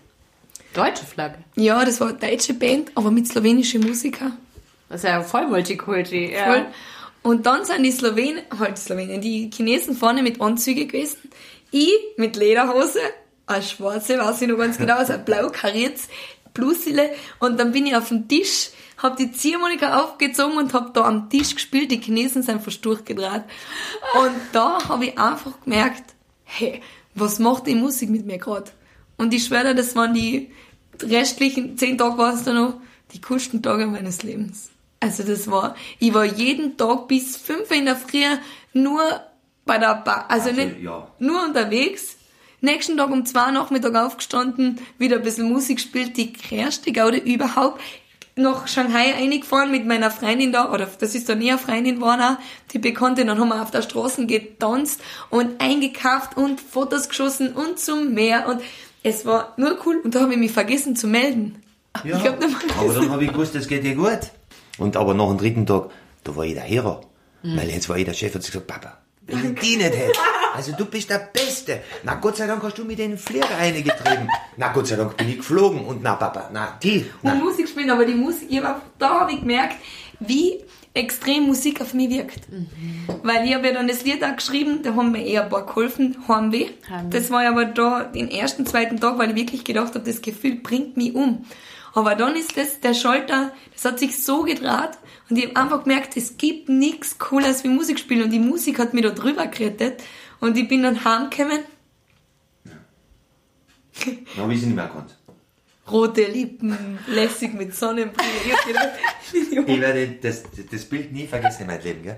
Deutsche 0.74 1.06
Flagge. 1.06 1.38
Ja, 1.56 1.84
das 1.86 2.00
war 2.00 2.10
eine 2.10 2.18
deutsche 2.18 2.54
Band, 2.54 2.92
aber 2.96 3.12
mit 3.12 3.28
slowenischen 3.28 3.82
Musikern. 3.82 4.38
Das 4.90 5.04
ist 5.04 5.10
ja 5.10 5.22
voll 5.22 5.48
Multikulti. 5.48 6.32
Ja. 6.32 6.46
Voll. 6.46 6.66
Und 7.24 7.46
dann 7.48 7.66
sind 7.66 7.82
die 7.84 7.92
Slowenen, 7.92 8.44
halt 8.60 8.78
die 8.78 8.82
Slowenen, 8.82 9.22
die 9.22 9.50
Chinesen 9.52 9.96
vorne 9.96 10.22
mit 10.22 10.40
Anzüge 10.40 10.86
gewesen. 10.86 11.18
Ich 11.72 11.92
mit 12.18 12.36
Lederhose, 12.36 13.00
eine 13.48 13.64
schwarze, 13.64 14.18
weiß 14.18 14.42
ich 14.42 14.48
noch 14.48 14.58
ganz 14.58 14.78
genau, 14.78 14.96
also 14.96 15.14
ein 15.14 15.26
blau 15.26 15.50
kariertes 15.50 16.08
Blusile. 16.54 17.12
Und 17.40 17.60
dann 17.60 17.72
bin 17.72 17.86
ich 17.86 17.96
auf 17.96 18.10
dem 18.10 18.28
Tisch, 18.28 18.70
hab 18.98 19.18
die 19.18 19.32
Ziehharmonika 19.32 20.02
aufgezogen 20.02 20.58
und 20.58 20.74
hab 20.74 20.94
da 20.94 21.04
am 21.04 21.30
Tisch 21.30 21.54
gespielt. 21.54 21.92
Die 21.92 22.02
Chinesen 22.02 22.44
sind 22.44 22.64
fast 22.64 22.84
durchgedreht. 22.86 23.44
Und 24.14 24.36
da 24.54 24.80
habe 24.88 25.06
ich 25.06 25.20
einfach 25.20 25.62
gemerkt, 25.64 26.16
hey, 26.44 26.82
was 27.14 27.40
macht 27.40 27.68
die 27.68 27.76
Musik 27.76 28.10
mit 28.10 28.26
mir 28.26 28.38
gerade? 28.38 28.72
Und 29.18 29.34
ich 29.34 29.46
schwöre, 29.46 29.64
dir, 29.64 29.76
das 29.76 29.96
waren 29.96 30.14
die 30.14 30.52
restlichen 31.02 31.78
zehn 31.78 31.98
Tage 31.98 32.18
war 32.18 32.34
es 32.34 32.44
da 32.44 32.54
noch, 32.54 32.80
die 33.14 33.22
coolsten 33.22 33.62
Tage 33.62 33.86
meines 33.86 34.24
Lebens. 34.24 34.70
Also 35.00 35.24
das 35.24 35.50
war, 35.50 35.76
ich 36.00 36.14
war 36.14 36.26
jeden 36.26 36.78
Tag 36.78 37.08
bis 37.08 37.38
fünf 37.38 37.70
in 37.72 37.86
der 37.86 37.96
Früh 37.96 38.24
nur 38.74 39.02
bei 39.66 39.78
der 39.78 39.96
Bar, 39.96 40.26
also, 40.30 40.50
Also, 40.50 40.62
nicht, 40.62 40.82
ja. 40.82 41.08
nur 41.20 41.44
unterwegs. 41.44 42.18
Nächsten 42.62 42.98
Tag 42.98 43.12
um 43.12 43.26
zwei 43.26 43.52
Nachmittag 43.52 43.96
aufgestanden, 43.96 44.80
wieder 44.98 45.18
ein 45.18 45.24
bisschen 45.24 45.52
Musik 45.52 45.78
gespielt, 45.78 46.18
die 46.18 46.34
größte 46.34 46.92
Gaude 46.92 47.18
überhaupt. 47.18 47.82
Nach 48.38 48.68
Shanghai 48.68 49.14
eingefahren 49.16 49.72
mit 49.72 49.86
meiner 49.86 50.12
Freundin 50.12 50.52
da, 50.52 50.74
oder 50.74 50.90
das 51.00 51.16
ist 51.16 51.30
dann 51.30 51.40
nie 51.40 51.52
eine 51.52 51.58
Freundin 51.58 51.96
geworden, 51.96 52.22
auch, 52.22 52.38
die 52.74 52.80
Bekannte, 52.80 53.24
dann 53.24 53.40
haben 53.40 53.48
wir 53.48 53.62
auf 53.62 53.72
der 53.72 53.82
Straße 53.82 54.26
getanzt 54.26 55.00
und 55.30 55.62
eingekauft 55.62 56.36
und 56.36 56.60
Fotos 56.60 57.08
geschossen 57.08 57.54
und 57.54 57.80
zum 57.80 58.14
Meer 58.14 58.50
und 58.50 58.62
es 59.04 59.26
war 59.26 59.54
nur 59.56 59.78
cool 59.86 60.02
und 60.04 60.16
da 60.16 60.22
habe 60.22 60.34
ich 60.34 60.40
mich 60.40 60.52
vergessen 60.52 60.98
zu 60.98 61.08
melden. 61.08 61.62
Ja, 62.04 62.18
Ich 62.18 62.28
hab 62.28 62.40
nicht 62.40 62.52
mal 62.52 62.78
aber 62.78 62.94
dann 62.94 63.10
habe 63.10 63.24
ich 63.24 63.32
gewusst, 63.32 63.56
das 63.56 63.70
geht 63.70 63.86
dir 63.86 63.96
gut. 63.96 64.20
Und 64.78 64.98
aber 64.98 65.14
nach 65.14 65.30
dem 65.30 65.38
dritten 65.38 65.66
Tag, 65.66 65.92
da 66.26 66.36
war 66.36 66.44
ich 66.44 66.56
der 66.56 66.64
Hero. 66.64 67.02
Weil 67.44 67.70
jetzt 67.70 67.88
war 67.88 67.98
ich 67.98 68.06
der 68.06 68.14
Chef 68.14 68.34
und 68.36 68.42
hat 68.42 68.48
gesagt, 68.48 68.68
Papa, 68.68 68.98
wenn 69.28 69.54
ich 69.54 69.60
die 69.60 69.78
nicht 69.78 69.96
hätte, 69.96 70.12
also 70.54 70.72
du 70.74 70.86
bist 70.86 71.10
der 71.10 71.30
Beste. 71.34 71.82
Na 72.04 72.16
Gott 72.16 72.38
sei 72.38 72.48
Dank 72.48 72.62
hast 72.64 72.78
du 72.78 72.86
mich 72.86 73.00
in 73.00 73.12
den 73.12 73.18
Flieger 73.18 73.58
eingetrieben. 73.58 74.30
Na 74.58 74.72
Gott 74.72 74.88
sei 74.88 74.96
Dank 74.96 75.18
bin 75.18 75.30
ich 75.30 75.38
geflogen. 75.38 75.86
Und 75.86 76.04
na 76.04 76.16
Papa, 76.16 76.50
na 76.54 76.78
die. 76.82 77.00
und 77.00 77.06
Na. 77.24 77.36
Musik 77.36 77.68
spielen, 77.68 77.90
aber 77.90 78.06
die 78.06 78.14
Musik, 78.14 78.48
ich 78.50 78.64
hab, 78.64 78.98
da 79.00 79.22
habe 79.22 79.34
ich 79.34 79.40
gemerkt, 79.40 79.76
wie 80.20 80.64
extrem 80.94 81.44
Musik 81.48 81.82
auf 81.82 81.94
mich 81.94 82.10
wirkt. 82.10 82.48
Weil 83.24 83.46
ich 83.46 83.54
habe 83.54 83.68
ja 83.68 83.74
dann 83.74 83.88
das 83.88 84.04
Lied 84.06 84.24
auch 84.24 84.36
geschrieben, 84.36 84.82
da 84.82 84.96
haben 84.96 85.12
mir 85.12 85.26
eher 85.26 85.44
ein 85.44 85.50
paar 85.50 85.66
geholfen, 85.66 86.16
Heimweh. 86.28 86.68
Heimweh. 86.90 87.10
Das 87.10 87.30
war 87.32 87.44
ja 87.44 87.50
aber 87.50 87.66
da 87.66 88.04
den 88.04 88.30
ersten, 88.30 88.66
zweiten 88.66 89.00
Tag, 89.00 89.18
weil 89.18 89.32
ich 89.32 89.36
wirklich 89.36 89.64
gedacht 89.66 89.94
habe, 89.96 90.06
das 90.06 90.22
Gefühl 90.22 90.56
bringt 90.56 90.96
mich 90.96 91.14
um. 91.14 91.46
Aber 91.94 92.16
dann 92.16 92.36
ist 92.36 92.58
das, 92.58 92.80
der 92.80 92.94
Schalter, 92.94 93.52
das 93.74 93.86
hat 93.86 94.00
sich 94.00 94.24
so 94.24 94.44
gedreht 94.44 94.92
und 95.30 95.38
ich 95.38 95.46
habe 95.48 95.56
einfach 95.58 95.84
gemerkt, 95.84 96.16
es 96.18 96.38
gibt 96.38 96.70
nichts 96.70 97.18
Cooles 97.18 97.64
wie 97.64 97.70
Musik 97.70 98.00
spielen 98.00 98.24
und 98.24 98.30
die 98.32 98.40
Musik 98.40 98.80
hat 98.80 98.94
mich 98.94 99.04
da 99.04 99.10
drüber 99.12 99.48
gerettet 99.48 100.04
und 100.40 100.58
ich 100.58 100.68
bin 100.68 100.84
dann 100.84 101.04
heimgekommen, 101.04 101.62
Na, 102.64 102.74
habe 104.44 104.54
ich 104.54 104.60
sie 104.60 104.68
nicht 104.68 104.76
mehr 104.76 104.86
erkannt. 104.86 105.18
rote 105.90 106.24
Lippen, 106.26 107.00
lässig 107.08 107.54
mit 107.54 107.76
Sonnenbrille. 107.76 108.30
Ich 108.46 108.66
gedacht, 108.68 108.90
Ich 109.68 109.82
werde 109.82 110.08
das, 110.22 110.44
das 110.72 110.86
Bild 110.86 111.12
nie 111.12 111.28
vergessen 111.28 111.62
in 111.62 111.68
meinem 111.68 111.84
Leben, 111.84 112.04
gell? 112.04 112.18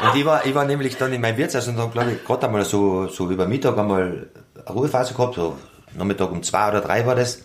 Und 0.00 0.16
ich 0.18 0.24
war, 0.24 0.44
ich 0.44 0.54
war 0.54 0.64
nämlich 0.64 0.96
dann 0.96 1.12
in 1.12 1.20
meinem 1.20 1.36
Wirtshaus 1.36 1.68
und 1.68 1.76
dann, 1.76 1.90
glaube 1.92 2.12
ich, 2.12 2.24
gerade 2.24 2.46
einmal 2.46 2.64
so, 2.64 3.06
so 3.06 3.30
über 3.30 3.46
Mittag 3.46 3.78
einmal 3.78 4.28
eine 4.54 4.74
Ruhephase 4.74 5.14
gehabt, 5.14 5.36
so 5.36 5.56
Nachmittag 5.96 6.30
um 6.32 6.42
zwei 6.42 6.68
oder 6.68 6.80
drei 6.80 7.06
war 7.06 7.14
das. 7.14 7.42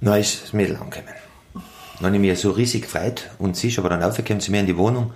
Dann 0.00 0.20
ist 0.20 0.42
das 0.42 0.52
Mädel 0.52 0.76
angekommen. 0.76 1.08
Dann 1.98 2.06
habe 2.06 2.16
ich 2.16 2.20
mich 2.20 2.38
so 2.40 2.50
riesig 2.50 2.82
gefreut 2.82 3.30
und 3.38 3.56
sie 3.56 3.68
ist 3.68 3.78
aber 3.78 3.88
dann 3.88 4.02
aufgekommen 4.02 4.40
zu 4.40 4.50
mir 4.50 4.60
in 4.60 4.66
die 4.66 4.76
Wohnung 4.76 5.12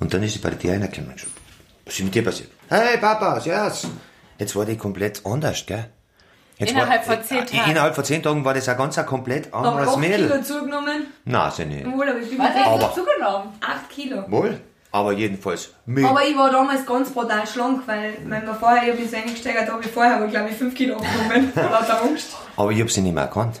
und 0.00 0.12
dann 0.12 0.22
ist 0.22 0.32
sie 0.34 0.38
bei 0.40 0.50
der 0.50 0.58
Tür 0.58 0.72
reingekommen 0.72 1.10
und 1.10 1.20
schon, 1.20 1.30
was 1.84 1.94
ist 1.94 2.04
mit 2.04 2.14
dir 2.14 2.24
passiert? 2.24 2.50
Hey 2.68 2.98
Papa, 2.98 3.40
yes. 3.44 3.86
Jetzt 4.38 4.54
war 4.56 4.64
die 4.64 4.76
komplett 4.76 5.24
anders, 5.24 5.64
gell? 5.66 5.86
Jetzt 6.58 6.72
Innerhalb 6.72 7.06
war, 7.06 7.16
von 7.16 7.24
zehn 7.24 7.38
äh, 7.38 7.44
Tagen. 7.46 7.70
Innerhalb 7.70 7.94
von 7.94 8.04
zehn 8.04 8.22
Tagen 8.22 8.44
war 8.44 8.54
das 8.54 8.68
ein 8.68 8.76
ganz 8.78 8.98
ein 8.98 9.06
komplett 9.06 9.52
habe 9.52 9.68
anderes 9.68 9.88
8 9.90 9.98
Mädel. 9.98 10.28
Kilo 10.28 10.42
zugenommen. 10.42 11.06
Nein, 11.24 11.52
sie 11.54 11.64
nicht. 11.66 11.86
Wohl, 11.86 12.08
aber 12.08 12.18
ich 12.18 12.30
bin 12.30 12.40
Aber- 12.40 12.92
zugenommen? 12.94 13.52
8 13.60 13.90
Kilo. 13.90 14.24
Wohl, 14.30 14.60
aber 14.90 15.12
jedenfalls 15.12 15.70
mit. 15.84 16.04
Aber 16.04 16.24
ich 16.26 16.36
war 16.36 16.50
damals 16.50 16.84
ganz 16.86 17.10
brutal 17.10 17.46
schlank, 17.46 17.82
weil 17.86 18.14
wenn 18.24 18.44
man 18.46 18.58
vorher, 18.58 18.84
ich 18.84 18.90
hab 18.90 18.98
mich 18.98 19.10
so 19.10 19.16
eingesteigert, 19.16 19.70
habe 19.70 19.82
ich 19.84 19.90
vorher 19.90 20.16
aber 20.16 20.28
glaube 20.28 20.48
ich 20.50 20.56
5 20.56 20.74
Kilo 20.74 20.96
abgenommen, 20.96 21.52
lauter 21.54 22.02
Angst. 22.02 22.28
Aber 22.56 22.70
ich 22.72 22.80
habe 22.80 22.90
sie 22.90 23.02
nicht 23.02 23.14
mehr 23.14 23.24
erkannt. 23.24 23.60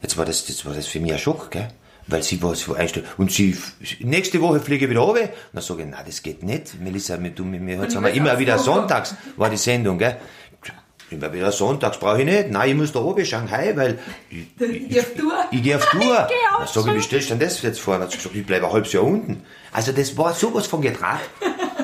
Jetzt 0.00 0.16
war 0.16 0.24
das, 0.24 0.46
das 0.46 0.64
war 0.64 0.72
das 0.74 0.86
für 0.86 1.00
mich 1.00 1.12
ein 1.12 1.18
Schock, 1.18 1.50
gell? 1.50 1.68
Weil 2.08 2.22
sie 2.22 2.42
war 2.42 2.54
so 2.54 2.74
einstellt. 2.74 3.06
Und 3.18 3.30
sie, 3.30 3.56
nächste 4.00 4.40
Woche 4.40 4.60
fliege 4.60 4.86
ich 4.86 4.90
wieder 4.90 5.00
runter. 5.00 5.22
Und 5.22 5.30
dann 5.52 5.62
sage 5.62 5.82
ich, 5.82 5.88
nein, 5.88 6.02
das 6.06 6.22
geht 6.22 6.42
nicht. 6.42 6.80
Melissa, 6.80 7.22
wir, 7.22 7.30
du, 7.30 7.44
haben 7.44 7.66
wir 7.66 7.80
willst 7.80 7.96
immer 7.96 8.30
aufs 8.30 8.38
wieder 8.38 8.58
sonntags, 8.58 9.14
war 9.36 9.50
die 9.50 9.56
Sendung, 9.56 9.98
gell? 9.98 10.16
Immer 11.10 11.32
wieder 11.32 11.50
sonntags 11.52 11.98
brauche 11.98 12.20
ich 12.20 12.26
nicht. 12.26 12.50
Nein, 12.50 12.70
ich 12.70 12.76
muss 12.76 12.92
da 12.92 13.00
oben 13.00 13.24
Shanghai, 13.24 13.72
weil 13.76 13.98
ich, 14.30 14.46
ich, 14.60 15.04
Tour. 15.16 15.32
ich 15.50 15.62
gehe 15.62 15.76
auf 15.76 15.86
Tour. 15.86 16.28
Dann 16.58 16.66
sage 16.66 16.90
ich, 16.90 16.96
wie 16.96 17.02
stellst 17.02 17.30
du 17.30 17.34
denn 17.34 17.46
das 17.48 17.62
jetzt 17.62 17.80
vor? 17.80 17.94
Dann 17.94 18.02
hat 18.04 18.10
sie 18.10 18.18
gesagt, 18.18 18.34
ich 18.34 18.44
bleibe 18.44 18.66
ein 18.66 18.72
halbes 18.72 18.92
Jahr 18.92 19.04
unten. 19.04 19.42
Also 19.72 19.92
das 19.92 20.16
war 20.18 20.34
sowas 20.34 20.66
von 20.66 20.82
getragen. 20.82 21.20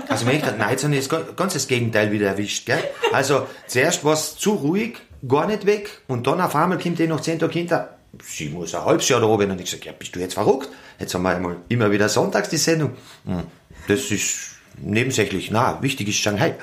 Also 0.08 0.26
wenn 0.26 0.36
ich 0.36 0.42
dachte, 0.42 0.58
nein, 0.58 0.70
jetzt 0.70 0.84
habe 0.84 0.94
ich 0.94 1.08
das 1.08 1.36
ganz 1.36 1.54
das 1.54 1.66
Gegenteil 1.66 2.12
wieder 2.12 2.28
erwischt. 2.28 2.66
Gell? 2.66 2.78
Also 3.12 3.46
zuerst 3.66 4.04
war 4.04 4.12
es 4.12 4.36
zu 4.36 4.52
ruhig, 4.52 4.98
gar 5.26 5.46
nicht 5.46 5.64
weg 5.64 5.88
und 6.06 6.26
dann 6.26 6.40
auf 6.40 6.54
einmal 6.54 6.78
kommt 6.78 6.98
die 6.98 7.06
noch 7.06 7.20
zehn 7.20 7.38
Tage 7.38 7.52
hinter, 7.52 7.96
sie 8.22 8.48
muss 8.48 8.74
ein 8.74 8.84
halbes 8.84 9.08
Jahr 9.08 9.20
da 9.20 9.26
oben. 9.26 9.50
Und 9.50 9.58
ich 9.60 9.66
gesagt, 9.66 9.84
ja, 9.84 9.92
bist 9.92 10.14
du 10.14 10.20
jetzt 10.20 10.34
verrückt? 10.34 10.68
Jetzt 10.98 11.14
haben 11.14 11.22
wir 11.22 11.30
einmal 11.30 11.56
immer 11.68 11.90
wieder 11.90 12.08
sonntags 12.08 12.48
die 12.48 12.56
Sendung. 12.56 12.96
Hm, 13.24 13.42
das 13.88 14.10
ist 14.10 14.56
nebensächlich. 14.78 15.50
Na, 15.50 15.80
wichtig 15.82 16.08
ist 16.08 16.16
Shanghai. 16.16 16.54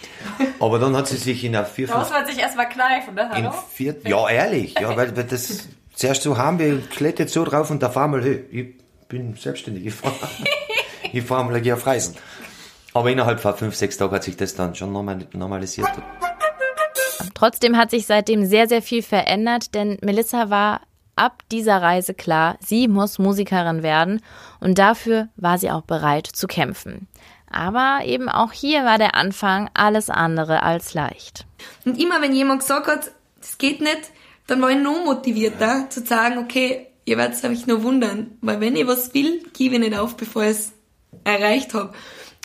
Aber 0.60 0.78
dann 0.78 0.96
hat 0.96 1.06
sie 1.08 1.16
sich 1.16 1.44
in 1.44 1.52
der 1.52 1.66
vier, 1.66 1.86
Da 1.86 1.98
muss 1.98 2.10
man 2.10 2.26
sich 2.26 2.38
erstmal 2.38 2.68
kneifen, 2.68 3.14
ne? 3.14 3.28
Hallo? 3.30 3.52
vier, 3.72 3.96
ja, 4.04 4.28
ehrlich, 4.28 4.74
ja, 4.78 4.96
weil, 4.96 5.16
weil 5.16 5.24
das 5.24 5.68
zuerst 5.94 6.22
so 6.22 6.36
haben 6.36 6.58
wir 6.58 6.80
klettert 6.80 7.30
so 7.30 7.44
drauf 7.44 7.70
und 7.70 7.82
da 7.82 7.90
fahren 7.90 8.12
wir, 8.12 8.22
hey, 8.22 8.44
ich 8.50 8.78
bin 9.08 9.36
selbstständig, 9.36 9.86
ich 9.86 9.94
fahre 9.94 10.14
ich 11.12 11.22
fahr 11.24 11.44
mal 11.44 11.60
gleich 11.60 11.72
auf 11.72 11.86
Reisen. 11.86 12.16
Aber 12.92 13.10
innerhalb 13.10 13.40
von 13.40 13.54
fünf, 13.56 13.76
sechs 13.76 13.96
Tagen 13.98 14.14
hat 14.14 14.24
sich 14.24 14.36
das 14.36 14.54
dann 14.54 14.74
schon 14.74 14.90
normal- 14.92 15.26
normalisiert. 15.32 15.88
Trotzdem 17.36 17.76
hat 17.76 17.90
sich 17.90 18.06
seitdem 18.06 18.46
sehr, 18.46 18.66
sehr 18.66 18.80
viel 18.80 19.02
verändert, 19.02 19.74
denn 19.74 19.98
Melissa 20.00 20.48
war 20.48 20.80
ab 21.16 21.42
dieser 21.52 21.82
Reise 21.82 22.14
klar, 22.14 22.56
sie 22.60 22.88
muss 22.88 23.18
Musikerin 23.18 23.82
werden 23.82 24.22
und 24.58 24.78
dafür 24.78 25.28
war 25.36 25.58
sie 25.58 25.70
auch 25.70 25.82
bereit 25.82 26.26
zu 26.26 26.46
kämpfen. 26.46 27.08
Aber 27.50 28.00
eben 28.06 28.30
auch 28.30 28.52
hier 28.52 28.86
war 28.86 28.96
der 28.96 29.14
Anfang 29.14 29.68
alles 29.74 30.08
andere 30.08 30.62
als 30.62 30.94
leicht. 30.94 31.44
Und 31.84 32.00
immer 32.00 32.22
wenn 32.22 32.34
jemand 32.34 32.60
gesagt 32.60 32.86
hat, 32.86 33.10
das 33.38 33.58
geht 33.58 33.82
nicht, 33.82 34.10
dann 34.46 34.62
war 34.62 34.70
ich 34.70 34.78
noch 34.78 35.04
motivierter 35.04 35.90
zu 35.90 36.06
sagen, 36.06 36.38
okay, 36.38 36.86
ihr 37.04 37.18
werdet 37.18 37.44
euch 37.44 37.66
nur 37.66 37.82
wundern, 37.82 38.38
weil 38.40 38.62
wenn 38.62 38.76
ich 38.76 38.86
was 38.86 39.12
will, 39.12 39.42
gebe 39.52 39.74
ich 39.74 39.80
nicht 39.82 39.98
auf, 39.98 40.16
bevor 40.16 40.44
ich 40.44 40.50
es 40.52 40.72
erreicht 41.24 41.74
habe. 41.74 41.92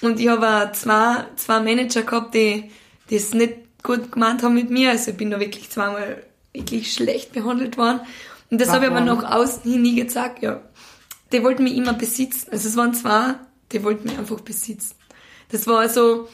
Und 0.01 0.19
ich 0.19 0.27
habe 0.27 0.47
auch 0.49 0.71
zwei, 0.73 1.23
zwei 1.37 1.61
Manager 1.61 2.01
gehabt, 2.01 2.33
die 2.33 2.69
es 3.09 3.33
nicht 3.33 3.53
gut 3.83 4.11
gemeint 4.11 4.43
haben 4.43 4.55
mit 4.55 4.69
mir. 4.69 4.91
Also 4.91 5.11
ich 5.11 5.17
bin 5.17 5.31
da 5.31 5.39
wirklich 5.39 5.69
zweimal 5.69 6.23
wirklich 6.53 6.93
schlecht 6.93 7.33
behandelt 7.33 7.77
worden. 7.77 8.01
Und 8.49 8.59
das 8.59 8.69
habe 8.69 8.85
ich 8.85 8.91
aber 8.91 9.01
nach 9.01 9.23
außen 9.23 9.63
hin 9.63 9.81
nie 9.81 9.95
gesagt, 9.95 10.43
ja. 10.43 10.61
Die 11.31 11.43
wollten 11.43 11.63
mich 11.63 11.77
immer 11.77 11.93
besitzen. 11.93 12.49
Also 12.51 12.67
es 12.67 12.75
waren 12.75 12.93
zwei, 12.93 13.35
die 13.71 13.83
wollten 13.83 14.07
mich 14.07 14.17
einfach 14.17 14.41
besitzen. 14.41 14.95
Das 15.49 15.67
war 15.67 15.87
so, 15.87 16.27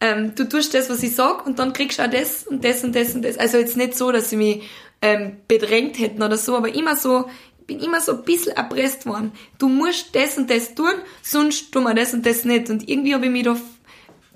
ähm, 0.00 0.34
du 0.34 0.48
tust 0.48 0.74
das, 0.74 0.90
was 0.90 1.02
ich 1.02 1.14
sag, 1.14 1.46
und 1.46 1.58
dann 1.58 1.72
kriegst 1.72 1.98
du 1.98 2.04
auch 2.04 2.10
das 2.10 2.46
und 2.46 2.64
das 2.64 2.84
und 2.84 2.94
das 2.94 3.14
und 3.14 3.22
das. 3.22 3.38
Also 3.38 3.58
jetzt 3.58 3.76
nicht 3.76 3.96
so, 3.96 4.12
dass 4.12 4.30
sie 4.30 4.36
mich 4.36 4.62
ähm, 5.02 5.38
bedrängt 5.48 5.98
hätten 5.98 6.22
oder 6.22 6.36
so, 6.36 6.56
aber 6.56 6.74
immer 6.74 6.96
so, 6.96 7.28
ich 7.60 7.66
bin 7.66 7.80
immer 7.80 8.00
so 8.00 8.12
ein 8.12 8.22
bisschen 8.24 8.52
erpresst 8.52 9.06
worden. 9.06 9.32
Du 9.58 9.68
musst 9.68 10.14
das 10.14 10.36
und 10.36 10.50
das 10.50 10.74
tun, 10.74 10.92
sonst 11.22 11.72
tun 11.72 11.84
wir 11.84 11.94
das 11.94 12.12
und 12.14 12.26
das 12.26 12.44
nicht. 12.44 12.70
Und 12.70 12.88
irgendwie 12.88 13.14
habe 13.14 13.26
ich 13.26 13.32
mich 13.32 13.44
da 13.44 13.56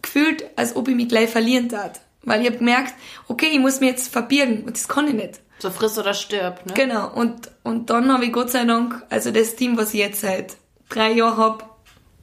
gefühlt, 0.03 0.45
als 0.57 0.75
ob 0.75 0.89
ich 0.89 0.97
mich 0.97 1.09
gleich 1.09 1.31
verlieren 1.31 1.69
tat. 1.69 2.01
Weil 2.29 2.43
ich 2.43 2.47
habe 2.49 2.59
gemerkt, 2.59 2.95
okay, 3.29 3.49
ich 3.53 3.59
muss 3.59 3.81
mich 3.81 3.91
jetzt 3.91 4.13
verbirgen 4.13 4.65
und 4.65 4.77
das 4.77 4.89
kann 4.89 5.09
ich 5.09 5.15
nicht. 5.15 5.41
So 5.59 5.71
friss 5.71 5.99
oder 5.99 6.15
stirb, 6.15 6.65
ne? 6.67 6.75
Genau, 6.75 7.13
und, 7.13 7.51
und 7.65 7.91
dann 7.91 8.13
habe 8.13 8.25
ich 8.27 8.33
Gott 8.33 8.51
sei 8.51 8.65
Dank, 8.65 9.03
also 9.11 9.31
das 9.33 9.57
Team, 9.57 9.77
was 9.77 9.93
ich 9.93 10.01
jetzt 10.01 10.21
seit 10.21 10.57
drei 10.89 11.13
Jahren 11.13 11.37
habe, 11.37 11.65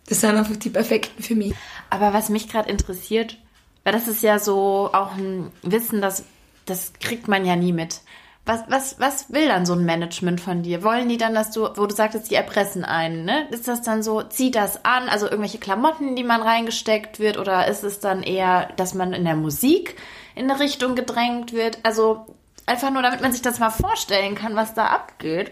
das 0.07 0.21
sind 0.21 0.35
einfach 0.35 0.55
die 0.55 0.69
perfekten 0.69 1.21
für 1.21 1.35
mich. 1.35 1.53
Aber 1.89 2.13
was 2.13 2.29
mich 2.29 2.47
gerade 2.47 2.69
interessiert, 2.69 3.37
weil 3.83 3.93
das 3.93 4.07
ist 4.07 4.23
ja 4.23 4.39
so 4.39 4.89
auch 4.93 5.15
ein 5.15 5.51
Wissen, 5.63 6.01
das, 6.01 6.23
das 6.65 6.93
kriegt 6.99 7.27
man 7.27 7.45
ja 7.45 7.55
nie 7.55 7.73
mit. 7.73 8.01
Was, 8.47 8.61
was, 8.69 8.99
was 8.99 9.33
will 9.33 9.47
dann 9.47 9.65
so 9.65 9.73
ein 9.73 9.85
Management 9.85 10.39
von 10.39 10.61
dir? 10.61 10.83
Wollen 10.83 11.09
die 11.09 11.17
dann, 11.17 11.33
dass 11.33 11.49
du, 11.49 11.67
wo 11.75 11.87
du 11.87 11.95
sagtest, 11.95 12.29
die 12.29 12.35
erpressen 12.35 12.85
einen, 12.85 13.25
ne? 13.25 13.47
Ist 13.49 13.67
das 13.67 13.81
dann 13.81 14.03
so, 14.03 14.21
zieht 14.21 14.53
das 14.53 14.85
an, 14.85 15.09
also 15.09 15.25
irgendwelche 15.25 15.57
Klamotten, 15.57 16.15
die 16.15 16.23
man 16.23 16.43
reingesteckt 16.43 17.19
wird, 17.19 17.39
oder 17.39 17.67
ist 17.67 17.83
es 17.83 17.99
dann 17.99 18.21
eher, 18.21 18.69
dass 18.75 18.93
man 18.93 19.13
in 19.13 19.25
der 19.25 19.35
Musik 19.35 19.95
in 20.35 20.49
eine 20.49 20.59
Richtung 20.59 20.95
gedrängt 20.95 21.53
wird? 21.53 21.79
Also 21.81 22.35
einfach 22.67 22.91
nur, 22.91 23.01
damit 23.01 23.21
man 23.21 23.31
sich 23.31 23.41
das 23.41 23.57
mal 23.57 23.71
vorstellen 23.71 24.35
kann, 24.35 24.55
was 24.55 24.75
da 24.75 24.87
abgeht. 24.87 25.51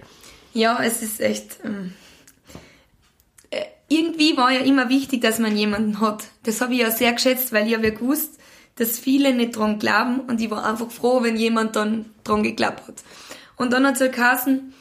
Ja, 0.53 0.77
es 0.83 1.01
ist 1.01 1.19
echt. 1.19 1.57
Ähm, 1.63 1.95
äh, 3.49 3.63
irgendwie 3.87 4.37
war 4.37 4.51
ja 4.51 4.59
immer 4.59 4.89
wichtig, 4.89 5.21
dass 5.21 5.39
man 5.39 5.57
jemanden 5.57 5.99
hat. 5.99 6.25
Das 6.43 6.61
habe 6.61 6.73
ich 6.73 6.81
ja 6.81 6.91
sehr 6.91 7.13
geschätzt, 7.13 7.53
weil 7.53 7.67
ich 7.67 7.73
habe 7.73 7.87
ja 7.87 7.93
gewusst, 7.93 8.39
dass 8.75 8.99
viele 8.99 9.33
nicht 9.33 9.55
dran 9.55 9.79
glauben 9.79 10.21
und 10.21 10.41
ich 10.41 10.49
war 10.49 10.65
einfach 10.65 10.89
froh, 10.89 11.21
wenn 11.21 11.35
jemand 11.35 11.75
dann 11.75 12.05
dran 12.23 12.43
geglaubt 12.43 12.87
hat. 12.87 13.03
Und 13.55 13.71
dann 13.71 13.85
hat 13.85 13.95
es 13.95 14.01
halt 14.01 14.13
geheißen, 14.13 14.73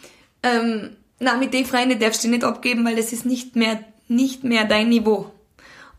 ähm, 0.42 0.96
na 1.18 1.36
mit 1.36 1.54
den 1.54 1.66
Freunden 1.66 1.98
darfst 1.98 2.24
du 2.24 2.28
nicht 2.28 2.44
abgeben, 2.44 2.84
weil 2.84 2.96
das 2.96 3.12
ist 3.12 3.26
nicht 3.26 3.54
mehr, 3.54 3.84
nicht 4.08 4.44
mehr 4.44 4.64
dein 4.64 4.88
Niveau. 4.88 5.30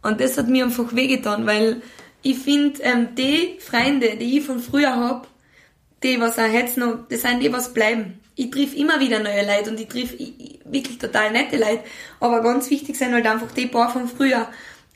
Und 0.01 0.19
das 0.19 0.37
hat 0.37 0.49
mir 0.49 0.65
einfach 0.65 0.93
wehgetan, 0.95 1.45
weil 1.45 1.81
ich 2.23 2.39
finde, 2.39 2.81
ähm, 2.81 3.15
die 3.15 3.57
Freunde, 3.59 4.15
die 4.17 4.39
ich 4.39 4.45
von 4.45 4.59
früher 4.59 4.95
hab, 4.95 5.27
die, 6.03 6.19
was 6.19 6.39
auch 6.39 6.51
jetzt 6.51 6.77
noch, 6.77 7.07
das 7.09 7.21
sind 7.21 7.41
die, 7.41 7.53
was 7.53 7.73
bleiben. 7.73 8.19
Ich 8.35 8.49
triff 8.49 8.75
immer 8.75 8.99
wieder 8.99 9.19
neue 9.19 9.45
Leute 9.45 9.69
und 9.69 9.79
ich 9.79 9.87
triff 9.87 10.13
wirklich 10.65 10.97
total 10.97 11.31
nette 11.31 11.57
Leute. 11.57 11.83
Aber 12.19 12.41
ganz 12.41 12.69
wichtig 12.69 12.97
sind 12.97 13.13
halt 13.13 13.25
einfach 13.25 13.51
die 13.51 13.67
paar 13.67 13.89
von 13.91 14.07
früher. 14.07 14.47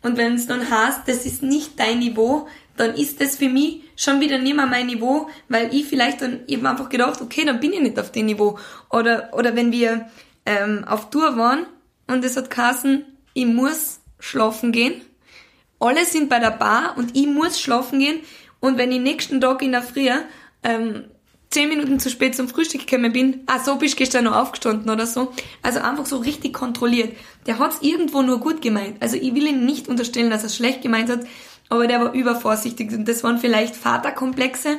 Und 0.01 0.17
wenn 0.17 0.35
es 0.35 0.47
dann 0.47 0.69
heißt, 0.69 1.01
das 1.05 1.25
ist 1.25 1.43
nicht 1.43 1.79
dein 1.79 1.99
Niveau, 1.99 2.47
dann 2.77 2.95
ist 2.95 3.19
das 3.19 3.35
für 3.35 3.49
mich 3.49 3.81
schon 3.95 4.21
wieder 4.21 4.37
nicht 4.37 4.55
mehr 4.55 4.67
mein 4.67 4.87
Niveau, 4.87 5.29
weil 5.49 5.73
ich 5.73 5.85
vielleicht 5.85 6.21
dann 6.21 6.41
eben 6.47 6.65
einfach 6.65 6.89
gedacht, 6.89 7.21
okay, 7.21 7.43
dann 7.45 7.59
bin 7.59 7.73
ich 7.73 7.81
nicht 7.81 7.99
auf 7.99 8.11
dem 8.11 8.27
Niveau. 8.27 8.57
Oder, 8.89 9.29
oder 9.33 9.55
wenn 9.55 9.71
wir 9.71 10.09
ähm, 10.45 10.85
auf 10.87 11.09
Tour 11.09 11.37
waren 11.37 11.65
und 12.07 12.23
es 12.23 12.37
hat 12.37 12.49
geheißen, 12.49 13.05
ich 13.33 13.45
muss 13.45 13.99
schlafen 14.19 14.71
gehen, 14.71 15.01
alle 15.79 16.05
sind 16.05 16.29
bei 16.29 16.39
der 16.39 16.51
Bar 16.51 16.95
und 16.97 17.15
ich 17.15 17.27
muss 17.27 17.59
schlafen 17.59 17.99
gehen 17.99 18.21
und 18.59 18.77
wenn 18.77 18.91
ich 18.91 18.99
nächsten 18.99 19.41
Tag 19.41 19.61
in 19.61 19.71
der 19.71 19.83
Früh 19.83 20.09
ähm, 20.63 21.03
zehn 21.49 21.69
Minuten 21.69 21.99
zu 21.99 22.09
spät 22.09 22.35
zum 22.35 22.49
Frühstück 22.49 22.87
gekommen 22.87 23.13
bin, 23.13 23.41
ah 23.45 23.59
so 23.59 23.75
bist 23.75 23.93
du 23.93 23.97
gestern 23.97 24.25
noch 24.25 24.35
aufgestanden 24.35 24.89
oder 24.89 25.05
so. 25.05 25.31
Also 25.61 25.79
einfach 25.79 26.05
so 26.05 26.17
richtig 26.17 26.53
kontrolliert. 26.53 27.15
Der 27.45 27.59
hat's 27.59 27.77
irgendwo 27.81 28.21
nur 28.21 28.39
gut 28.39 28.61
gemeint. 28.61 29.01
Also 29.01 29.15
ich 29.15 29.33
will 29.33 29.47
ihn 29.47 29.65
nicht 29.65 29.87
unterstellen, 29.87 30.29
dass 30.29 30.43
er 30.43 30.49
schlecht 30.49 30.81
gemeint 30.81 31.09
hat, 31.09 31.21
aber 31.69 31.87
der 31.87 32.01
war 32.01 32.13
übervorsichtig 32.13 32.91
und 32.91 33.07
das 33.07 33.23
waren 33.23 33.39
vielleicht 33.39 33.75
Vaterkomplexe, 33.75 34.77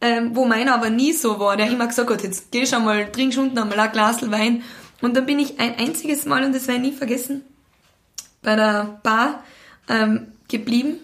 ähm, 0.00 0.30
wo 0.34 0.44
meiner 0.44 0.74
aber 0.74 0.90
nie 0.90 1.12
so 1.12 1.38
war, 1.38 1.56
der 1.56 1.68
immer 1.70 1.86
gesagt 1.86 2.10
hat, 2.10 2.22
jetzt 2.22 2.50
geh 2.50 2.66
schon 2.66 2.84
mal, 2.84 3.10
trink 3.10 3.36
unten 3.36 3.58
einmal 3.58 3.80
ein 3.80 3.92
Glas 3.92 4.30
Wein. 4.30 4.62
Und 5.02 5.16
dann 5.16 5.26
bin 5.26 5.38
ich 5.38 5.60
ein 5.60 5.76
einziges 5.76 6.24
Mal, 6.24 6.44
und 6.44 6.54
das 6.54 6.66
werde 6.66 6.82
ich 6.82 6.92
nie 6.92 6.96
vergessen, 6.96 7.42
bei 8.42 8.56
der 8.56 9.00
Bar 9.02 9.42
ähm, 9.88 10.28
geblieben 10.48 10.98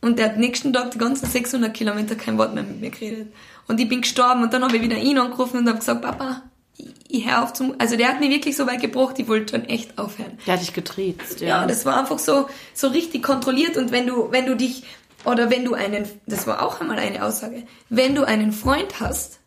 und 0.00 0.18
der 0.18 0.26
hat 0.26 0.38
nächsten 0.38 0.72
Tag 0.72 0.92
die 0.92 0.98
ganzen 0.98 1.26
600 1.26 1.74
Kilometer 1.74 2.14
kein 2.14 2.38
Wort 2.38 2.54
mehr 2.54 2.62
mit 2.62 2.80
mir 2.80 2.90
geredet. 2.90 3.32
Und 3.66 3.80
ich 3.80 3.88
bin 3.88 4.02
gestorben 4.02 4.42
und 4.42 4.52
dann 4.52 4.62
habe 4.62 4.76
ich 4.76 4.82
wieder 4.82 4.96
ihn 4.96 5.18
angerufen 5.18 5.58
und 5.58 5.68
habe 5.68 5.78
gesagt, 5.78 6.02
Papa, 6.02 6.42
ich, 7.18 7.26
hör 7.26 7.42
auf 7.42 7.52
zum... 7.52 7.74
Also 7.78 7.96
der 7.96 8.08
hat 8.08 8.20
mich 8.20 8.30
wirklich 8.30 8.56
so 8.56 8.66
weit 8.66 8.80
gebracht, 8.80 9.18
ich 9.18 9.28
wollte 9.28 9.56
schon 9.56 9.64
echt 9.68 9.98
aufhören. 9.98 10.38
Der 10.46 10.54
hat 10.54 10.60
dich 10.60 10.72
getriezt, 10.72 11.40
ja. 11.40 11.48
Ja, 11.62 11.66
das 11.66 11.84
war 11.84 11.98
einfach 11.98 12.18
so, 12.18 12.48
so 12.74 12.88
richtig 12.88 13.22
kontrolliert 13.22 13.76
und 13.76 13.90
wenn 13.92 14.06
du, 14.06 14.30
wenn 14.30 14.46
du 14.46 14.56
dich, 14.56 14.84
oder 15.24 15.50
wenn 15.50 15.64
du 15.64 15.74
einen, 15.74 16.08
das 16.26 16.46
war 16.46 16.62
auch 16.62 16.80
einmal 16.80 16.98
eine 16.98 17.24
Aussage, 17.24 17.64
wenn 17.88 18.14
du 18.14 18.24
einen 18.24 18.52
Freund 18.52 19.00
hast, 19.00 19.40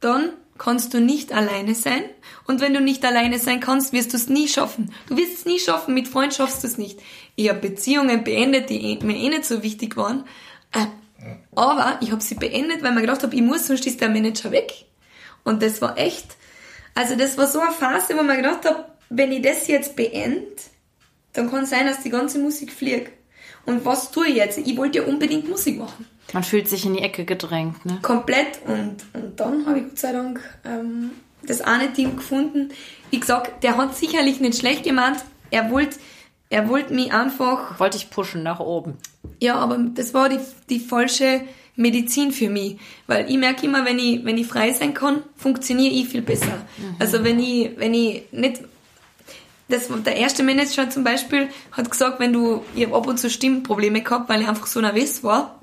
dann 0.00 0.30
kannst 0.58 0.94
du 0.94 1.00
nicht 1.00 1.32
alleine 1.32 1.74
sein. 1.74 2.02
Und 2.46 2.60
wenn 2.60 2.74
du 2.74 2.80
nicht 2.80 3.04
alleine 3.04 3.38
sein 3.38 3.60
kannst, 3.60 3.92
wirst 3.92 4.12
du 4.12 4.16
es 4.16 4.28
nie 4.28 4.48
schaffen. 4.48 4.92
Du 5.08 5.16
wirst 5.16 5.32
es 5.34 5.44
nie 5.44 5.58
schaffen. 5.58 5.94
Mit 5.94 6.08
Freund 6.08 6.34
schaffst 6.34 6.62
du 6.62 6.66
es 6.68 6.78
nicht. 6.78 7.00
Ich 7.34 7.48
habe 7.48 7.58
Beziehungen 7.60 8.22
beendet, 8.24 8.68
die 8.70 8.80
eh- 8.92 9.04
mir 9.04 9.16
eh 9.16 9.28
nicht 9.28 9.44
so 9.44 9.62
wichtig 9.62 9.96
waren. 9.96 10.24
Äh, 10.72 10.86
Aber 11.54 11.98
ich 12.00 12.10
habe 12.12 12.20
sie 12.22 12.34
beendet, 12.34 12.82
weil 12.82 12.92
mir 12.92 13.00
gedacht 13.00 13.22
habe, 13.22 13.34
ich 13.34 13.42
muss, 13.42 13.66
sonst 13.66 13.86
ist 13.86 14.00
der 14.00 14.08
Manager 14.10 14.50
weg. 14.50 14.72
Und 15.44 15.62
das 15.62 15.80
war 15.82 15.98
echt, 15.98 16.36
also 16.94 17.16
das 17.16 17.36
war 17.38 17.46
so 17.46 17.60
eine 17.60 17.72
Phase, 17.72 18.16
wo 18.16 18.22
man 18.22 18.36
gedacht 18.36 18.64
habe, 18.64 18.84
wenn 19.08 19.32
ich 19.32 19.42
das 19.42 19.66
jetzt 19.68 19.96
beende, 19.96 20.46
dann 21.32 21.50
kann 21.50 21.64
es 21.64 21.70
sein, 21.70 21.86
dass 21.86 22.02
die 22.02 22.10
ganze 22.10 22.38
Musik 22.38 22.72
fliegt. 22.72 23.12
Und 23.64 23.84
was 23.84 24.10
tue 24.10 24.28
ich 24.28 24.36
jetzt? 24.36 24.58
Ich 24.58 24.76
wollte 24.76 24.98
ja 24.98 25.04
unbedingt 25.04 25.48
Musik 25.48 25.78
machen. 25.78 26.06
Man 26.32 26.42
fühlt 26.42 26.68
sich 26.68 26.84
in 26.84 26.94
die 26.94 27.02
Ecke 27.02 27.24
gedrängt, 27.24 27.84
ne? 27.84 27.98
Komplett. 28.02 28.60
Und, 28.66 28.96
und 29.12 29.38
dann 29.38 29.66
habe 29.66 29.78
ich 29.78 29.84
Gott 29.88 29.98
sei 29.98 30.12
Dank 30.12 30.40
ähm, 30.64 31.10
das 31.42 31.60
eine 31.60 31.92
Team 31.92 32.16
gefunden. 32.16 32.70
Wie 33.10 33.20
gesagt, 33.20 33.62
der 33.62 33.76
hat 33.76 33.96
sicherlich 33.96 34.40
nicht 34.40 34.58
schlecht 34.58 34.84
gemeint. 34.84 35.18
Er 35.50 35.70
wollte 35.70 35.98
er 36.48 36.68
wollte 36.68 36.92
mich 36.92 37.12
einfach 37.14 37.80
Wollte 37.80 37.96
ich 37.96 38.10
pushen 38.10 38.42
nach 38.42 38.60
oben. 38.60 38.98
ja, 39.40 39.54
aber 39.54 39.78
das 39.78 40.12
war 40.12 40.28
die, 40.28 40.38
die 40.68 40.80
falsche 40.80 41.40
Medizin 41.76 42.32
für 42.32 42.50
mich. 42.50 42.76
Weil 43.06 43.30
ich 43.30 43.38
merke 43.38 43.66
immer, 43.66 43.84
wenn 43.84 43.98
ich, 43.98 44.24
wenn 44.24 44.38
ich 44.38 44.46
frei 44.46 44.72
sein 44.72 44.94
kann, 44.94 45.22
funktioniere 45.36 45.94
ich 45.94 46.08
viel 46.08 46.22
besser. 46.22 46.66
Also 46.98 47.24
wenn 47.24 47.38
ich, 47.38 47.70
wenn 47.76 47.94
ich 47.94 48.24
nicht, 48.32 48.62
das, 49.68 49.88
der 50.04 50.16
erste 50.16 50.42
Manager 50.42 50.90
zum 50.90 51.04
Beispiel 51.04 51.48
hat 51.72 51.90
gesagt, 51.90 52.20
wenn 52.20 52.32
du, 52.32 52.62
ich 52.74 52.84
habe 52.84 52.96
ab 52.96 53.06
und 53.06 53.18
zu 53.18 53.30
Stimmprobleme 53.30 54.02
gehabt, 54.02 54.28
weil 54.28 54.42
ich 54.42 54.48
einfach 54.48 54.66
so 54.66 54.80
nervös 54.80 55.24
war. 55.24 55.58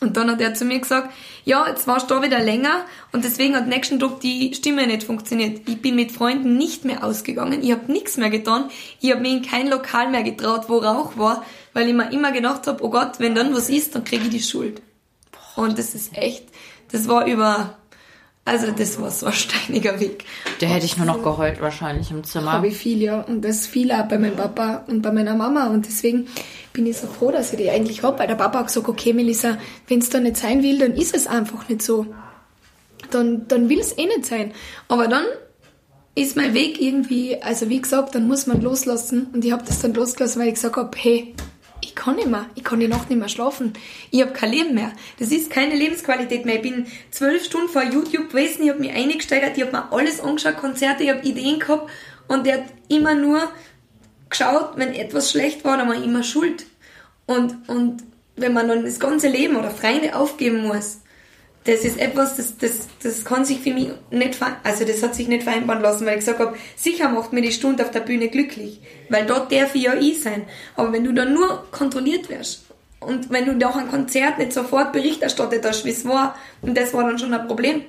Und 0.00 0.16
dann 0.16 0.30
hat 0.30 0.40
er 0.40 0.54
zu 0.54 0.64
mir 0.66 0.78
gesagt, 0.80 1.14
ja, 1.44 1.66
jetzt 1.66 1.86
warst 1.86 2.10
du 2.10 2.14
da 2.14 2.22
wieder 2.22 2.38
länger 2.40 2.84
und 3.12 3.24
deswegen 3.24 3.56
hat 3.56 3.66
nächsten 3.66 3.98
Tag 3.98 4.20
die 4.20 4.52
Stimme 4.52 4.86
nicht 4.86 5.04
funktioniert. 5.04 5.66
Ich 5.66 5.80
bin 5.80 5.94
mit 5.94 6.12
Freunden 6.12 6.58
nicht 6.58 6.84
mehr 6.84 7.04
ausgegangen, 7.04 7.62
ich 7.62 7.72
habe 7.72 7.90
nichts 7.90 8.18
mehr 8.18 8.28
getan, 8.28 8.68
ich 9.00 9.12
habe 9.12 9.22
mir 9.22 9.30
in 9.30 9.42
kein 9.42 9.68
Lokal 9.68 10.10
mehr 10.10 10.22
getraut, 10.22 10.64
wo 10.68 10.78
Rauch 10.78 11.16
war, 11.16 11.44
weil 11.72 11.88
ich 11.88 11.94
mir 11.94 12.12
immer 12.12 12.32
gedacht 12.32 12.66
habe, 12.66 12.84
oh 12.84 12.90
Gott, 12.90 13.18
wenn 13.18 13.34
dann 13.34 13.54
was 13.54 13.70
ist, 13.70 13.94
dann 13.94 14.04
kriege 14.04 14.24
ich 14.24 14.30
die 14.30 14.42
Schuld. 14.42 14.82
Und 15.56 15.78
das 15.78 15.94
ist 15.94 16.16
echt, 16.16 16.44
das 16.90 17.08
war 17.08 17.26
über 17.26 17.76
Also 18.46 18.70
das 18.72 19.00
war 19.00 19.10
so 19.10 19.26
ein 19.26 19.32
steiniger 19.32 20.00
Weg. 20.00 20.24
Der 20.60 20.68
hätte 20.68 20.84
ich 20.84 20.98
nur 20.98 21.06
noch 21.06 21.22
geheult 21.22 21.62
wahrscheinlich 21.62 22.10
im 22.10 22.24
Zimmer. 22.24 22.52
Habe 22.52 22.68
ich 22.68 22.76
viel, 22.76 23.00
ja. 23.00 23.22
Und 23.22 23.42
das 23.42 23.66
viel 23.66 23.90
auch 23.90 24.06
bei 24.06 24.18
meinem 24.18 24.36
Papa 24.36 24.84
und 24.86 25.00
bei 25.00 25.12
meiner 25.12 25.34
Mama. 25.34 25.68
Und 25.68 25.86
deswegen 25.86 26.26
bin 26.74 26.86
ich 26.86 26.98
so 26.98 27.06
froh, 27.06 27.30
dass 27.30 27.52
ich 27.52 27.58
die 27.58 27.70
eigentlich 27.70 28.02
habe. 28.02 28.18
Weil 28.18 28.26
der 28.26 28.34
Papa 28.34 28.58
hat 28.58 28.66
gesagt, 28.66 28.86
okay, 28.86 29.14
Melissa, 29.14 29.56
wenn 29.88 30.00
es 30.00 30.10
da 30.10 30.20
nicht 30.20 30.36
sein 30.36 30.62
will, 30.62 30.78
dann 30.78 30.92
ist 30.92 31.16
es 31.16 31.26
einfach 31.26 31.68
nicht 31.70 31.80
so. 31.80 32.06
Dann, 33.10 33.48
dann 33.48 33.70
will 33.70 33.80
es 33.80 33.96
eh 33.96 34.06
nicht 34.06 34.26
sein. 34.26 34.52
Aber 34.88 35.08
dann 35.08 35.24
ist 36.14 36.36
mein 36.36 36.52
Weg 36.52 36.80
irgendwie, 36.80 37.42
also 37.42 37.70
wie 37.70 37.80
gesagt, 37.80 38.14
dann 38.14 38.28
muss 38.28 38.46
man 38.46 38.60
loslassen. 38.60 39.28
Und 39.32 39.42
ich 39.44 39.52
habe 39.52 39.64
das 39.64 39.80
dann 39.80 39.94
losgelassen, 39.94 40.42
weil 40.42 40.48
ich 40.48 40.54
gesagt 40.54 40.76
habe, 40.76 40.90
hey, 40.98 41.34
ich 41.94 42.02
kann 42.02 42.16
nicht 42.16 42.28
mehr, 42.28 42.46
ich 42.56 42.64
kann 42.64 42.80
die 42.80 42.88
Nacht 42.88 43.08
nicht 43.08 43.20
mehr 43.20 43.28
schlafen. 43.28 43.72
Ich 44.10 44.20
habe 44.20 44.32
kein 44.32 44.50
Leben 44.50 44.74
mehr. 44.74 44.90
Das 45.20 45.30
ist 45.30 45.48
keine 45.48 45.76
Lebensqualität 45.76 46.44
mehr. 46.44 46.56
Ich 46.56 46.62
bin 46.62 46.86
zwölf 47.12 47.44
Stunden 47.44 47.68
vor 47.68 47.84
YouTube 47.84 48.30
gewesen, 48.30 48.64
ich 48.64 48.70
habe 48.70 48.80
mich 48.80 48.92
eingesteigert, 48.92 49.56
ich 49.56 49.62
habe 49.62 49.72
mir 49.72 49.92
alles 49.92 50.20
angeschaut, 50.20 50.56
Konzerte, 50.56 51.04
ich 51.04 51.10
habe 51.10 51.24
Ideen 51.24 51.60
gehabt 51.60 51.88
und 52.26 52.46
der 52.46 52.54
hat 52.54 52.64
immer 52.88 53.14
nur 53.14 53.48
geschaut, 54.28 54.72
wenn 54.74 54.92
etwas 54.92 55.30
schlecht 55.30 55.64
war, 55.64 55.76
dann 55.76 55.88
war 55.88 55.94
ich 55.94 56.04
immer 56.04 56.24
schuld. 56.24 56.66
Und, 57.26 57.68
und 57.68 58.02
wenn 58.34 58.52
man 58.52 58.66
dann 58.66 58.84
das 58.84 58.98
ganze 58.98 59.28
Leben 59.28 59.54
oder 59.54 59.70
Freunde 59.70 60.16
aufgeben 60.16 60.66
muss, 60.66 60.98
das 61.64 61.80
ist 61.80 61.98
etwas, 61.98 62.36
das, 62.36 62.58
das, 62.58 62.88
das 63.02 63.24
kann 63.24 63.44
sich 63.44 63.60
für 63.60 63.72
mich 63.72 63.88
nicht, 64.10 64.38
also 64.62 64.84
das 64.84 65.02
hat 65.02 65.14
sich 65.14 65.28
nicht 65.28 65.44
vereinbaren 65.44 65.82
lassen, 65.82 66.04
weil 66.04 66.14
ich 66.14 66.20
gesagt 66.20 66.38
habe, 66.38 66.56
sicher 66.76 67.08
macht 67.08 67.32
mir 67.32 67.40
die 67.40 67.52
Stunde 67.52 67.82
auf 67.82 67.90
der 67.90 68.00
Bühne 68.00 68.28
glücklich, 68.28 68.80
weil 69.08 69.24
dort 69.24 69.50
darf 69.50 69.74
ich 69.74 69.82
ja 69.82 69.94
ich 69.94 70.22
sein. 70.22 70.44
Aber 70.76 70.92
wenn 70.92 71.04
du 71.04 71.12
dann 71.12 71.32
nur 71.32 71.66
kontrolliert 71.70 72.28
wirst 72.28 72.66
und 73.00 73.30
wenn 73.30 73.46
du 73.46 73.52
nach 73.52 73.76
einem 73.76 73.90
Konzert 73.90 74.38
nicht 74.38 74.52
sofort 74.52 74.92
Bericht 74.92 75.22
erstattet 75.22 75.64
hast, 75.64 75.86
wie 75.86 75.90
es 75.90 76.04
war, 76.04 76.36
und 76.60 76.76
das 76.76 76.92
war 76.92 77.04
dann 77.04 77.18
schon 77.18 77.32
ein 77.32 77.46
Problem, 77.46 77.82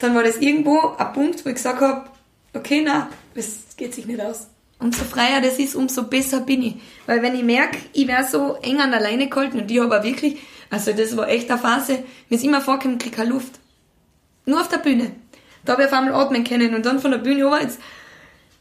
dann 0.00 0.16
war 0.16 0.24
das 0.24 0.38
irgendwo 0.38 0.94
ein 0.98 1.12
Punkt, 1.12 1.44
wo 1.44 1.50
ich 1.50 1.54
gesagt 1.54 1.80
habe, 1.80 2.10
okay, 2.52 2.82
na, 2.84 3.08
das 3.36 3.76
geht 3.76 3.94
sich 3.94 4.06
nicht 4.06 4.20
aus. 4.20 4.48
Umso 4.80 5.04
freier 5.04 5.40
das 5.40 5.60
ist, 5.60 5.76
umso 5.76 6.02
besser 6.02 6.40
bin 6.40 6.62
ich. 6.62 6.74
Weil 7.06 7.22
wenn 7.22 7.36
ich 7.36 7.44
merke, 7.44 7.78
ich 7.92 8.08
wäre 8.08 8.24
so 8.24 8.56
eng 8.60 8.80
an 8.80 8.92
alleine 8.92 9.28
gehalten 9.28 9.60
und 9.60 9.70
ich 9.70 9.80
aber 9.80 10.02
wirklich 10.02 10.38
also 10.70 10.92
das 10.92 11.16
war 11.16 11.28
echt 11.28 11.50
eine 11.50 11.60
Phase, 11.60 12.04
mir 12.28 12.36
ist 12.36 12.44
immer 12.44 12.60
vorgekommen, 12.60 12.98
ich 12.98 13.04
krieg 13.04 13.16
keine 13.16 13.30
Luft. 13.30 13.52
Nur 14.46 14.60
auf 14.60 14.68
der 14.68 14.78
Bühne. 14.78 15.12
Da 15.64 15.72
habe 15.72 15.82
ich 15.82 15.88
auf 15.88 15.94
einmal 15.94 16.14
atmen 16.14 16.44
können 16.44 16.74
und 16.74 16.84
dann 16.84 17.00
von 17.00 17.10
der 17.10 17.18
Bühne 17.18 17.44
runter, 17.44 17.62
jetzt 17.62 17.78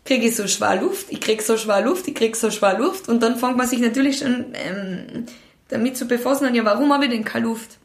kriege 0.05 0.27
ich 0.27 0.35
so 0.35 0.47
schwer 0.47 0.81
Luft, 0.81 1.07
ich 1.09 1.21
krieg 1.21 1.41
so 1.41 1.57
schwer 1.57 1.81
Luft, 1.81 2.07
ich 2.07 2.15
krieg 2.15 2.35
so 2.35 2.51
schwer 2.51 2.77
Luft 2.77 3.09
und 3.09 3.21
dann 3.21 3.37
fängt 3.37 3.57
man 3.57 3.67
sich 3.67 3.79
natürlich 3.79 4.19
schon 4.19 4.53
ähm, 4.53 5.25
damit 5.69 5.97
zu 5.97 6.05
befassen, 6.05 6.47
und 6.47 6.55
ja, 6.55 6.65
warum 6.65 6.93
habe 6.93 7.05
ich 7.05 7.11
denn 7.11 7.25
keine 7.25 7.45
Luft? 7.45 7.77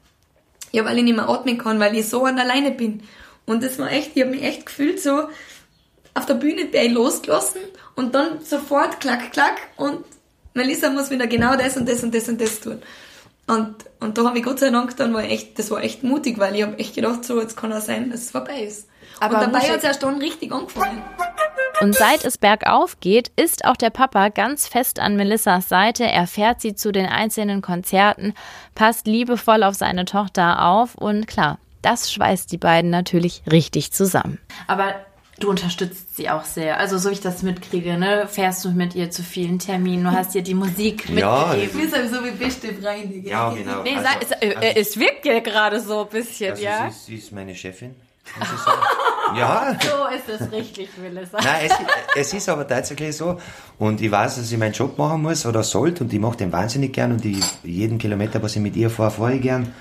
Ja, 0.72 0.84
weil 0.84 0.98
ich 0.98 1.04
nicht 1.04 1.16
mehr 1.16 1.28
atmen 1.28 1.58
kann, 1.58 1.80
weil 1.80 1.96
ich 1.96 2.08
so 2.08 2.24
an 2.24 2.38
alleine 2.38 2.70
bin. 2.72 3.02
Und 3.46 3.62
das 3.62 3.78
war 3.78 3.90
echt, 3.90 4.10
ich 4.14 4.22
habe 4.22 4.32
mich 4.32 4.42
echt 4.42 4.66
gefühlt 4.66 5.00
so, 5.00 5.28
auf 6.14 6.26
der 6.26 6.34
Bühne 6.34 6.66
bin 6.66 6.82
ich 6.82 6.92
losgelassen 6.92 7.60
und 7.94 8.14
dann 8.14 8.44
sofort 8.44 9.00
klack, 9.00 9.32
klack 9.32 9.56
und 9.76 10.04
Melissa 10.54 10.90
muss 10.90 11.10
wieder 11.10 11.26
genau 11.26 11.56
das 11.56 11.76
und 11.76 11.88
das 11.88 12.02
und 12.02 12.14
das 12.14 12.28
und 12.28 12.40
das 12.40 12.60
tun. 12.60 12.82
Und, 13.48 13.76
und 14.00 14.18
da 14.18 14.24
habe 14.24 14.38
ich 14.38 14.44
Gott 14.44 14.58
sei 14.58 14.70
Dank, 14.70 14.96
dann 14.98 15.14
war 15.14 15.24
echt, 15.24 15.58
das 15.58 15.70
war 15.70 15.82
echt 15.82 16.04
mutig, 16.04 16.38
weil 16.38 16.54
ich 16.54 16.62
habe 16.62 16.78
echt 16.78 16.94
gedacht, 16.94 17.24
so, 17.24 17.40
jetzt 17.40 17.56
kann 17.56 17.72
es 17.72 17.86
sein, 17.86 18.10
dass 18.10 18.20
es 18.20 18.30
vorbei 18.30 18.60
ist. 18.60 18.88
Aber 19.20 19.36
und 19.36 19.40
dabei 19.46 19.60
hat 19.60 19.78
es 19.78 19.84
erst 19.84 20.02
dann 20.02 20.18
richtig 20.18 20.52
angefangen. 20.52 21.02
Und 21.80 21.94
seit 21.94 22.24
es 22.24 22.38
bergauf 22.38 23.00
geht, 23.00 23.30
ist 23.36 23.64
auch 23.64 23.76
der 23.76 23.90
Papa 23.90 24.28
ganz 24.28 24.66
fest 24.66 25.00
an 25.00 25.16
Melissas 25.16 25.68
Seite. 25.68 26.04
Er 26.04 26.26
fährt 26.26 26.60
sie 26.60 26.74
zu 26.74 26.92
den 26.92 27.06
einzelnen 27.06 27.62
Konzerten, 27.62 28.34
passt 28.74 29.06
liebevoll 29.06 29.62
auf 29.62 29.74
seine 29.74 30.04
Tochter 30.04 30.66
auf 30.66 30.94
und 30.96 31.26
klar, 31.26 31.58
das 31.82 32.12
schweißt 32.12 32.50
die 32.50 32.58
beiden 32.58 32.90
natürlich 32.90 33.42
richtig 33.50 33.92
zusammen. 33.92 34.38
Aber 34.66 34.94
Du 35.40 35.50
unterstützt 35.50 36.16
sie 36.16 36.28
auch 36.30 36.44
sehr. 36.44 36.78
Also 36.78 36.98
so 36.98 37.10
wie 37.10 37.14
ich 37.14 37.20
das 37.20 37.42
mitkriege, 37.42 37.96
ne, 37.96 38.26
fährst 38.28 38.64
du 38.64 38.70
mit 38.70 38.96
ihr 38.96 39.10
zu 39.10 39.22
vielen 39.22 39.60
Terminen, 39.60 40.04
du 40.04 40.10
hast 40.10 40.34
ihr 40.34 40.42
die 40.42 40.54
Musik 40.54 41.08
ja, 41.10 41.46
mitgegeben. 41.54 41.90
Bist 41.90 42.12
so 42.12 42.24
wie 42.24 42.30
beste 42.32 42.74
Freunde. 42.74 43.28
Ja, 43.28 43.50
genau. 43.50 43.82
Nee, 43.82 43.96
also, 43.96 44.08
es, 44.20 44.30
äh, 44.32 44.54
also, 44.56 44.80
es 44.80 44.98
wirkt 44.98 45.24
ja 45.26 45.38
gerade 45.38 45.80
so 45.80 46.02
ein 46.02 46.08
bisschen, 46.08 46.50
also 46.50 46.62
ja. 46.62 46.82
Sie 46.82 46.88
ist, 46.88 47.06
sie 47.06 47.14
ist 47.14 47.32
meine 47.32 47.54
Chefin. 47.54 47.94
ja. 49.36 49.78
So 49.80 50.32
ist 50.32 50.40
es 50.40 50.52
richtig, 50.52 50.88
Melissa. 51.00 51.38
Nein, 51.40 51.66
es, 51.66 51.72
es 52.16 52.34
ist 52.34 52.48
aber 52.48 52.66
tatsächlich 52.66 53.16
so. 53.16 53.40
Und 53.78 54.00
ich 54.00 54.10
weiß, 54.10 54.36
dass 54.36 54.50
ich 54.50 54.58
meinen 54.58 54.72
Job 54.72 54.98
machen 54.98 55.22
muss 55.22 55.46
oder 55.46 55.62
sollte 55.62 56.04
und 56.04 56.12
ich 56.12 56.18
mache 56.18 56.38
den 56.38 56.52
wahnsinnig 56.52 56.92
gern 56.92 57.12
und 57.12 57.24
ich, 57.24 57.44
jeden 57.62 57.98
Kilometer, 57.98 58.42
was 58.42 58.56
ich 58.56 58.62
mit 58.62 58.76
ihr 58.76 58.90
fahre, 58.90 59.10
fahre 59.12 59.34
ich 59.34 59.42
gern. 59.42 59.72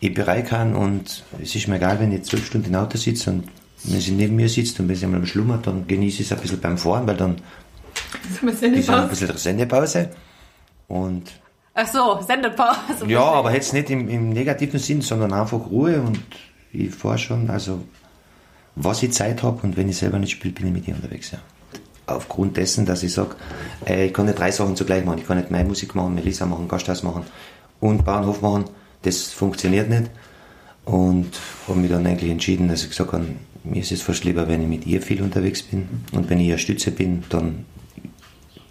Ich 0.00 0.14
bereit 0.14 0.48
kann 0.48 0.76
und 0.76 1.24
es 1.42 1.54
ist 1.54 1.66
mir 1.66 1.76
egal, 1.76 1.98
wenn 1.98 2.12
ich 2.12 2.22
zwölf 2.24 2.46
Stunden 2.46 2.72
im 2.72 2.74
Auto 2.76 2.98
sitze 2.98 3.30
und 3.30 3.48
wenn 3.84 4.00
sie 4.00 4.12
neben 4.12 4.36
mir 4.36 4.48
sitzt 4.48 4.78
und 4.80 4.88
wenn 4.88 4.96
sie 4.96 5.04
einmal 5.04 5.26
schlummert, 5.26 5.66
dann 5.66 5.86
genieße 5.86 6.22
ich 6.22 6.30
es 6.30 6.36
ein 6.36 6.40
bisschen 6.40 6.60
beim 6.60 6.78
Fahren, 6.78 7.06
weil 7.06 7.16
dann 7.16 7.36
ist 8.30 8.42
ein 8.42 9.08
bisschen 9.08 9.36
Sendepause. 9.36 10.10
Und 10.88 11.30
Ach 11.74 11.86
so, 11.86 12.20
Sendepause. 12.26 13.06
Ja, 13.06 13.22
aber 13.22 13.52
jetzt 13.52 13.72
nicht 13.72 13.88
im, 13.90 14.08
im 14.08 14.30
negativen 14.30 14.80
Sinn, 14.80 15.00
sondern 15.00 15.32
einfach 15.32 15.70
Ruhe 15.70 16.00
und 16.00 16.20
ich 16.72 16.92
fahre 16.92 17.18
schon, 17.18 17.48
also 17.50 17.80
was 18.74 19.02
ich 19.02 19.12
Zeit 19.12 19.42
habe 19.42 19.62
und 19.62 19.76
wenn 19.76 19.88
ich 19.88 19.96
selber 19.96 20.18
nicht 20.18 20.32
spiele, 20.32 20.54
bin 20.54 20.66
ich 20.68 20.72
mit 20.72 20.88
ihr 20.88 20.94
unterwegs, 20.94 21.30
ja. 21.30 21.38
Aufgrund 22.06 22.56
dessen, 22.56 22.86
dass 22.86 23.02
ich 23.02 23.12
sage, 23.12 23.36
äh, 23.86 24.06
ich 24.06 24.14
kann 24.14 24.26
nicht 24.26 24.38
drei 24.38 24.50
Sachen 24.50 24.76
zugleich 24.76 25.04
machen. 25.04 25.18
Ich 25.18 25.26
kann 25.26 25.36
nicht 25.36 25.50
meine 25.50 25.68
Musik 25.68 25.94
machen, 25.94 26.14
Melissa 26.14 26.46
machen, 26.46 26.66
Gasthaus 26.66 27.02
machen 27.02 27.24
und 27.80 28.04
Bauernhof 28.04 28.40
machen. 28.40 28.64
Das 29.02 29.24
funktioniert 29.24 29.90
nicht. 29.90 30.10
Und 30.84 31.28
habe 31.66 31.78
mich 31.78 31.90
dann 31.90 32.06
eigentlich 32.06 32.30
entschieden, 32.30 32.68
dass 32.68 32.82
ich 32.82 32.88
gesagt 32.88 33.12
habe, 33.12 33.26
mir 33.64 33.82
ist 33.82 33.92
es 33.92 34.02
fast 34.02 34.24
lieber, 34.24 34.48
wenn 34.48 34.62
ich 34.62 34.68
mit 34.68 34.86
ihr 34.86 35.02
viel 35.02 35.22
unterwegs 35.22 35.62
bin. 35.62 35.88
Und 36.12 36.30
wenn 36.30 36.40
ich 36.40 36.48
ihr 36.48 36.58
Stütze 36.58 36.90
bin, 36.90 37.24
dann 37.28 37.66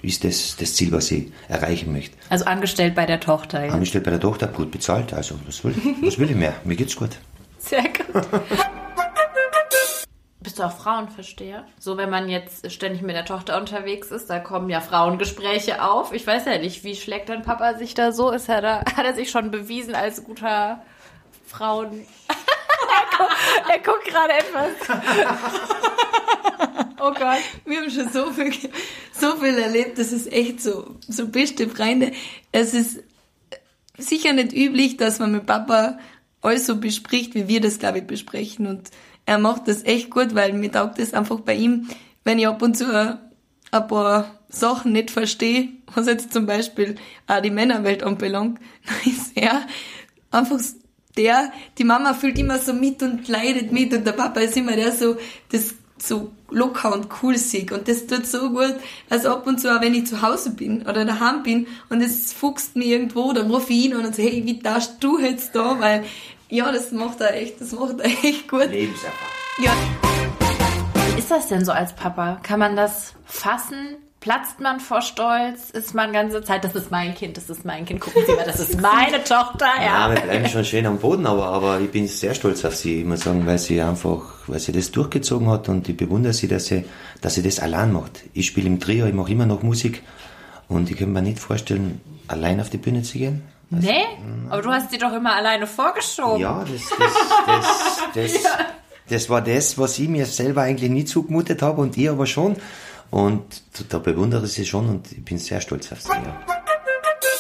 ist 0.02 0.24
das 0.24 0.56
das 0.58 0.74
Ziel, 0.76 0.92
was 0.92 1.12
ich 1.12 1.32
erreichen 1.48 1.92
möchte. 1.92 2.16
Also 2.30 2.46
angestellt 2.46 2.96
bei 2.96 3.06
der 3.06 3.20
Tochter, 3.20 3.66
ja? 3.66 3.74
Angestellt 3.74 4.04
bei 4.04 4.12
der 4.12 4.20
Tochter, 4.20 4.48
gut 4.48 4.72
bezahlt. 4.72 5.14
Also 5.14 5.36
was 5.46 5.64
will, 5.64 5.76
was 6.02 6.18
will 6.18 6.30
ich 6.30 6.36
mehr? 6.36 6.56
Mir 6.64 6.76
geht's 6.76 6.96
gut. 6.96 7.18
Sehr 7.58 7.84
gut. 7.84 8.28
Bist 10.40 10.60
du 10.60 10.64
auch 10.64 10.72
Frauenversteher? 10.72 11.66
So, 11.78 11.98
wenn 11.98 12.10
man 12.10 12.30
jetzt 12.30 12.72
ständig 12.72 13.02
mit 13.02 13.16
der 13.16 13.26
Tochter 13.26 13.60
unterwegs 13.60 14.12
ist, 14.12 14.30
da 14.30 14.40
kommen 14.40 14.70
ja 14.70 14.80
Frauengespräche 14.80 15.84
auf. 15.84 16.14
Ich 16.14 16.26
weiß 16.26 16.46
ja 16.46 16.58
nicht, 16.58 16.86
wie 16.86 16.96
schlägt 16.96 17.28
dein 17.28 17.42
Papa 17.42 17.74
sich 17.74 17.94
da 17.96 18.14
so? 18.14 18.32
Ist 18.32 18.48
er 18.48 18.62
da, 18.62 18.80
hat 18.96 19.06
er 19.06 19.14
sich 19.14 19.30
schon 19.30 19.52
bewiesen 19.52 19.96
als 19.96 20.24
guter 20.24 20.82
Frauen... 21.46 22.06
er 23.70 23.80
guckt 23.80 24.06
gerade 24.06 24.34
etwas. 24.34 24.98
Oh 27.00 27.12
Gott, 27.12 27.40
wir 27.66 27.82
haben 27.82 27.92
schon 27.92 28.10
so 28.10 28.32
viel, 28.32 28.52
so 29.12 29.36
viel 29.38 29.58
erlebt. 29.58 30.00
Das 30.00 30.12
ist 30.12 30.32
echt 30.32 30.62
so, 30.62 30.96
so 31.08 31.28
beste 31.28 31.70
Freunde. 31.70 32.12
Es 32.52 32.74
ist 32.74 33.04
sicher 33.98 34.34
nicht 34.34 34.54
üblich, 34.54 34.98
dass 34.98 35.20
man 35.20 35.32
mit 35.32 35.46
Papa 35.46 36.00
alles 36.42 36.66
so 36.66 36.78
bespricht, 36.78 37.36
wie 37.36 37.48
wir 37.48 37.62
das, 37.62 37.80
glaube 37.80 38.00
ich, 38.00 38.08
besprechen. 38.08 38.66
Und 38.68 38.90
er 39.26 39.38
macht 39.38 39.68
das 39.68 39.84
echt 39.84 40.10
gut, 40.10 40.34
weil 40.34 40.54
mir 40.54 40.72
taugt 40.72 41.00
das 41.00 41.14
einfach 41.14 41.40
bei 41.42 41.54
ihm, 41.54 41.88
wenn 42.24 42.40
ich 42.40 42.48
ab 42.48 42.62
und 42.62 42.76
zu 42.76 42.92
ein 43.72 43.88
paar 43.88 44.40
Sachen 44.50 44.94
nicht 44.94 45.12
verstehe, 45.12 45.70
was 45.94 46.08
jetzt 46.08 46.34
zum 46.34 46.46
Beispiel 46.46 46.96
auch 47.28 47.42
die 47.42 47.52
Männerwelt 47.52 48.04
anbelangt, 48.04 48.60
dann 48.86 49.12
ist 49.14 49.36
er 49.36 49.68
einfach 50.32 50.60
der, 51.18 51.52
die 51.78 51.84
Mama 51.84 52.14
fühlt 52.14 52.38
immer 52.38 52.60
so 52.60 52.74
mit 52.74 53.02
und 53.04 53.28
leidet 53.28 53.72
mit 53.72 53.94
und 53.94 54.06
der 54.06 54.14
Papa 54.14 54.40
ist 54.40 54.56
immer 54.56 54.74
der 54.74 54.92
so, 54.92 55.18
das 55.52 55.74
so 56.00 56.32
locker 56.50 56.94
und 56.94 57.08
cool 57.22 57.38
sieht 57.38 57.72
und 57.72 57.88
das 57.88 58.06
tut 58.06 58.26
so 58.26 58.52
gut, 58.52 58.76
also 59.10 59.30
ab 59.30 59.48
und 59.48 59.60
zu 59.60 59.76
auch 59.76 59.82
wenn 59.82 59.96
ich 59.96 60.06
zu 60.06 60.22
Hause 60.22 60.52
bin 60.52 60.84
oder 60.84 61.06
daheim 61.06 61.44
bin 61.44 61.68
und 61.90 62.02
es 62.02 62.34
fuchst 62.34 62.76
mir 62.76 62.86
irgendwo, 62.86 63.34
dann 63.34 63.50
rufe 63.52 63.74
ich 63.74 63.86
ihn 63.86 63.96
und 63.96 64.16
sage, 64.16 64.30
hey, 64.30 64.46
wie 64.46 64.60
darfst 64.60 65.04
du 65.04 65.20
jetzt 65.20 65.56
da, 65.56 65.80
weil 65.80 66.06
ja, 66.50 66.72
das 66.72 66.92
macht 66.92 67.20
er 67.20 67.36
echt, 67.36 67.60
das 67.60 67.74
macht 67.74 68.00
er 68.00 68.06
echt 68.06 68.48
gut. 68.48 68.70
Lebenserfahrung. 68.70 69.34
Ja. 69.60 69.74
Wie 71.14 71.20
ist 71.20 71.32
das 71.32 71.48
denn 71.48 71.66
so 71.66 71.72
als 71.72 71.94
Papa? 71.94 72.40
Kann 72.44 72.60
man 72.60 72.76
das 72.76 73.14
fassen? 73.26 73.98
Platzt 74.20 74.60
man 74.60 74.80
vor 74.80 75.02
Stolz? 75.02 75.70
Ist 75.70 75.94
man 75.94 76.12
ganze 76.12 76.44
Zeit, 76.44 76.64
das 76.64 76.74
ist 76.74 76.90
mein 76.90 77.14
Kind, 77.14 77.38
das 77.38 77.50
ist 77.50 77.66
mein 77.66 77.86
Kind, 77.86 78.02
gucken 78.02 78.24
Sie 78.26 78.34
mal, 78.34 78.46
das 78.46 78.60
ist 78.60 78.82
meine 78.82 79.24
Tochter. 79.24 79.68
Ja, 79.78 80.10
ja 80.10 80.16
wir 80.16 80.22
bleiben 80.22 80.48
schon 80.48 80.66
schön 80.66 80.88
am 80.88 80.98
Boden, 80.98 81.28
aber, 81.28 81.46
aber 81.46 81.80
ich 81.80 81.92
bin 81.92 82.08
sehr 82.08 82.34
stolz 82.34 82.66
auf 82.66 82.76
sie, 82.76 83.02
ich 83.02 83.06
muss 83.06 83.22
sagen, 83.22 83.46
weil 83.46 83.60
sie 83.60 83.80
einfach, 83.80 84.24
weil 84.48 84.60
sie 84.60 84.72
das 84.72 84.92
durchgezogen 84.92 85.50
hat 85.50 85.70
und 85.70 85.88
ich 85.88 85.96
bewundere 85.96 86.34
sie, 86.34 86.48
dass 86.48 86.66
sie, 86.66 86.86
dass 87.22 87.36
sie 87.36 87.44
das 87.44 87.60
allein 87.60 87.94
macht. 87.94 88.24
Ich 88.34 88.48
spiele 88.48 88.68
im 88.68 88.80
Trio, 88.80 89.06
ich 89.06 89.14
mache 89.14 89.32
immer 89.32 89.46
noch 89.46 89.62
Musik 89.62 90.02
und 90.68 90.90
ich 90.90 90.98
kann 90.98 91.14
mir 91.14 91.22
nicht 91.22 91.40
vorstellen, 91.40 92.02
allein 92.28 92.60
auf 92.60 92.72
die 92.72 92.78
Bühne 92.78 93.04
zu 93.04 93.20
gehen. 93.20 93.44
Also, 93.72 93.88
nee, 93.88 94.04
aber 94.50 94.62
du 94.62 94.70
hast 94.72 94.92
sie 94.92 94.98
doch 94.98 95.14
immer 95.14 95.36
alleine 95.36 95.68
vorgeschoben. 95.68 96.42
Ja, 96.42 96.64
das, 96.64 96.82
das, 96.98 97.14
das, 97.46 98.00
das, 98.34 98.44
ja. 98.44 98.50
das 99.10 99.30
war 99.30 99.42
das, 99.42 99.78
was 99.78 100.00
ich 100.00 100.08
mir 100.08 100.26
selber 100.26 100.62
eigentlich 100.62 100.90
nie 100.90 101.06
zugemutet 101.06 101.62
habe 101.62 101.82
und 101.82 101.98
ihr 101.98 102.12
aber 102.12 102.26
schon. 102.26 102.56
Und 103.10 103.44
da 103.90 104.00
bewundere 104.00 104.46
ich 104.46 104.54
sie 104.54 104.66
schon 104.66 104.90
und 104.90 105.12
ich 105.12 105.24
bin 105.24 105.38
sehr 105.38 105.62
stolz 105.62 105.92
auf 105.92 106.02
sie. 106.02 106.12
Ja. 106.12 106.46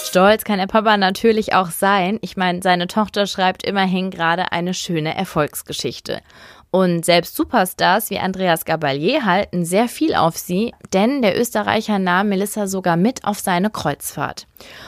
Stolz 0.03 0.45
kann 0.45 0.59
der 0.59 0.67
Papa 0.67 0.95
natürlich 0.95 1.53
auch 1.53 1.69
sein. 1.69 2.17
Ich 2.21 2.37
meine, 2.37 2.61
seine 2.61 2.87
Tochter 2.87 3.27
schreibt 3.27 3.67
immerhin 3.67 4.09
gerade 4.09 4.53
eine 4.53 4.73
schöne 4.73 5.15
Erfolgsgeschichte. 5.15 6.21
Und 6.71 7.05
selbst 7.05 7.35
Superstars 7.35 8.09
wie 8.09 8.19
Andreas 8.19 8.65
Gabalier 8.65 9.25
halten 9.25 9.65
sehr 9.65 9.87
viel 9.87 10.15
auf 10.15 10.37
sie, 10.37 10.73
denn 10.93 11.21
der 11.21 11.39
Österreicher 11.39 11.99
nahm 11.99 12.29
Melissa 12.29 12.67
sogar 12.67 12.97
mit 12.97 13.25
auf 13.25 13.39
seine 13.39 13.69
Kreuzfahrt. 13.69 14.47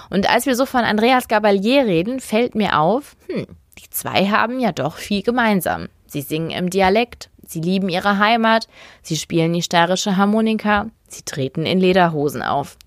Und 0.09 0.29
als 0.29 0.45
wir 0.45 0.55
so 0.55 0.65
von 0.65 0.81
Andreas 0.81 1.27
Gabalier 1.27 1.85
reden, 1.85 2.19
fällt 2.19 2.55
mir 2.55 2.79
auf, 2.79 3.15
hm, 3.27 3.45
die 3.77 3.89
zwei 3.89 4.27
haben 4.27 4.59
ja 4.59 4.71
doch 4.71 4.97
viel 4.97 5.21
gemeinsam. 5.21 5.87
Sie 6.07 6.21
singen 6.21 6.51
im 6.51 6.69
Dialekt, 6.69 7.29
sie 7.49 7.59
lieben 7.59 7.89
ihre 7.89 8.19
Heimat, 8.19 8.67
sie 9.01 9.17
spielen 9.17 9.53
die 9.53 9.63
steirische 9.63 10.17
Harmonika, 10.17 10.87
sie 11.07 11.23
treten 11.23 11.65
in 11.65 11.79
Lederhosen 11.79 12.41
auf. 12.41 12.77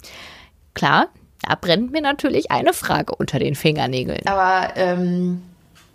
Klar, 0.75 1.09
da 1.43 1.57
brennt 1.61 1.91
mir 1.91 2.01
natürlich 2.01 2.51
eine 2.51 2.73
Frage 2.73 3.15
unter 3.15 3.39
den 3.39 3.57
Fingernägeln. 3.57 4.27
Aber 4.27 4.77
ähm, 4.77 5.43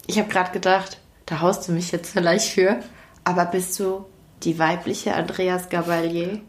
ich 0.05 0.19
habe 0.19 0.29
gerade 0.29 0.51
gedacht, 0.51 0.97
da 1.25 1.39
haust 1.39 1.67
du 1.67 1.71
mich 1.71 1.91
jetzt 1.91 2.11
vielleicht 2.11 2.49
für. 2.49 2.79
Aber 3.23 3.45
bist 3.45 3.79
du 3.79 4.05
die 4.43 4.59
weibliche 4.59 5.15
Andreas 5.15 5.69
Gabalier? 5.69 6.41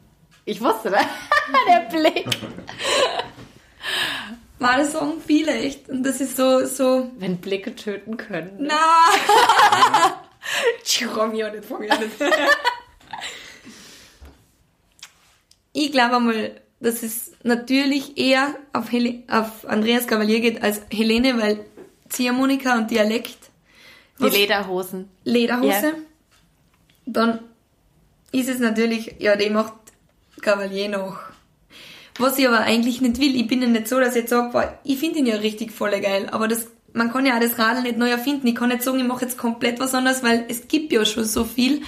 Ich 0.44 0.60
wusste, 0.60 0.90
ne? 0.90 0.98
der 1.68 1.88
Blick. 1.96 2.26
War 4.58 4.78
das 4.78 4.92
sagen 4.92 5.22
viele 5.24 5.52
echt. 5.52 5.88
Und 5.88 6.02
das 6.02 6.20
ist 6.20 6.36
so, 6.36 6.66
so. 6.66 7.10
Wenn 7.18 7.38
Blicke 7.38 7.76
töten 7.76 8.16
können. 8.16 8.56
Na! 8.58 8.74
Auch 11.16 11.26
nicht, 11.28 11.44
auch 11.44 11.50
nicht. 11.80 11.92
ich 15.72 15.92
glaube 15.92 16.16
einmal, 16.16 16.60
dass 16.80 17.02
es 17.02 17.32
natürlich 17.42 18.16
eher 18.18 18.54
auf, 18.72 18.90
Hel 18.90 19.22
auf 19.28 19.66
Andreas 19.66 20.06
Gavalier 20.06 20.40
geht 20.40 20.62
als 20.62 20.82
Helene, 20.90 21.40
weil 21.40 21.64
Ziehharmonika 22.08 22.76
und 22.76 22.90
Dialekt. 22.90 23.36
Die 24.20 24.24
Lederhosen. 24.24 25.08
Lederhose. 25.24 25.68
Ja. 25.68 25.92
Dann 27.06 27.40
ist 28.32 28.48
es 28.48 28.58
natürlich, 28.58 29.16
ja, 29.18 29.36
die 29.36 29.50
macht 29.50 29.74
Gavalier 30.40 30.88
noch. 30.88 31.18
Was 32.18 32.38
ich 32.38 32.48
aber 32.48 32.60
eigentlich 32.60 33.00
nicht 33.00 33.20
will, 33.20 33.36
ich 33.36 33.46
bin 33.46 33.62
ja 33.62 33.68
nicht 33.68 33.86
so, 33.86 34.00
dass 34.00 34.16
ich 34.16 34.22
jetzt 34.22 34.30
sage, 34.30 34.50
boah, 34.50 34.78
ich 34.82 34.98
finde 34.98 35.20
ihn 35.20 35.26
ja 35.26 35.36
richtig 35.36 35.70
voll 35.70 35.98
geil, 36.00 36.28
aber 36.30 36.48
das, 36.48 36.66
man 36.92 37.12
kann 37.12 37.26
ja 37.26 37.36
auch 37.36 37.40
das 37.40 37.58
Radl 37.58 37.82
nicht 37.82 37.98
neu 37.98 38.10
erfinden. 38.10 38.46
Ich 38.46 38.54
kann 38.54 38.70
nicht 38.70 38.82
sagen, 38.82 38.98
ich 38.98 39.06
mache 39.06 39.24
jetzt 39.24 39.38
komplett 39.38 39.80
was 39.80 39.94
anderes, 39.94 40.22
weil 40.22 40.44
es 40.48 40.68
gibt 40.68 40.92
ja 40.92 41.04
schon 41.04 41.24
so 41.24 41.44
viel. 41.44 41.82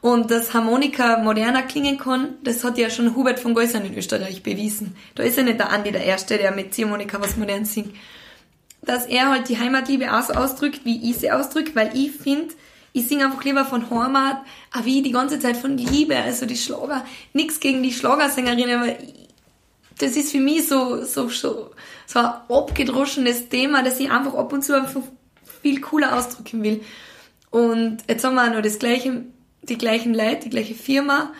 Und 0.00 0.30
dass 0.30 0.54
Harmonika 0.54 1.18
moderner 1.18 1.62
klingen 1.62 1.98
kann, 1.98 2.36
das 2.42 2.64
hat 2.64 2.78
ja 2.78 2.88
schon 2.88 3.14
Hubert 3.14 3.38
von 3.38 3.54
Geusern 3.54 3.84
in 3.84 3.96
Österreich 3.96 4.42
bewiesen. 4.42 4.96
Da 5.14 5.22
ist 5.22 5.36
ja 5.36 5.42
nicht 5.42 5.58
der 5.58 5.70
Andi 5.70 5.92
der 5.92 6.04
Erste, 6.04 6.38
der 6.38 6.52
mit 6.52 6.72
Ziehharmonika 6.72 7.20
was 7.20 7.36
modern 7.36 7.66
singt. 7.66 7.94
Dass 8.82 9.04
er 9.04 9.28
halt 9.28 9.50
die 9.50 9.58
Heimatliebe 9.58 10.10
auch 10.16 10.22
so 10.22 10.32
ausdrückt, 10.32 10.80
wie 10.84 11.10
ich 11.10 11.18
sie 11.18 11.30
ausdrücke, 11.30 11.74
weil 11.74 11.90
ich 11.94 12.12
finde, 12.12 12.54
ich 12.94 13.06
singe 13.06 13.26
einfach 13.26 13.44
lieber 13.44 13.66
von 13.66 13.90
Heimat, 13.90 14.38
wie 14.84 15.02
die 15.02 15.12
ganze 15.12 15.38
Zeit 15.38 15.58
von 15.58 15.76
Liebe, 15.76 16.16
also 16.16 16.46
die 16.46 16.56
Schlager. 16.56 17.04
Nix 17.34 17.60
gegen 17.60 17.82
die 17.82 17.92
Schlagersängerinnen, 17.92 18.80
aber 18.80 18.96
das 20.00 20.16
ist 20.16 20.32
für 20.32 20.40
mich 20.40 20.66
so, 20.66 21.04
so, 21.04 21.28
so, 21.28 21.70
so 22.06 22.18
ein 22.18 22.32
abgedroschenes 22.48 23.48
Thema, 23.48 23.82
das 23.82 24.00
ich 24.00 24.10
einfach 24.10 24.34
ab 24.34 24.52
und 24.52 24.64
zu 24.64 24.74
einfach 24.74 25.02
viel 25.62 25.80
cooler 25.80 26.16
ausdrücken 26.16 26.62
will. 26.62 26.80
Und 27.50 27.98
jetzt 28.08 28.24
haben 28.24 28.34
wir 28.34 28.44
auch 28.44 28.54
noch 28.54 28.62
das 28.62 28.78
gleiche, 28.78 29.24
die 29.62 29.78
gleichen 29.78 30.14
Leute, 30.14 30.44
die 30.44 30.50
gleiche 30.50 30.74
Firma. 30.74 31.32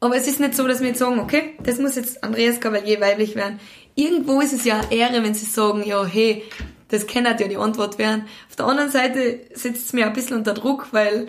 Aber 0.00 0.16
es 0.16 0.28
ist 0.28 0.40
nicht 0.40 0.54
so, 0.54 0.66
dass 0.66 0.80
wir 0.80 0.88
jetzt 0.88 0.98
sagen, 0.98 1.18
okay, 1.18 1.56
das 1.62 1.78
muss 1.78 1.96
jetzt 1.96 2.22
Andreas 2.22 2.60
Cavalier 2.60 3.00
weiblich 3.00 3.34
werden. 3.34 3.60
Irgendwo 3.94 4.40
ist 4.40 4.52
es 4.52 4.64
ja 4.64 4.80
eine 4.80 4.92
Ehre, 4.92 5.22
wenn 5.22 5.34
sie 5.34 5.46
sagen, 5.46 5.84
ja, 5.84 6.04
hey, 6.04 6.44
das 6.88 7.06
kann 7.06 7.26
halt 7.26 7.40
ja 7.40 7.48
die 7.48 7.56
Antwort 7.56 7.98
werden. 7.98 8.26
Auf 8.48 8.56
der 8.56 8.66
anderen 8.66 8.90
Seite 8.90 9.40
setzt 9.54 9.86
es 9.86 9.92
mir 9.92 10.06
ein 10.06 10.12
bisschen 10.12 10.36
unter 10.36 10.54
Druck, 10.54 10.88
weil 10.92 11.28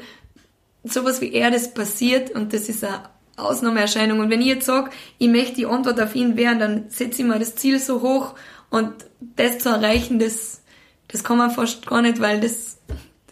sowas 0.83 1.21
wie 1.21 1.33
er 1.33 1.51
das 1.51 1.73
passiert 1.73 2.31
und 2.31 2.53
das 2.53 2.67
ist 2.69 2.83
eine 2.83 3.01
Ausnahmeerscheinung. 3.35 4.19
Und 4.19 4.29
wenn 4.29 4.41
ich 4.41 4.47
jetzt 4.47 4.65
sage, 4.65 4.91
ich 5.17 5.27
möchte 5.27 5.55
die 5.55 5.65
Antwort 5.65 5.99
auf 5.99 6.15
ihn 6.15 6.37
werden, 6.37 6.59
dann 6.59 6.89
setze 6.89 7.21
ich 7.21 7.27
mir 7.27 7.39
das 7.39 7.55
Ziel 7.55 7.79
so 7.79 8.01
hoch 8.01 8.35
und 8.69 8.93
das 9.35 9.59
zu 9.59 9.69
erreichen, 9.69 10.19
das, 10.19 10.61
das 11.07 11.23
kann 11.23 11.37
man 11.37 11.51
fast 11.51 11.85
gar 11.85 12.01
nicht, 12.01 12.19
weil 12.19 12.39
das, 12.39 12.77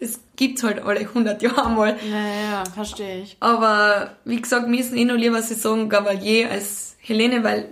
das 0.00 0.20
gibt's 0.36 0.62
halt 0.62 0.82
alle 0.82 1.00
100 1.00 1.42
Jahre 1.42 1.70
mal. 1.70 1.96
Ja, 2.10 2.50
ja, 2.50 2.64
verstehe 2.64 3.22
ich. 3.22 3.36
Aber 3.40 4.16
wie 4.24 4.40
gesagt, 4.40 4.68
mir 4.68 4.80
ist 4.80 4.92
eh 4.92 5.04
noch 5.04 5.16
lieber, 5.16 5.40
sie 5.42 5.54
sagen 5.54 5.88
Gavalier 5.88 6.50
als 6.50 6.96
Helene, 7.00 7.44
weil, 7.44 7.68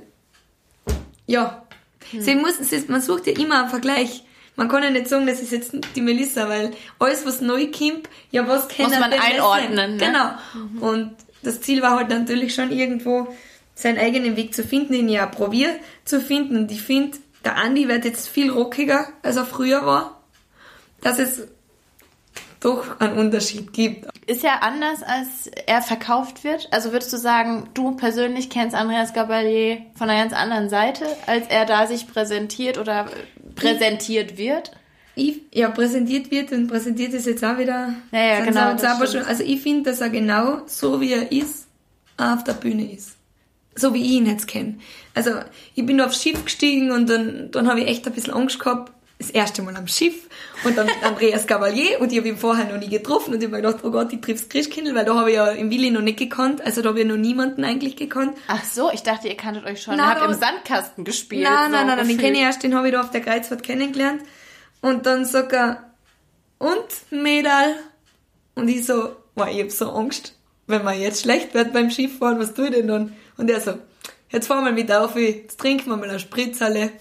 ja, 1.27 1.63
sie 2.17 2.35
muss, 2.35 2.59
sie, 2.59 2.85
man 2.89 3.01
sucht 3.01 3.27
ja 3.27 3.33
immer 3.35 3.61
einen 3.61 3.71
Vergleich. 3.71 4.25
Man 4.57 4.69
kann 4.69 4.83
ja 4.83 4.91
nicht 4.91 5.09
sagen, 5.09 5.27
das 5.27 5.41
ist 5.41 5.53
jetzt 5.53 5.73
die 5.95 6.01
Melissa, 6.03 6.49
weil 6.49 6.73
alles, 6.99 7.25
was 7.25 7.41
neu 7.41 7.71
kommt, 7.71 8.09
ja, 8.31 8.47
was 8.47 8.69
kann 8.69 8.87
Muss 8.87 8.99
man 8.99 9.13
einordnen, 9.13 9.97
ne? 9.97 10.05
Genau. 10.05 10.87
Und 10.87 11.15
das 11.43 11.61
Ziel 11.61 11.83
war 11.83 11.97
halt 11.97 12.09
natürlich 12.11 12.55
schon 12.55 12.71
irgendwo, 12.71 13.29
seinen 13.75 13.99
eigenen 13.99 14.37
Weg 14.37 14.55
zu 14.55 14.63
finden, 14.63 14.93
den 14.93 15.09
ich 15.09 15.21
auch 15.21 15.31
probiere 15.31 15.73
zu 16.05 16.21
finden. 16.21 16.57
Und 16.57 16.71
ich 16.71 16.83
finde, 16.83 17.19
der 17.45 17.57
Andi 17.57 17.89
wird 17.89 18.05
jetzt 18.05 18.29
viel 18.29 18.51
rockiger, 18.51 19.09
als 19.23 19.37
er 19.37 19.47
früher 19.47 19.87
war. 19.87 20.21
Dass 21.01 21.19
es 21.19 21.49
doch 22.61 23.01
einen 23.01 23.17
Unterschied 23.17 23.73
gibt. 23.73 24.07
Ist 24.27 24.43
ja 24.43 24.59
anders, 24.61 25.03
als 25.03 25.51
er 25.67 25.81
verkauft 25.81 26.45
wird. 26.45 26.69
Also 26.71 26.93
würdest 26.93 27.13
du 27.13 27.17
sagen, 27.17 27.71
du 27.73 27.97
persönlich 27.97 28.51
kennst 28.51 28.77
Andreas 28.77 29.15
Gabalier 29.15 29.79
von 29.95 30.11
einer 30.11 30.21
ganz 30.21 30.35
anderen 30.35 30.69
Seite, 30.69 31.07
als 31.27 31.47
er 31.49 31.65
da 31.65 31.87
sich 31.87 32.07
präsentiert 32.07 32.77
oder 32.77 33.07
präsentiert 33.55 34.37
wird? 34.37 34.73
Ich, 35.21 35.43
ja, 35.53 35.71
präsentiert 35.71 36.31
wird 36.31 36.53
und 36.53 36.67
präsentiert 36.69 37.13
ist 37.13 37.27
jetzt 37.27 37.45
auch 37.45 37.59
wieder. 37.59 37.95
Ja, 38.13 38.23
ja, 38.23 38.45
genau, 38.45 38.61
aber 38.61 39.07
schon, 39.07 39.23
also 39.23 39.43
ich 39.43 39.61
finde, 39.61 39.91
dass 39.91 40.01
er 40.01 40.11
genau 40.11 40.63
so 40.67 41.01
wie 41.01 41.13
er 41.13 41.31
ist, 41.33 41.67
auf 42.17 42.45
der 42.45 42.53
Bühne 42.55 42.93
ist. 42.93 43.17
So 43.75 43.95
wie 43.95 44.05
ich 44.05 44.11
ihn 44.13 44.27
jetzt 44.27 44.47
kenne. 44.47 44.77
Also 45.15 45.31
ich 45.75 45.87
bin 45.87 46.01
aufs 46.01 46.23
Schiff 46.23 46.45
gestiegen 46.45 46.91
und 46.93 47.09
dann, 47.09 47.51
dann 47.51 47.69
habe 47.69 47.81
ich 47.81 47.89
echt 47.89 48.07
ein 48.07 48.13
bisschen 48.13 48.35
Angst 48.35 48.59
gehabt. 48.59 48.93
Das 49.19 49.29
erste 49.29 49.61
Mal 49.61 49.77
am 49.77 49.87
Schiff 49.87 50.29
und 50.65 50.79
dann 50.79 50.89
Andreas 51.03 51.47
Cavalier 51.47 52.01
und 52.01 52.11
ich 52.11 52.17
habe 52.17 52.29
ihn 52.29 52.39
vorher 52.39 52.65
noch 52.65 52.79
nie 52.79 52.89
getroffen 52.89 53.35
und 53.35 53.41
ich 53.41 53.49
habe 53.49 53.57
mir 53.57 53.63
gedacht, 53.63 53.85
oh 53.85 53.91
Gott, 53.91 54.11
ich 54.15 54.23
triff's 54.23 54.49
Christkindl, 54.49 54.95
weil 54.95 55.05
da 55.05 55.15
habe 55.15 55.29
ich 55.29 55.37
ja 55.37 55.49
im 55.49 55.71
Willi 55.71 55.91
noch 55.91 56.01
nicht 56.01 56.19
gekannt, 56.19 56.63
also 56.65 56.81
da 56.81 56.89
habe 56.89 57.01
ich 57.01 57.07
noch 57.07 57.19
niemanden 57.19 57.63
eigentlich 57.63 57.97
gekannt. 57.97 58.35
Ach 58.49 58.65
so, 58.65 58.91
ich 58.91 59.03
dachte, 59.03 59.29
ihr 59.29 59.37
kanntet 59.37 59.67
euch 59.67 59.83
schon. 59.83 59.97
Nein, 59.99 60.17
ihr 60.17 60.23
habt 60.23 60.33
im 60.33 60.41
Sandkasten 60.41 61.05
gespielt. 61.05 61.43
Nein, 61.43 61.67
so 61.67 61.73
nein, 61.73 61.87
nein, 61.87 61.99
nein, 61.99 62.09
den 62.09 62.17
kenne 62.17 62.39
ich 62.39 62.45
erst, 62.45 62.63
den 62.63 62.75
habe 62.75 62.89
ich 62.89 62.95
da 62.95 63.03
auf 63.03 63.11
der 63.11 63.21
Kreuzfahrt 63.21 63.63
kennengelernt. 63.63 64.23
Und 64.81 65.07
dann 65.07 65.25
sagt 65.25 65.53
er, 65.53 65.91
und 66.59 66.85
Mädel? 67.11 67.77
Und 68.55 68.69
ich 68.69 68.85
so, 68.87 69.17
wow, 69.35 69.49
ich 69.51 69.61
hab 69.61 69.71
so 69.71 69.91
Angst, 69.91 70.35
wenn 70.67 70.85
mir 70.85 70.95
jetzt 70.95 71.23
schlecht 71.23 71.55
wird 71.55 71.73
beim 71.73 71.91
Skifahren, 71.91 72.39
was 72.39 72.55
tue 72.55 72.67
ich 72.67 72.75
denn 72.75 72.89
dann? 72.89 73.17
Und 73.37 73.51
er 73.51 73.61
so, 73.61 73.75
jetzt 74.31 74.47
fahren 74.47 74.65
wir 74.65 74.73
mit 74.73 74.93
auf, 74.93 75.17
jetzt 75.17 75.59
trinken 75.59 75.91
wir 75.91 75.97
mal 75.97 76.09
eine 76.09 76.21
Spritzerle. 76.21 76.93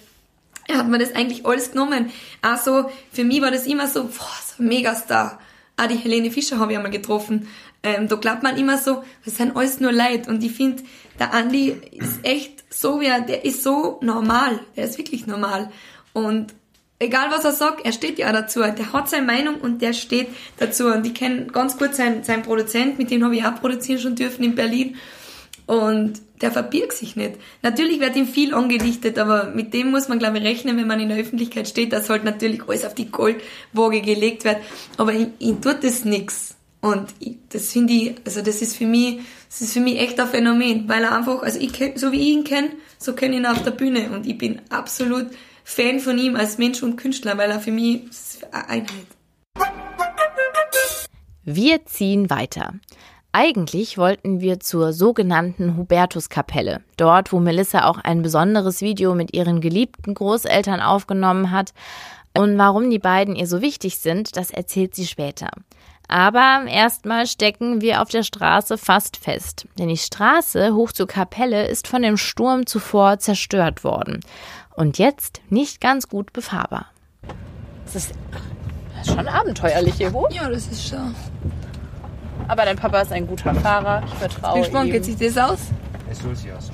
Er 0.67 0.77
hat 0.77 0.88
mir 0.88 0.99
das 0.99 1.13
eigentlich 1.15 1.45
alles 1.45 1.71
genommen. 1.71 2.11
Also, 2.41 2.89
für 3.11 3.23
mich 3.23 3.41
war 3.41 3.51
das 3.51 3.65
immer 3.65 3.88
so, 3.88 4.03
boah, 4.03 4.38
so 4.45 4.63
ein 4.63 4.67
Megastar. 4.67 5.39
Auch 5.77 5.88
die 5.88 5.95
Helene 5.95 6.32
Fischer 6.32 6.59
habe 6.59 6.71
ich 6.71 6.77
einmal 6.77 6.91
getroffen. 6.91 7.47
Ähm, 7.82 8.07
da 8.07 8.17
glaubt 8.17 8.43
man 8.43 8.57
immer 8.57 8.77
so, 8.77 9.03
das 9.25 9.38
sind 9.38 9.55
alles 9.55 9.80
nur 9.80 9.91
Leid. 9.91 10.27
Und 10.27 10.43
ich 10.43 10.51
finde, 10.51 10.84
der 11.17 11.34
Andi 11.34 11.69
ist 11.91 12.19
echt 12.23 12.63
so 12.69 12.99
wie 12.99 13.05
er, 13.05 13.21
der 13.21 13.45
ist 13.45 13.63
so 13.63 13.99
normal. 14.01 14.59
Der 14.75 14.86
ist 14.86 14.97
wirklich 14.97 15.25
normal. 15.25 15.71
Und 16.13 16.53
egal 17.00 17.32
was 17.32 17.45
er 17.45 17.54
sagt, 17.54 17.86
er 17.86 17.93
steht 17.93 18.20
ja 18.20 18.32
dazu. 18.32 18.60
Der 18.60 18.93
hat 18.93 19.10
seine 19.10 19.26
Meinung 19.26 19.56
und 19.56 19.82
der 19.82 19.93
steht 19.93 20.28
dazu. 20.58 20.88
Und 20.88 21.08
ich 21.08 21.14
kenne 21.14 21.47
ganz 21.47 21.78
gut 21.78 21.95
seinen, 21.95 22.24
seinen 22.24 22.43
Produzent, 22.43 23.00
mit 23.00 23.10
dem 23.10 23.24
habe 23.24 23.36
ich 23.36 23.45
auch 23.45 23.56
produzieren 23.56 24.00
schon 24.00 24.16
dürfen 24.16 24.43
in 24.43 24.56
Berlin. 24.56 24.97
Und 25.66 26.22
der 26.41 26.52
verbirgt 26.52 26.93
sich 26.93 27.16
nicht. 27.16 27.34
Natürlich 27.62 28.00
wird 28.00 28.16
ihm 28.16 28.28
viel 28.28 28.54
angedichtet, 28.54 29.20
aber 29.20 29.52
mit 29.52 29.74
dem 29.74 29.91
muss 29.91 30.08
man, 30.08 30.20
glaube 30.20 30.39
ich, 30.39 30.43
rechnen, 30.43 30.78
wenn 30.78 30.88
man 30.88 31.00
in 31.00 31.10
der 31.10 31.20
Öffentlichkeit 31.20 31.68
steht, 31.68 31.93
dass 31.93 32.10
halt 32.10 32.24
natürlich 32.24 32.68
alles 32.68 32.86
auf 32.86 32.95
die 32.95 33.12
Goldwaage 33.12 34.02
gelegt 34.02 34.45
wird. 34.45 34.58
Aber 34.97 35.14
ihm, 35.14 35.34
ihm 35.39 35.62
tut 35.62 35.84
das 35.84 36.06
nix. 36.06 36.56
Und 36.82 37.10
ich, 37.20 37.36
das 37.50 37.72
finde 37.72 37.93
ich, 37.93 38.16
also 38.26 38.41
das 38.41 38.62
ist 38.62 38.78
für 38.78 38.86
mich, 38.86 39.20
das 39.50 39.62
ist 39.62 39.74
für 39.74 39.82
mich 39.82 40.00
echt 40.00 40.20
ein 40.20 40.28
Phänomen, 40.28 40.88
weil 40.88 41.04
er 41.04 41.16
einfach, 41.16 41.43
also 41.43 41.60
ich 41.60 41.72
so 41.95 42.12
wie 42.14 42.22
ich 42.22 42.28
ihn 42.30 42.43
kenne, 42.45 42.70
so 42.97 43.14
kenne 43.14 43.36
ich 43.36 43.41
ihn 43.41 43.45
auf 43.45 43.64
der 43.64 43.72
Bühne 43.72 44.10
und 44.12 44.26
ich 44.26 44.38
bin 44.38 44.62
absolut 44.70 45.28
Fan 45.70 45.99
von 45.99 46.17
ihm 46.17 46.36
als 46.36 46.57
Mensch 46.57 46.82
und 46.82 46.95
Künstler, 46.95 47.38
weil 47.38 47.51
er 47.51 47.59
für 47.59 47.72
mich 47.72 48.01
Einheit. 48.51 48.89
Wir 51.43 51.86
ziehen 51.86 52.32
weiter. 52.32 52.74
Eigentlich 53.32 53.99
wollten 53.99 54.41
wir 54.41 54.59
zur 54.59 54.93
sogenannten 54.93 55.78
Hubertuskapelle, 55.78 56.82
dort 56.97 57.32
wo 57.32 57.39
Melissa 57.39 57.86
auch 57.86 57.99
ein 57.99 58.24
besonderes 58.24 58.82
Video 58.82 59.13
mit 59.13 59.36
ihren 59.36 59.61
geliebten 59.61 60.15
Großeltern 60.15 60.82
aufgenommen 60.82 61.51
hat. 61.51 61.74
Und 62.36 62.57
warum 62.57 62.89
die 62.89 62.97
beiden 62.97 63.36
ihr 63.36 63.45
so 63.45 63.61
wichtig 63.61 63.99
sind, 63.99 64.38
das 64.38 64.49
erzählt 64.49 64.95
sie 64.95 65.05
später. 65.05 65.51
Aber 66.07 66.65
erstmal 66.67 67.28
stecken 67.28 67.82
wir 67.82 68.01
auf 68.01 68.09
der 68.09 68.24
Straße 68.24 68.80
fast 68.80 69.17
fest, 69.17 69.67
denn 69.78 69.89
die 69.89 69.97
Straße 69.97 70.74
hoch 70.74 70.91
zur 70.91 71.05
Kapelle 71.05 71.67
ist 71.67 71.88
von 71.88 72.01
dem 72.01 72.17
Sturm 72.17 72.65
zuvor 72.65 73.20
zerstört 73.20 73.84
worden 73.84 74.22
und 74.80 74.97
jetzt 74.97 75.41
nicht 75.49 75.82
ganz 75.82 76.07
gut 76.07 76.32
befahrbar. 76.34 76.86
Das 77.86 77.95
ist, 77.95 78.13
das 78.97 79.07
ist 79.07 79.13
schon 79.15 79.27
abenteuerlich 79.27 79.95
hier 79.95 80.11
hoch. 80.13 80.30
Ja, 80.32 80.49
das 80.49 80.67
ist 80.67 80.88
schon. 80.89 81.13
Aber 82.47 82.65
dein 82.65 82.77
Papa 82.77 83.01
ist 83.01 83.11
ein 83.11 83.27
guter 83.27 83.53
Fahrer. 83.55 84.03
Ich 84.07 84.13
vertraue 84.15 84.61
Wie 84.61 84.65
spannend 84.65 84.88
ihm. 84.89 84.93
geht 84.93 85.05
sich 85.05 85.17
das 85.17 85.38
aus? 85.38 85.59
Es 86.09 86.19
soll 86.19 86.36
sich 86.36 86.51
aus. 86.53 86.71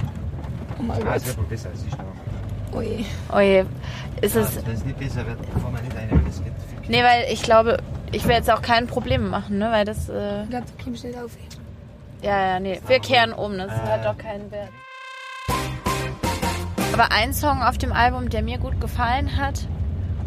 Oh 0.79 0.83
mein 0.83 1.01
Ah, 1.01 1.05
Gott. 1.05 1.15
es 1.17 1.25
wird 1.27 1.37
wohl 1.37 1.45
besser, 1.45 1.69
es 1.73 1.81
ist 1.83 1.97
noch. 1.97 2.77
Ui. 2.77 3.05
Oje, 3.33 3.65
ist 4.21 4.35
es... 4.35 4.65
Wenn 4.65 4.73
es 4.75 4.85
nicht 4.85 4.99
besser 4.99 5.25
wird, 5.25 5.39
fahren 5.61 5.73
wir 5.75 5.81
nicht 5.81 5.95
rein, 5.95 6.09
weil 6.11 6.19
es 6.29 6.43
wird 6.43 6.53
viel. 6.81 6.89
Nee, 6.91 7.03
weil 7.03 7.25
ich 7.31 7.41
glaube, 7.41 7.77
ich 8.11 8.23
werde 8.25 8.37
jetzt 8.45 8.51
auch 8.51 8.61
keine 8.61 8.85
Probleme 8.85 9.27
machen, 9.27 9.57
ne? 9.57 9.71
Weil 9.71 9.83
das... 9.85 10.09
Äh, 10.09 10.43
Ich 10.43 10.49
glaube, 10.49 10.65
du 10.77 10.83
kommst 10.83 11.03
nicht 11.03 11.17
auf. 11.17 11.31
ja, 12.21 12.47
ja, 12.53 12.59
nee. 12.59 12.79
Wir 12.87 12.99
kehren 12.99 13.33
um, 13.33 13.57
das 13.57 13.71
hat 13.71 14.05
doch 14.05 14.17
keinen 14.17 14.51
Wert. 14.51 14.69
Aber 16.97 17.11
ein 17.11 17.33
Song 17.33 17.61
auf 17.61 17.77
dem 17.77 17.91
Album, 17.91 18.29
der 18.29 18.41
mir 18.41 18.57
gut 18.57 18.79
gefallen 18.81 19.37
hat... 19.37 19.67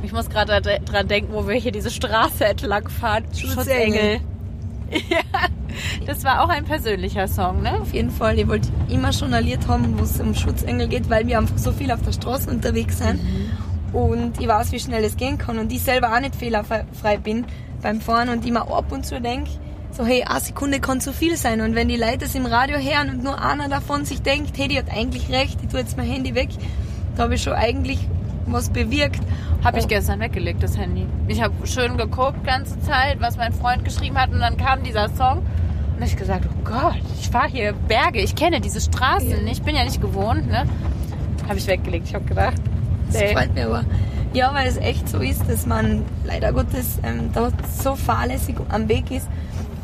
Ich 0.01 0.12
muss 0.12 0.31
gerade 0.31 0.53
dra- 0.59 0.79
dran 0.85 1.09
denken, 1.09 1.33
wo 1.33 1.49
wir 1.49 1.57
hier 1.57 1.73
diese 1.73 1.91
Straße 1.91 2.45
entlang 2.45 2.89
fahren. 2.89 3.25
Schutzengel. 3.35 4.21
Ja, 4.91 5.49
das 6.07 6.25
war 6.25 6.43
auch 6.43 6.49
ein 6.49 6.64
persönlicher 6.64 7.29
Song, 7.29 7.61
ne? 7.61 7.79
Auf 7.79 7.93
jeden 7.93 8.11
Fall. 8.11 8.39
Ich 8.39 8.49
wollte 8.49 8.69
immer 8.89 9.11
Lied 9.41 9.69
haben, 9.69 9.99
wo 9.99 10.03
es 10.05 10.19
um 10.19 10.35
Schutzengel 10.35 10.89
geht, 10.89 11.11
weil 11.11 11.27
wir 11.27 11.37
einfach 11.37 11.59
so 11.59 11.73
viel 11.73 11.91
auf 11.91 12.01
der 12.01 12.12
Straße 12.12 12.49
unterwegs 12.51 12.97
sind. 12.99 13.21
Und 13.93 14.41
ich 14.41 14.49
weiß, 14.49 14.73
wie 14.73 14.81
schnell 14.81 15.05
es 15.05 15.16
gehen 15.19 15.37
kann. 15.37 15.59
Und 15.59 15.71
ich 15.73 15.83
selber 15.83 16.14
auch 16.14 16.21
nicht 16.21 16.37
fehlerfrei 16.37 17.19
bin 17.23 17.45
beim 17.83 18.01
Fahren 18.01 18.31
und 18.31 18.47
immer 18.47 18.62
ab 18.73 18.91
und 18.91 19.05
zu 19.05 19.21
denke, 19.21 19.51
so 19.99 20.07
hey, 20.07 20.23
eine 20.23 20.39
Sekunde 20.39 20.79
kann 20.79 21.01
zu 21.01 21.13
viel 21.13 21.37
sein. 21.37 21.61
Und 21.61 21.75
wenn 21.75 21.89
die 21.89 21.97
Leute 21.97 22.27
es 22.27 22.35
im 22.37 22.47
Radio 22.47 22.79
hören 22.79 23.11
und 23.11 23.25
nur 23.25 23.43
einer 23.43 23.69
davon 23.69 24.05
sich 24.05 24.23
denkt, 24.23 24.57
hey, 24.57 24.69
die 24.69 24.79
hat 24.79 24.91
eigentlich 24.91 25.29
recht, 25.29 25.59
ich 25.61 25.69
tue 25.69 25.81
jetzt 25.81 25.97
mein 25.97 26.07
Handy 26.07 26.37
weg, 26.37 26.51
da 27.17 27.25
habe 27.25 27.35
ich 27.35 27.43
schon 27.43 27.55
eigentlich 27.55 27.99
was 28.47 28.71
bewirkt. 28.71 29.21
Habe 29.65 29.81
ich 29.81 29.89
gestern 29.89 30.21
weggelegt, 30.21 30.63
das 30.63 30.79
Handy. 30.79 31.05
Ich 31.27 31.43
habe 31.43 31.53
schön 31.67 31.97
geguckt, 31.97 32.45
ganze 32.45 32.79
Zeit, 32.81 33.21
was 33.21 33.37
mein 33.37 33.53
Freund 33.53 33.85
geschrieben 33.85 34.17
hat. 34.17 34.31
Und 34.31 34.39
dann 34.39 34.57
kam 34.57 34.85
dieser 34.85 35.09
Song. 35.09 35.45
Und 35.97 36.05
ich 36.05 36.17
gesagt, 36.17 36.45
oh 36.49 36.63
Gott, 36.63 37.03
ich 37.21 37.29
fahre 37.29 37.49
hier 37.49 37.73
Berge. 37.73 38.21
Ich 38.21 38.37
kenne 38.37 38.61
diese 38.61 38.81
Straßen. 38.81 39.45
Ich 39.49 39.63
bin 39.63 39.75
ja 39.75 39.83
nicht 39.83 40.01
gewohnt, 40.01 40.47
ne? 40.47 40.65
Habe 41.49 41.59
ich 41.59 41.67
weggelegt. 41.67 42.07
Ich 42.07 42.15
habe 42.15 42.25
gedacht, 42.25 42.55
Das 43.11 43.21
nee. 43.21 43.33
freut 43.35 43.53
mich 43.53 43.65
aber. 43.65 43.85
Ja, 44.33 44.55
weil 44.55 44.69
es 44.69 44.77
echt 44.77 45.09
so 45.09 45.19
ist, 45.19 45.49
dass 45.51 45.67
man 45.67 46.05
leider 46.25 46.53
Gottes 46.53 47.01
ähm, 47.03 47.31
da 47.35 47.51
so 47.83 47.97
fahrlässig 47.97 48.55
am 48.69 48.89
Weg 48.89 49.11
ist. 49.11 49.27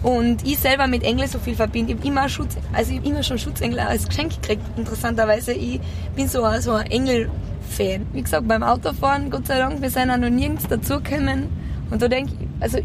Und 0.04 0.46
ich 0.46 0.58
selber 0.58 0.86
mit 0.86 1.02
Engel 1.02 1.26
so 1.26 1.38
viel 1.38 1.54
verbinde. 1.56 1.92
Ich 1.94 1.98
habe 1.98 2.06
immer 2.08 2.28
Schutz, 2.28 2.56
also 2.72 2.92
ich 2.92 2.98
hab 2.98 3.06
immer 3.06 3.22
schon 3.22 3.38
Schutzengel 3.38 3.80
als 3.80 4.06
Geschenk 4.06 4.40
gekriegt. 4.40 4.62
Interessanterweise, 4.76 5.52
ich 5.52 5.80
bin 6.14 6.28
so, 6.28 6.44
ein- 6.44 6.60
so 6.60 6.72
ein 6.72 6.86
Engel-Fan. 6.90 8.06
Wie 8.12 8.22
gesagt, 8.22 8.46
beim 8.46 8.62
Autofahren, 8.62 9.30
Gott 9.30 9.46
sei 9.46 9.58
Dank, 9.58 9.80
wir 9.80 9.88
sind 9.90 10.10
auch 10.10 10.18
noch 10.18 10.28
nirgends 10.30 10.68
dazugekommen. 10.68 11.44
Und 11.90 12.02
da 12.02 12.08
denke 12.08 12.32
ich, 12.38 12.46
also 12.60 12.78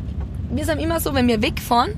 wir 0.52 0.66
sind 0.66 0.80
immer 0.80 1.00
so, 1.02 1.14
wenn 1.14 1.28
wir 1.28 1.42
wegfahren, 1.42 1.92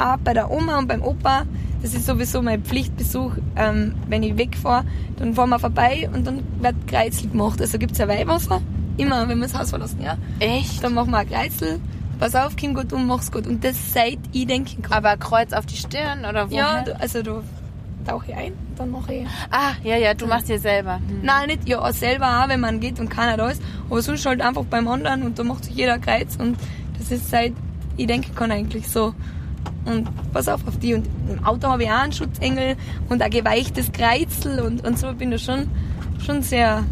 auch 0.00 0.16
bei 0.18 0.34
der 0.34 0.50
Oma 0.50 0.78
und 0.78 0.88
beim 0.88 1.02
Opa, 1.02 1.44
das 1.82 1.94
ist 1.94 2.06
sowieso 2.06 2.42
mein 2.42 2.62
Pflichtbesuch, 2.62 3.32
ähm, 3.56 3.94
wenn 4.08 4.22
ich 4.24 4.36
wegfahre, 4.36 4.84
dann 5.18 5.32
fahren 5.34 5.50
wir 5.50 5.58
vorbei 5.60 6.10
und 6.12 6.26
dann 6.26 6.42
wird 6.60 6.74
Kreuzel 6.88 7.28
gemacht. 7.30 7.60
Also 7.60 7.78
gibt's 7.78 7.98
ja 7.98 8.08
Weihwasser, 8.08 8.60
immer, 8.96 9.28
wenn 9.28 9.38
wir 9.38 9.46
das 9.46 9.56
Haus 9.58 9.70
verlassen, 9.70 10.00
ja. 10.02 10.16
Echt? 10.40 10.82
Dann 10.82 10.94
machen 10.94 11.10
wir 11.12 11.18
ein 11.18 11.28
Kreuzel, 11.28 11.78
pass 12.20 12.34
auf, 12.34 12.54
komm 12.60 12.74
gut 12.74 12.92
um, 12.92 13.06
mach's 13.06 13.32
gut. 13.32 13.46
Und 13.46 13.64
das 13.64 13.92
seit 13.92 14.18
ich 14.32 14.46
denken 14.46 14.82
kann. 14.82 15.04
Aber 15.04 15.16
Kreuz 15.16 15.52
auf 15.52 15.66
die 15.66 15.76
Stirn 15.76 16.24
oder 16.24 16.50
wo? 16.50 16.54
ja, 16.54 16.82
du, 16.82 17.00
also 17.00 17.22
du 17.22 17.42
tauche 18.06 18.26
ich 18.28 18.36
ein, 18.36 18.52
dann 18.76 18.90
mache 18.90 19.14
ich... 19.14 19.26
Ah, 19.50 19.72
ja, 19.82 19.96
ja, 19.96 20.14
du 20.14 20.26
machst 20.26 20.48
dir 20.48 20.58
selber. 20.58 20.96
Hm. 20.96 21.20
Nein, 21.22 21.48
nicht, 21.48 21.68
ja, 21.68 21.92
selber 21.92 22.42
auch, 22.42 22.48
wenn 22.48 22.60
man 22.60 22.80
geht 22.80 23.00
und 23.00 23.08
keiner 23.08 23.36
da 23.36 23.48
ist, 23.48 23.62
aber 23.88 24.00
sonst 24.02 24.24
halt 24.24 24.40
einfach 24.40 24.64
beim 24.64 24.86
anderen 24.88 25.22
und 25.22 25.38
da 25.38 25.44
macht 25.44 25.64
sich 25.64 25.74
jeder 25.74 25.98
Kreuz 25.98 26.36
und 26.36 26.56
das 26.98 27.10
ist 27.10 27.30
seit 27.30 27.52
ich 27.96 28.06
denken 28.06 28.34
kann 28.34 28.50
eigentlich 28.50 28.88
so. 28.88 29.14
Und 29.84 30.08
pass 30.32 30.48
auf 30.48 30.66
auf 30.66 30.78
die. 30.78 30.94
Und 30.94 31.06
im 31.28 31.44
Auto 31.44 31.68
habe 31.68 31.84
ich 31.84 31.90
auch 31.90 31.98
einen 31.98 32.12
Schutzengel 32.12 32.76
und 33.08 33.20
ein 33.20 33.30
geweichtes 33.30 33.92
Kreuzel 33.92 34.60
und, 34.60 34.86
und 34.86 34.98
so 34.98 35.12
bin 35.12 35.32
ich 35.32 35.42
schon, 35.42 35.68
schon 36.24 36.42
sehr. 36.42 36.84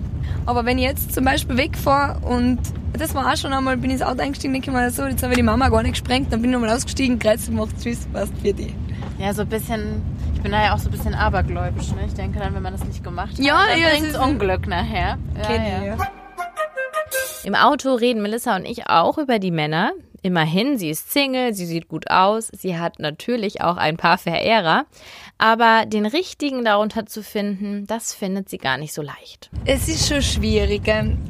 Aber 0.45 0.65
wenn 0.65 0.79
ich 0.79 0.85
jetzt 0.85 1.15
zum 1.15 1.25
Beispiel 1.25 1.57
wegfahre 1.57 2.19
und 2.27 2.59
das 2.93 3.15
war 3.15 3.33
auch 3.33 3.37
schon 3.37 3.53
einmal, 3.53 3.77
bin 3.77 3.91
ich 3.91 3.95
ins 3.97 4.03
Auto 4.03 4.21
eingestiegen, 4.23 4.53
denke 4.53 4.71
ich 4.71 4.77
mir 4.77 4.91
so, 4.91 5.05
jetzt 5.07 5.23
habe 5.23 5.33
ich 5.33 5.39
die 5.39 5.43
Mama 5.43 5.69
gar 5.69 5.83
nicht 5.83 5.93
gesprengt, 5.93 6.33
dann 6.33 6.41
bin 6.43 6.51
ich 6.51 6.55
nochmal 6.59 6.75
ausgestiegen, 6.75 7.19
Kreuzel 7.19 7.51
gemacht, 7.55 7.71
tschüss, 7.83 8.07
passt 8.13 8.33
für 8.43 8.53
die. 8.53 8.75
Ja, 9.19 9.33
so 9.35 9.43
ein 9.43 9.49
bisschen. 9.49 10.03
Ich 10.35 10.43
bin 10.43 10.53
da 10.53 10.63
ja 10.65 10.75
auch 10.75 10.79
so 10.79 10.89
ein 10.89 10.93
bisschen 10.93 11.15
abergläubisch, 11.15 11.89
ne? 11.91 12.05
Ich 12.07 12.15
denke 12.15 12.39
dann, 12.39 12.55
wenn 12.55 12.63
man 12.63 12.73
das 12.73 12.85
nicht 12.85 13.03
gemacht 13.03 13.33
hat, 13.33 13.39
Ja, 13.41 13.65
dann 13.69 13.79
ja, 13.81 13.87
es 13.89 13.93
bringt's 13.99 14.11
ist- 14.17 14.19
Unglück 14.21 14.67
nachher. 14.69 15.19
Ja. 15.37 15.85
ja. 15.85 15.97
Im 17.45 17.55
Auto 17.55 17.95
reden 17.95 18.23
Melissa 18.23 18.55
und 18.57 18.65
ich 18.65 18.89
auch 18.89 19.19
über 19.19 19.39
die 19.39 19.51
Männer. 19.51 19.93
Immerhin, 20.29 20.77
sie 20.77 20.91
ist 20.91 21.11
Single, 21.11 21.55
sie 21.55 21.65
sieht 21.65 21.89
gut 21.89 22.11
aus, 22.11 22.53
sie 22.55 22.79
hat 22.79 22.99
natürlich 22.99 23.63
auch 23.63 23.79
ein 23.79 23.97
paar 23.97 24.19
Verehrer, 24.19 24.85
aber 25.39 25.87
den 25.87 26.05
richtigen 26.05 26.67
darunter 26.67 27.07
zu 27.07 27.23
finden, 27.23 27.87
das 27.87 28.13
findet 28.13 28.51
sie 28.51 28.59
gar 28.59 28.77
nicht 28.77 28.93
so 28.93 29.01
leicht. 29.01 29.49
Es 29.65 29.89
ist 29.89 30.07
schon 30.07 30.21
schwierig. 30.21 30.83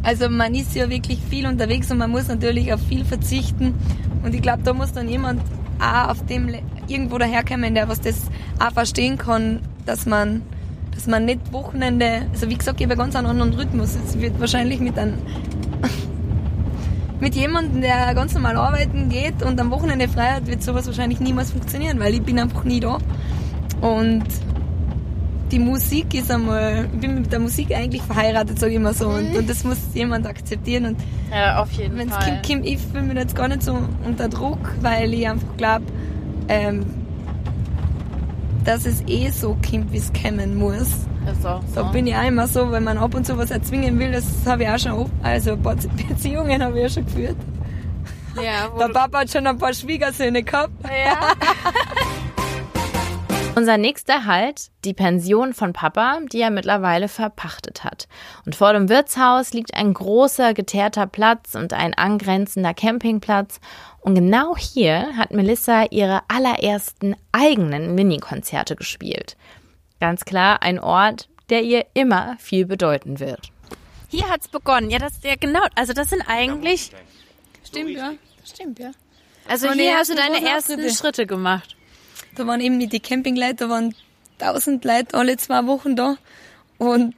Also 0.03 0.29
man 0.29 0.53
ist 0.53 0.75
ja 0.75 0.91
wirklich 0.91 1.21
viel 1.31 1.47
unterwegs 1.47 1.93
und 1.93 1.99
man 1.99 2.11
muss 2.11 2.27
natürlich 2.27 2.73
auf 2.73 2.81
viel 2.89 3.05
verzichten. 3.05 3.77
Und 4.25 4.35
ich 4.35 4.43
glaube, 4.43 4.65
da 4.65 4.73
muss 4.73 4.93
dann 4.93 5.09
jemand 5.09 5.43
auch 5.81 6.09
auf 6.09 6.27
dem 6.27 6.53
irgendwo 6.89 7.19
daherkommen, 7.19 7.77
der 7.77 7.89
was 7.89 8.01
das 8.01 8.23
auch 8.59 8.73
verstehen 8.73 9.17
kann, 9.17 9.61
dass 9.87 10.07
man, 10.07 10.43
dass 10.93 11.07
man 11.07 11.25
nicht 11.25 11.53
Wochenende, 11.53 12.27
also 12.33 12.51
wie 12.51 12.59
gesagt, 12.59 12.81
ich 12.81 12.87
habe 12.89 12.97
ganz 12.97 13.15
einen 13.15 13.29
anderen 13.29 13.55
Rhythmus. 13.55 13.95
Es 13.95 14.19
wird 14.19 14.41
wahrscheinlich 14.41 14.81
mit 14.81 14.99
einem 14.99 15.19
mit 17.21 17.35
jemandem, 17.35 17.81
der 17.81 18.15
ganz 18.15 18.33
normal 18.35 18.57
arbeiten 18.57 19.09
geht 19.09 19.43
und 19.43 19.61
am 19.61 19.71
Wochenende 19.71 20.09
frei 20.09 20.31
hat, 20.33 20.47
wird 20.47 20.63
sowas 20.63 20.87
wahrscheinlich 20.87 21.21
niemals 21.21 21.51
funktionieren, 21.53 21.99
weil 21.99 22.15
ich 22.15 22.23
bin 22.23 22.39
einfach 22.39 22.65
nie 22.65 22.81
da. 22.81 22.99
Und 23.81 24.25
die 25.51 25.59
Musik 25.59 26.13
ist 26.15 26.31
einmal, 26.31 26.89
ich 26.93 27.01
bin 27.01 27.15
mit 27.23 27.33
der 27.33 27.39
Musik 27.41 27.75
eigentlich 27.75 28.03
verheiratet, 28.03 28.59
sage 28.59 28.73
ich 28.73 28.77
immer 28.77 28.93
so. 28.93 29.09
Und, 29.09 29.35
und 29.37 29.49
das 29.49 29.65
muss 29.65 29.79
jemand 29.95 30.27
akzeptieren. 30.27 30.85
Und 30.87 30.97
Ja, 31.33 31.61
auf 31.63 31.71
jeden 31.73 31.97
wenn 31.97 32.09
es 32.09 32.15
Fall. 32.15 32.25
kommt, 32.43 32.47
kommt, 32.47 32.67
ich 32.67 32.79
fühle 32.79 33.03
mich 33.05 33.17
jetzt 33.17 33.35
gar 33.35 33.49
nicht 33.49 33.63
so 33.63 33.79
unter 34.07 34.29
Druck, 34.29 34.59
weil 34.83 35.13
ich 35.15 35.29
einfach 35.29 35.57
glaube, 35.57 35.85
ähm, 36.49 36.85
dass 38.65 38.85
es 38.85 39.03
eh 39.07 39.31
so 39.31 39.57
kommt, 39.69 39.93
wie 39.93 39.97
es 39.99 40.13
kommen 40.13 40.59
muss. 40.59 41.07
Ist 41.33 41.45
auch 41.47 41.63
so. 41.63 41.75
Da 41.75 41.83
bin 41.85 42.07
ich 42.07 42.15
auch 42.17 42.25
immer 42.27 42.47
so, 42.47 42.71
wenn 42.71 42.85
man 42.85 42.97
ab 42.99 43.15
und 43.15 43.27
zu 43.27 43.37
was 43.37 43.51
erzwingen 43.51 43.99
will, 43.99 44.13
das 44.13 44.25
habe 44.47 44.63
ich 44.65 44.69
auch 44.69 44.79
schon, 44.79 44.93
oft- 44.93 45.11
also 45.23 45.53
ein 45.53 45.63
paar 45.63 45.77
Beziehungen 46.09 46.63
habe 46.63 46.77
ich 46.79 46.83
ja 46.85 46.89
schon 46.89 47.05
geführt. 47.07 47.37
ja, 48.37 48.69
Der 48.79 48.89
Papa 48.89 49.21
hat 49.21 49.31
schon 49.31 49.47
ein 49.47 49.59
paar 49.59 49.73
Schwiegersöhne 49.75 50.43
gehabt. 50.43 50.73
ja. 50.85 51.19
Unser 53.55 53.77
nächster 53.77 54.25
Halt, 54.25 54.69
die 54.85 54.95
Pension 54.95 55.53
von 55.53 55.73
Papa, 55.73 56.21
die 56.33 56.41
er 56.41 56.51
mittlerweile 56.51 57.09
verpachtet 57.09 57.83
hat. 57.83 58.07
Und 58.47 58.55
vor 58.55 58.73
dem 58.73 58.89
Wirtshaus 58.89 59.53
liegt 59.53 59.75
ein 59.75 59.93
großer 59.95 60.55
geteerter 60.55 61.09
Platz 61.09 61.57
und 61.57 61.73
ein 61.73 61.93
angrenzender 61.95 62.73
Campingplatz. 62.73 63.59
Und 64.01 64.15
genau 64.15 64.57
hier 64.57 65.09
hat 65.17 65.33
Melissa 65.33 65.87
ihre 65.91 66.21
allerersten 66.29 67.17
eigenen 67.33 67.97
Minikonzerte 67.97 68.77
gespielt. 68.77 69.37
Ganz 70.01 70.25
klar 70.25 70.63
ein 70.63 70.79
Ort, 70.79 71.29
der 71.51 71.63
ihr 71.63 71.87
immer 71.95 72.37
viel 72.39 72.67
bedeuten 72.67 73.21
wird. 73.21 73.51
Hier 74.09 74.29
hat's 74.29 74.49
begonnen. 74.49 74.91
Ja, 74.91 74.99
das 74.99 75.15
ja 75.23 75.35
genau. 75.39 75.61
Also 75.75 75.93
das 75.93 76.11
sind 76.11 76.23
eigentlich. 76.27 76.93
Stimmt, 77.65 77.91
ja. 77.91 78.13
Stimmt, 78.45 78.79
ja. 78.79 78.93
Also 79.47 79.73
hier 79.73 79.97
hast 79.97 80.11
du 80.11 80.15
deine 80.15 80.45
ersten 80.45 80.75
Auftritte. 80.75 80.95
Schritte 80.95 81.27
gemacht. 81.27 81.77
Da 82.37 82.47
waren 82.47 82.61
eben 82.61 82.79
die 82.79 83.01
Campingleute, 83.01 83.57
da 83.57 83.69
waren 83.69 83.95
tausend 84.39 84.85
Leute 84.85 85.15
alle 85.15 85.37
zwei 85.37 85.67
Wochen 85.67 85.97
da. 85.97 86.17
Und 86.79 87.15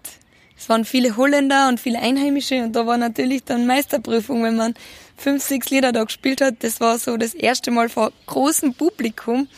es 0.57 0.68
waren 0.68 0.85
viele 0.85 1.16
Holländer 1.16 1.68
und 1.68 1.81
viele 1.81 2.01
Einheimische. 2.01 2.62
Und 2.62 2.74
da 2.74 2.87
war 2.87 2.97
natürlich 2.97 3.45
dann 3.45 3.66
Meisterprüfung, 3.66 4.43
wenn 4.43 4.57
man 4.57 4.74
fünf, 5.16 5.43
sechs 5.43 5.70
Lieder 5.70 5.93
da 5.93 6.05
gespielt 6.05 6.41
hat. 6.41 6.57
Das 6.61 6.81
war 6.81 6.99
so 6.99 7.16
das 7.16 7.35
erste 7.35 7.70
Mal 7.70 7.89
vor 7.89 8.12
großem 8.26 8.74
Publikum. 8.74 9.49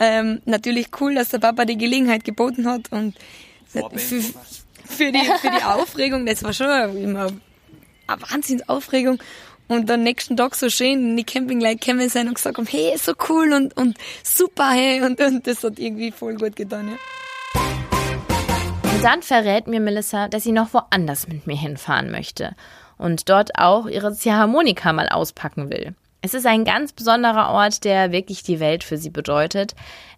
Ähm, 0.00 0.40
natürlich 0.46 0.88
cool, 1.00 1.14
dass 1.14 1.28
der 1.28 1.38
Papa 1.38 1.66
die 1.66 1.76
Gelegenheit 1.76 2.24
geboten 2.24 2.66
hat. 2.66 2.90
Und 2.90 3.16
für, 3.68 3.90
für, 3.90 5.12
die, 5.12 5.20
für 5.40 5.50
die 5.50 5.62
Aufregung, 5.62 6.24
das 6.26 6.42
war 6.42 6.54
schon 6.54 6.96
immer 6.96 7.28
eine 8.06 8.22
Wahnsinnsaufregung. 8.22 9.18
Und 9.68 9.88
dann 9.88 10.02
nächsten 10.02 10.36
Tag 10.36 10.56
so 10.56 10.68
schön 10.68 11.10
in 11.10 11.16
die 11.16 11.22
Campingleute 11.22 11.76
gekommen 11.76 12.08
sein 12.08 12.26
und 12.26 12.34
gesagt 12.34 12.58
haben, 12.58 12.66
hey, 12.66 12.96
so 12.96 13.12
cool 13.28 13.52
und, 13.52 13.76
und 13.76 13.96
super, 14.24 14.70
hey. 14.70 15.02
Und, 15.02 15.20
und 15.20 15.46
das 15.46 15.62
hat 15.62 15.78
irgendwie 15.78 16.10
voll 16.10 16.34
gut 16.34 16.56
getan, 16.56 16.88
ja. 16.88 17.60
Und 18.82 19.04
dann 19.04 19.22
verrät 19.22 19.68
mir 19.68 19.80
Melissa, 19.80 20.28
dass 20.28 20.42
sie 20.42 20.52
noch 20.52 20.74
woanders 20.74 21.28
mit 21.28 21.46
mir 21.46 21.56
hinfahren 21.56 22.10
möchte 22.10 22.56
und 22.98 23.28
dort 23.28 23.56
auch 23.58 23.86
ihre 23.86 24.12
Ziehharmonika 24.12 24.92
mal 24.92 25.08
auspacken 25.08 25.70
will. 25.70 25.94
Es 26.22 26.34
ist 26.34 26.46
ein 26.46 26.64
ganz 26.64 26.92
besonderer 26.92 27.50
Ort, 27.50 27.84
der 27.84 28.12
wirklich 28.12 28.42
die 28.42 28.60
Welt 28.60 28.84
für 28.84 28.98
sie 28.98 29.08
bedeutet. 29.08 29.74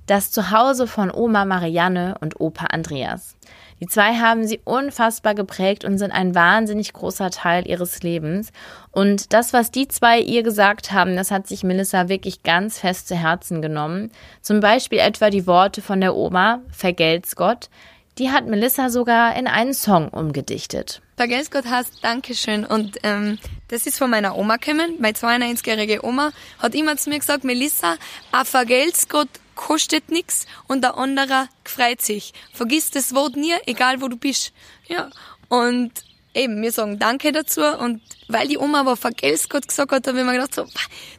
Das 0.07 0.33
Zuhause 0.33 0.89
von 0.89 1.13
Oma 1.13 1.45
Marianne 1.45 2.17
und 2.21 2.41
Opa 2.41 2.67
Andreas. 2.67 3.37
Die 3.79 3.87
zwei 3.87 4.15
haben 4.15 4.45
sie 4.45 4.61
unfassbar 4.65 5.35
geprägt 5.35 5.85
und 5.85 5.99
sind 5.99 6.11
ein 6.11 6.35
wahnsinnig 6.35 6.93
großer 6.93 7.31
Teil 7.31 7.69
ihres 7.69 8.03
Lebens. 8.03 8.53
Und 8.91 9.33
das, 9.33 9.53
was 9.53 9.71
die 9.71 9.87
zwei 9.87 10.19
ihr 10.21 10.43
gesagt 10.43 10.93
haben, 10.93 11.17
das 11.17 11.31
hat 11.31 11.47
sich 11.47 11.63
Melissa 11.63 12.09
wirklich 12.09 12.43
ganz 12.43 12.81
fest 12.81 13.07
zu 13.07 13.17
Herzen 13.17 13.63
genommen. 13.63 14.11
Zum 14.41 14.59
Beispiel 14.61 14.99
etwa 14.99 15.31
die 15.31 15.47
Worte 15.47 15.83
von 15.83 16.01
der 16.01 16.17
Oma, 16.17 16.63
vergelt's 16.71 17.37
Gott. 17.37 17.71
Die 18.19 18.31
hat 18.31 18.47
Melissa 18.47 18.91
sogar 18.91 19.37
in 19.37 19.47
einen 19.47 19.73
Song 19.73 20.09
umgedichtet. 20.09 21.01
Vergelt's 21.17 21.51
Gott 21.51 21.65
heißt 21.65 22.05
Dankeschön 22.05 22.67
und 22.67 22.99
ähm, 23.05 23.39
das 23.69 23.87
ist 23.87 23.97
von 23.97 24.11
meiner 24.11 24.37
Oma 24.37 24.57
gekommen. 24.57 24.97
Meine 24.99 25.15
92-jährige 25.15 26.05
Oma 26.05 26.33
hat 26.59 26.75
immer 26.75 26.97
zu 26.99 27.09
mir 27.09 27.19
gesagt, 27.19 27.45
Melissa, 27.45 27.97
a 28.31 28.45
Vergelt's 28.45 29.09
Gott 29.09 29.29
kostet 29.55 30.11
nix 30.11 30.47
und 30.69 30.83
der 30.83 30.99
andere 30.99 31.49
freut 31.65 32.03
sich. 32.03 32.35
Vergiss 32.53 32.91
das 32.91 33.15
Wort 33.15 33.37
nie, 33.37 33.55
egal 33.67 34.03
wo 34.03 34.09
du 34.09 34.17
bist. 34.17 34.53
Ja. 34.89 35.09
Und 35.49 35.93
eben, 36.35 36.61
wir 36.61 36.73
sagen 36.73 36.99
Danke 36.99 37.33
dazu 37.33 37.63
und 37.63 38.03
weil 38.29 38.47
die 38.47 38.59
Oma 38.59 38.81
aber 38.81 38.97
Vergelt's 38.97 39.49
Gott 39.49 39.69
gesagt 39.69 39.91
hat, 39.91 40.07
habe 40.07 40.19
ich 40.19 40.25
mir 40.25 40.33
gedacht, 40.33 40.55
so, 40.55 40.67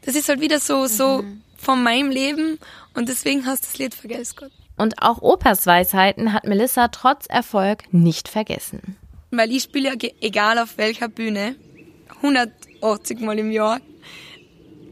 das 0.05 0.15
ist 0.15 0.29
halt 0.29 0.41
wieder 0.41 0.59
so, 0.59 0.85
so 0.85 1.23
von 1.57 1.81
meinem 1.81 2.11
Leben 2.11 2.59
und 2.93 3.09
deswegen 3.09 3.45
heißt 3.47 3.63
das 3.63 3.77
Lied 3.79 3.95
Vergelt's 3.95 4.35
Gott. 4.35 4.51
Und 4.78 5.01
auch 5.01 5.21
Opas 5.21 5.65
Weisheiten 5.67 6.34
hat 6.34 6.45
Melissa 6.45 6.88
trotz 6.88 7.28
Erfolg 7.28 7.84
nicht 7.91 8.28
vergessen. 8.28 8.97
Weil 9.32 9.51
ich 9.51 9.63
spiele 9.63 9.89
ja 9.89 10.09
egal 10.21 10.57
auf 10.59 10.78
welcher 10.78 11.07
Bühne, 11.07 11.55
180 12.21 13.19
Mal 13.21 13.39
im 13.39 13.51
Jahr, 13.51 13.80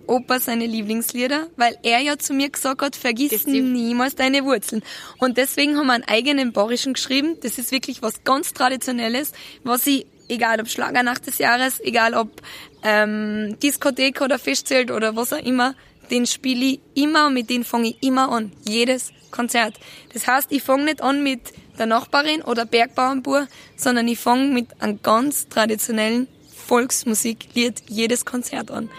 Opa 0.08 0.40
seine 0.40 0.66
Lieblingslieder, 0.66 1.48
weil 1.56 1.78
er 1.84 2.00
ja 2.00 2.18
zu 2.18 2.34
mir 2.34 2.50
gesagt 2.50 2.82
hat, 2.82 2.96
vergiss 2.98 3.46
niemals 3.48 4.16
deine 4.16 4.44
Wurzeln. 4.44 4.84
Und 5.20 5.38
deswegen 5.38 5.78
haben 5.78 5.88
wir 5.88 5.94
einen 5.94 6.04
eigenen 6.04 6.52
Borischen 6.52 6.94
geschrieben. 6.94 7.38
Das 7.42 7.58
ist 7.58 7.72
wirklich 7.72 8.02
was 8.02 8.24
ganz 8.26 8.52
Traditionelles, 8.52 9.32
was 9.64 9.88
ich, 9.88 10.06
egal 10.28 10.60
ob 10.60 10.68
Schlagernacht 10.68 11.28
des 11.28 11.38
Jahres, 11.38 11.80
egal 11.80 12.14
ob 12.14 12.42
ähm, 12.84 13.58
Diskothek 13.64 14.20
oder 14.22 14.38
Festzelt 14.38 14.92
oder 14.92 15.16
was 15.16 15.32
auch 15.32 15.38
immer, 15.38 15.76
den 16.12 16.28
spiele 16.28 16.66
ich 16.66 16.82
immer 16.94 17.28
und 17.28 17.34
mit 17.34 17.50
dem 17.50 17.64
fange 17.64 17.90
ich 17.90 18.04
immer 18.04 18.30
an. 18.30 18.52
Jedes 18.68 19.12
Konzert. 19.32 19.80
Das 20.14 20.28
heißt, 20.28 20.52
ich 20.52 20.62
fange 20.62 20.84
nicht 20.84 21.02
an 21.02 21.24
mit 21.24 21.54
der 21.80 21.86
Nachbarin 21.86 22.42
oder 22.42 22.66
Bergbauernbur, 22.66 23.48
sondern 23.78 24.08
ich 24.08 24.20
fange 24.20 24.48
mit 24.48 24.82
einem 24.82 25.02
ganz 25.02 25.48
traditionellen 25.48 26.28
Volksmusiklied 26.68 27.82
jedes 27.88 28.26
Konzert 28.26 28.70
an. 28.70 28.90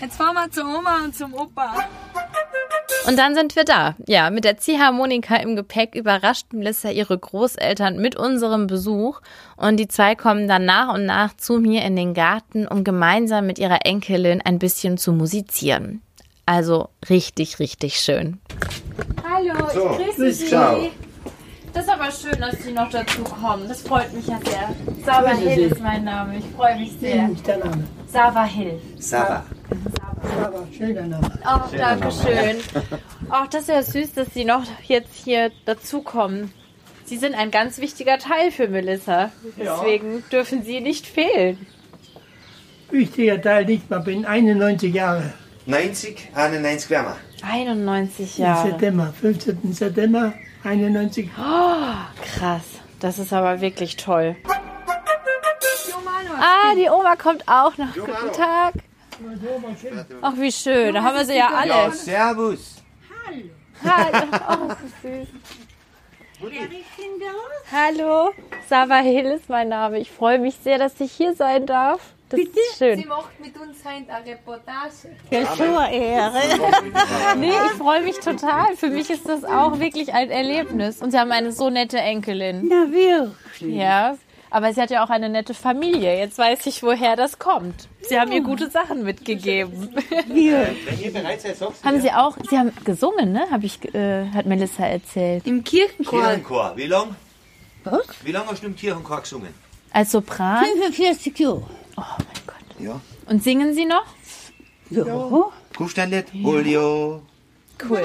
Jetzt 0.00 0.16
fahren 0.16 0.34
wir 0.34 0.50
zur 0.50 0.64
Oma 0.64 1.04
und 1.04 1.16
zum 1.16 1.32
Opa. 1.32 1.74
Und 3.08 3.18
dann 3.18 3.34
sind 3.34 3.56
wir 3.56 3.64
da. 3.64 3.96
Ja, 4.06 4.30
mit 4.30 4.44
der 4.44 4.58
Ziehharmonika 4.58 5.36
im 5.36 5.56
Gepäck 5.56 5.94
überrascht 5.94 6.52
Melissa 6.52 6.90
ihre 6.90 7.18
Großeltern 7.18 7.96
mit 7.98 8.14
unserem 8.16 8.68
Besuch. 8.68 9.20
Und 9.56 9.78
die 9.78 9.88
zwei 9.88 10.14
kommen 10.14 10.46
dann 10.46 10.64
nach 10.64 10.94
und 10.94 11.04
nach 11.06 11.36
zu 11.36 11.58
mir 11.58 11.82
in 11.82 11.96
den 11.96 12.14
Garten, 12.14 12.66
um 12.66 12.84
gemeinsam 12.84 13.46
mit 13.46 13.58
ihrer 13.58 13.84
Enkelin 13.84 14.40
ein 14.40 14.58
bisschen 14.60 14.98
zu 14.98 15.12
musizieren. 15.12 16.00
Also 16.46 16.88
richtig, 17.10 17.58
richtig 17.58 17.96
schön. 18.00 18.38
Hallo, 19.28 19.66
So, 19.72 19.90
ich 20.00 20.16
grüße 20.16 20.32
Sie. 20.32 20.46
ciao. 20.46 20.88
Das 21.72 21.84
ist 21.84 21.90
aber 21.90 22.10
schön, 22.10 22.38
dass 22.40 22.62
Sie 22.62 22.72
noch 22.72 22.90
dazu 22.90 23.22
kommen. 23.24 23.66
Das 23.66 23.80
freut 23.82 24.12
mich 24.12 24.26
ja 24.26 24.38
sehr. 24.44 24.74
Sava 25.06 25.30
Hill 25.30 25.70
ist 25.70 25.80
mein 25.80 26.04
Name. 26.04 26.36
Ich 26.38 26.44
freue 26.54 26.78
mich 26.78 26.92
sehr. 27.00 27.28
Nicht 27.28 27.46
der 27.46 27.58
Name. 27.58 27.84
Sava 28.12 28.44
Hill. 28.44 28.78
Sarah. 28.98 29.44
Aber 30.44 30.66
schöner 30.76 31.06
Name. 31.06 31.30
Ach, 31.44 31.70
danke 31.70 32.10
schön. 32.12 32.58
Ach, 33.30 33.46
das 33.48 33.62
ist 33.62 33.68
ja 33.68 33.82
süß, 33.82 34.12
dass 34.12 34.28
Sie 34.34 34.44
noch 34.44 34.64
jetzt 34.86 35.14
hier 35.14 35.50
dazukommen. 35.64 36.52
Sie 37.06 37.16
sind 37.16 37.34
ein 37.34 37.50
ganz 37.50 37.78
wichtiger 37.78 38.18
Teil 38.18 38.50
für 38.50 38.68
Melissa. 38.68 39.30
Deswegen 39.56 40.22
dürfen 40.30 40.62
Sie 40.62 40.80
nicht 40.80 41.06
fehlen. 41.06 41.66
Wichtiger 42.90 43.40
Teil 43.40 43.64
nicht, 43.64 43.88
man 43.88 44.04
bin 44.04 44.26
91 44.26 44.92
Jahre. 44.92 45.32
90, 45.64 46.28
91 46.34 46.90
wärmer. 46.90 47.16
91 47.42 48.38
Im 48.38 48.44
Jahre. 48.44 48.68
September, 48.68 49.14
15. 49.20 49.72
September 49.72 50.34
91. 50.64 51.30
Krass. 51.34 52.64
Das 53.00 53.18
ist 53.18 53.32
aber 53.32 53.62
wirklich 53.62 53.96
toll. 53.96 54.36
Ah, 56.38 56.74
die 56.74 56.88
Oma 56.88 57.16
kommt 57.16 57.46
auch 57.48 57.76
noch. 57.76 57.94
Guten 57.94 58.32
Tag. 58.32 58.74
Ach, 60.20 60.32
wie 60.36 60.52
schön. 60.52 60.94
Da 60.94 61.02
haben 61.02 61.16
wir 61.16 61.24
sie 61.24 61.36
ja 61.36 61.48
alle. 61.48 61.92
servus. 61.92 62.76
Hallo. 63.84 64.28
Oh, 64.48 64.68
so 65.02 65.08
süß. 65.08 65.28
Hallo. 67.70 68.30
Sava 68.68 68.96
Hill 68.96 69.26
ist 69.26 69.48
mein 69.48 69.68
Name. 69.68 69.98
Ich 69.98 70.10
freue 70.10 70.38
mich 70.38 70.56
sehr, 70.56 70.78
dass 70.78 71.00
ich 71.00 71.12
hier 71.12 71.34
sein 71.34 71.66
darf. 71.66 72.00
Das 72.30 72.40
ist 72.40 72.78
schön. 72.78 73.06
macht 73.08 73.38
mit 73.38 73.54
uns 73.60 73.84
heute 73.84 74.10
eine 74.10 74.26
Reportage. 74.26 75.14
Nee, 77.36 77.50
ich 77.50 77.72
freue 77.78 78.02
mich 78.02 78.18
total. 78.20 78.74
Für 78.76 78.88
mich 78.88 79.10
ist 79.10 79.28
das 79.28 79.44
auch 79.44 79.78
wirklich 79.78 80.14
ein 80.14 80.30
Erlebnis. 80.30 81.02
Und 81.02 81.10
Sie 81.10 81.18
haben 81.18 81.30
eine 81.30 81.52
so 81.52 81.68
nette 81.68 81.98
Enkelin. 81.98 82.68
Na 82.68 82.90
wirklich. 82.90 83.74
Ja. 83.74 84.16
Aber 84.52 84.74
sie 84.74 84.82
hat 84.82 84.90
ja 84.90 85.02
auch 85.02 85.08
eine 85.08 85.30
nette 85.30 85.54
Familie. 85.54 86.18
Jetzt 86.18 86.36
weiß 86.36 86.66
ich, 86.66 86.82
woher 86.82 87.16
das 87.16 87.38
kommt. 87.38 87.88
Sie 88.02 88.20
haben 88.20 88.30
ihr 88.32 88.42
gute 88.42 88.68
Sachen 88.70 89.02
mitgegeben. 89.02 89.88
Wenn 90.28 90.36
ihr 90.36 91.10
bereit 91.10 91.40
seid, 91.40 91.56
sagst 91.56 91.82
du. 91.82 91.88
Haben 91.88 92.02
Sie 92.02 92.12
auch, 92.12 92.36
Sie 92.50 92.58
haben 92.58 92.70
gesungen, 92.84 93.32
ne? 93.32 93.46
Habe 93.50 93.64
ich, 93.64 93.82
äh, 93.94 94.28
hat 94.28 94.44
Melissa 94.44 94.84
erzählt. 94.84 95.46
Im 95.46 95.64
Kirchenchor. 95.64 96.20
Kirchenchor. 96.20 96.72
Wie 96.76 96.86
lang? 96.86 97.16
Was? 97.84 98.02
Wie 98.22 98.32
lange 98.32 98.48
hast 98.50 98.62
du 98.62 98.66
im 98.66 98.76
Kirchenchor 98.76 99.22
gesungen? 99.22 99.54
Als 99.90 100.12
Sopran. 100.12 100.66
45 100.66 101.38
Jahre. 101.38 101.62
Oh 101.96 102.02
mein 102.18 102.42
Gott. 102.46 102.56
Ja. 102.78 103.00
Und 103.30 103.42
singen 103.42 103.72
Sie 103.72 103.86
noch? 103.86 104.04
Ja. 104.90 105.04
Ein 105.96 106.10
Lied? 106.10 106.26
Julio. 106.34 107.22
Cool. 107.88 108.02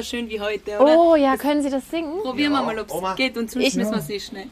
Wunderschön 0.00 0.30
wie 0.30 0.40
heute, 0.40 0.78
oder? 0.78 0.98
Oh 0.98 1.14
ja, 1.14 1.36
können 1.36 1.62
Sie 1.62 1.68
das 1.70 1.88
singen? 1.90 2.22
Probieren 2.22 2.52
wir 2.52 2.62
mal, 2.62 2.78
ob 2.78 2.88
es 2.90 3.16
geht 3.16 3.36
und 3.36 3.50
sonst 3.50 3.66
Ich- 3.66 3.74
müssen 3.76 3.90
wir 3.90 3.98
es 3.98 4.08
nicht 4.08 4.26
schnell. 4.26 4.46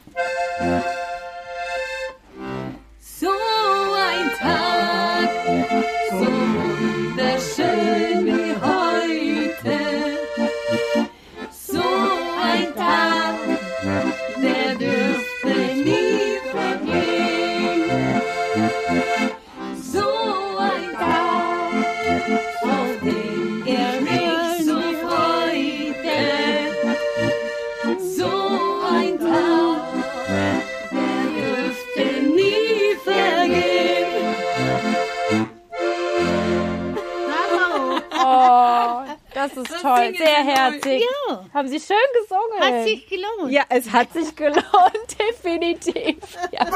Gelohnt. 43.49 43.53
ja, 43.71 43.77
es 43.77 43.93
hat 43.93 44.13
sich 44.13 44.35
gelohnt, 44.37 44.63
definitiv. 45.33 46.17
Ja. 46.53 46.67
Wir 46.67 46.75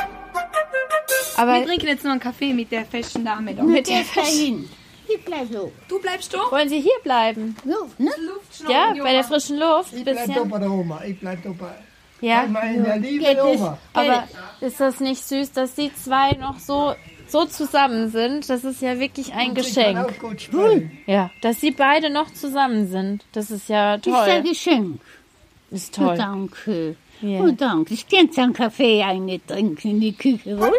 Aber 1.37 1.65
trinken 1.65 1.87
jetzt 1.89 2.05
noch 2.05 2.13
einen 2.13 2.21
Kaffee 2.21 2.53
mit 2.53 2.71
der 2.71 2.85
festen 2.85 3.25
Dame 3.25 3.55
da. 3.55 3.63
mit 3.63 3.89
der 3.89 4.03
Dahin. 4.15 4.69
ich 5.09 5.25
bleib 5.25 5.49
so. 5.51 5.73
Du 5.89 6.01
bleibst 6.01 6.33
da? 6.35 6.39
Wollen 6.51 6.69
Sie 6.69 6.81
hier 6.81 6.99
bleiben? 7.03 7.57
So, 7.65 7.89
ne? 7.99 8.11
Ja, 8.69 8.95
bei 9.03 9.13
der 9.13 9.25
frischen 9.25 9.59
Luft. 9.59 9.93
Ich 9.95 10.05
bleib 10.05 10.17
da 10.19 10.27
Bisschen. 10.27 10.49
bei 10.49 10.59
der 10.59 10.71
Oma. 10.71 11.03
Ich 11.05 11.19
bleib 11.19 11.43
da 11.43 11.51
bei, 11.51 11.73
Ja. 12.21 12.43
bei 12.43 12.49
meiner 12.49 12.97
lieben 12.99 13.25
Geht 13.25 13.41
Oma. 13.43 13.79
Aber 13.95 14.29
ist 14.61 14.79
das 14.81 15.01
nicht 15.01 15.27
süß, 15.27 15.53
dass 15.53 15.75
die 15.75 15.93
zwei 15.95 16.33
noch 16.33 16.59
so, 16.59 16.95
so 17.27 17.47
zusammen 17.47 18.11
sind? 18.11 18.49
Das 18.51 18.63
ist 18.65 18.81
ja 18.83 18.99
wirklich 19.01 19.33
ein 19.33 19.41
Ich 19.41 19.47
kann 19.47 19.55
Geschenk. 19.55 19.99
auch 19.99 20.19
gut 20.19 20.43
sprechen. 20.43 20.99
Ja, 21.07 21.31
dass 21.41 21.61
sie 21.61 21.71
beide 21.71 22.11
noch 22.11 22.31
zusammen 22.33 22.87
sind. 22.89 23.25
Das 23.33 23.51
ist 23.51 23.69
ja 23.69 23.97
Das 23.97 24.07
ist 24.07 24.15
ein 24.15 24.43
toll. 24.43 24.51
Geschenk. 24.53 25.01
Ist 25.73 25.99
Oh, 25.99 26.07
toll. 26.07 26.17
danke. 26.17 26.97
Ja. 27.21 27.41
Oh, 27.41 27.51
danke. 27.57 27.95
Ich 27.95 28.07
kann 28.09 28.29
einen 28.37 28.53
Kaffee 28.53 29.03
eintrinken 29.03 29.91
in 29.93 30.01
die 30.01 30.13
Küche, 30.13 30.59
wohl? 30.61 30.73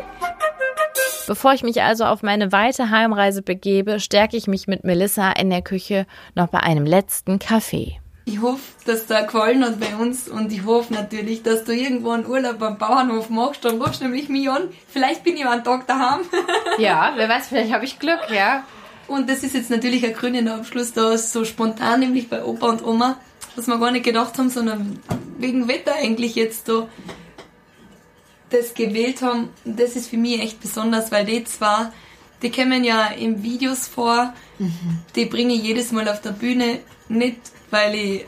Bevor 1.26 1.54
ich 1.54 1.64
mich 1.64 1.82
also 1.82 2.04
auf 2.06 2.22
meine 2.22 2.52
weite 2.52 2.90
Heimreise 2.90 3.42
begebe, 3.42 4.00
stärke 4.02 4.36
ich 4.36 4.48
mich 4.48 4.68
mit 4.68 4.84
Melissa 4.84 5.32
in 5.32 5.50
der 5.50 5.62
Küche 5.62 6.06
noch 6.36 6.48
bei 6.48 6.60
einem 6.60 6.86
letzten 6.86 7.40
Kaffee. 7.40 7.98
Ich 8.26 8.42
hoffe, 8.42 8.62
dass 8.86 9.06
da 9.06 9.22
gefallen 9.22 9.64
hat 9.66 9.80
bei 9.80 9.96
uns 9.96 10.28
und 10.30 10.52
ich 10.52 10.66
hoffe 10.66 10.94
natürlich, 10.94 11.44
dass 11.44 11.64
du 11.64 11.74
irgendwo 11.74 12.12
einen 12.12 12.26
Urlaub 12.26 12.62
am 12.62 12.78
Bauernhof 12.78 13.30
machst. 13.30 13.64
Dann 13.66 13.82
rufst 13.82 14.02
du 14.02 14.06
nämlich 14.06 14.30
mich 14.30 14.50
an. 14.50 14.64
Vielleicht 14.88 15.24
bin 15.24 15.36
ich 15.38 15.46
einen 15.46 15.64
Tag 15.64 15.88
daheim. 15.88 16.22
Ja, 16.78 17.14
wer 17.16 17.30
weiß, 17.30 17.48
vielleicht 17.50 17.72
habe 17.74 17.86
ich 17.86 18.00
Glück, 18.00 18.20
ja. 18.34 18.64
Und 19.08 19.30
das 19.30 19.44
ist 19.44 19.54
jetzt 19.54 19.70
natürlich 19.70 20.06
ein 20.06 20.14
grüner 20.14 20.56
Abschluss 20.56 20.92
da, 20.94 21.18
so 21.18 21.46
spontan, 21.46 22.00
nämlich 22.00 22.30
bei 22.30 22.44
Opa 22.44 22.68
und 22.70 22.84
Oma, 22.86 23.18
was 23.56 23.68
wir 23.68 23.78
gar 23.80 23.92
nicht 23.92 24.06
gedacht 24.06 24.38
haben, 24.38 24.50
sondern 24.50 25.00
wegen 25.38 25.68
Wetter 25.68 25.94
eigentlich 25.96 26.36
jetzt 26.36 26.68
da 26.70 26.88
das 28.50 28.74
gewählt 28.74 29.22
haben. 29.22 29.50
Das 29.66 29.96
ist 29.96 30.10
für 30.10 30.18
mich 30.18 30.42
echt 30.42 30.60
besonders, 30.62 31.12
weil 31.12 31.26
die 31.26 31.44
zwei, 31.44 31.88
die 32.42 32.52
kommen 32.52 32.84
ja 32.84 33.08
in 33.08 33.42
Videos 33.44 33.88
vor, 33.88 34.34
die 35.16 35.26
bringe 35.26 35.54
ich 35.54 35.64
jedes 35.64 35.92
Mal 35.92 36.08
auf 36.08 36.22
der 36.22 36.32
Bühne, 36.32 36.80
nicht 37.10 37.38
weil 37.72 37.96
ich 37.96 38.26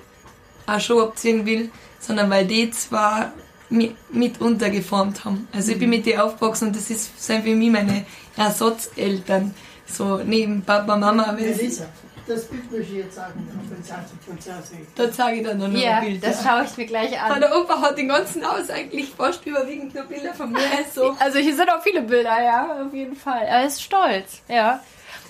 eine 0.65 0.80
Show 0.80 1.01
abziehen 1.01 1.45
will, 1.45 1.69
sondern 1.99 2.30
weil 2.30 2.45
die 2.47 2.71
mi- 3.69 3.91
mit 4.11 4.41
untergeformt 4.41 5.26
haben. 5.26 5.47
Also 5.53 5.73
ich 5.73 5.80
bin 5.80 5.89
mit 5.89 6.05
denen 6.05 6.21
aufgewachsen 6.21 6.67
und 6.69 6.76
das 6.76 6.89
ist, 6.89 7.21
sind 7.23 7.43
für 7.43 7.55
mich 7.55 7.69
meine 7.71 8.05
Ersatzeltern. 8.36 9.53
So 9.88 10.21
neben 10.26 10.63
Papa, 10.63 10.97
Mama, 10.97 11.36
weil 11.38 11.45
Elisa, 11.45 11.86
das 12.28 12.45
Bild 12.45 12.71
möchte 12.71 12.91
ich 12.93 12.97
jetzt 13.05 13.15
sagen, 13.15 13.47
auf 13.59 13.67
den 13.69 14.28
Konzert 14.34 14.65
sehen. 14.67 14.88
da 14.95 15.11
zeige 15.11 15.41
ich 15.41 15.47
dann 15.47 15.57
noch 15.57 15.67
Ja, 15.80 15.97
ein 15.99 16.05
Bild. 16.05 16.23
das 16.23 16.43
schaue 16.43 16.63
ich 16.65 16.76
mir 16.78 16.86
gleich 16.86 17.21
an. 17.21 17.39
der 17.39 17.55
Opa 17.55 17.82
hat 17.82 17.97
den 17.97 18.07
ganzen 18.07 18.43
Haus 18.45 18.69
eigentlich 18.69 19.09
fast 19.11 19.45
überwiegend 19.45 19.93
nur 19.93 20.03
Bilder 20.05 20.34
von 20.34 20.51
mir. 20.51 20.59
So. 20.93 21.15
Also 21.19 21.39
hier 21.39 21.55
sind 21.55 21.69
auch 21.69 21.82
viele 21.82 22.01
Bilder, 22.01 22.41
ja, 22.43 22.84
auf 22.86 22.93
jeden 22.93 23.15
Fall. 23.15 23.43
Er 23.43 23.65
ist 23.65 23.82
stolz, 23.84 24.41
ja. 24.47 24.80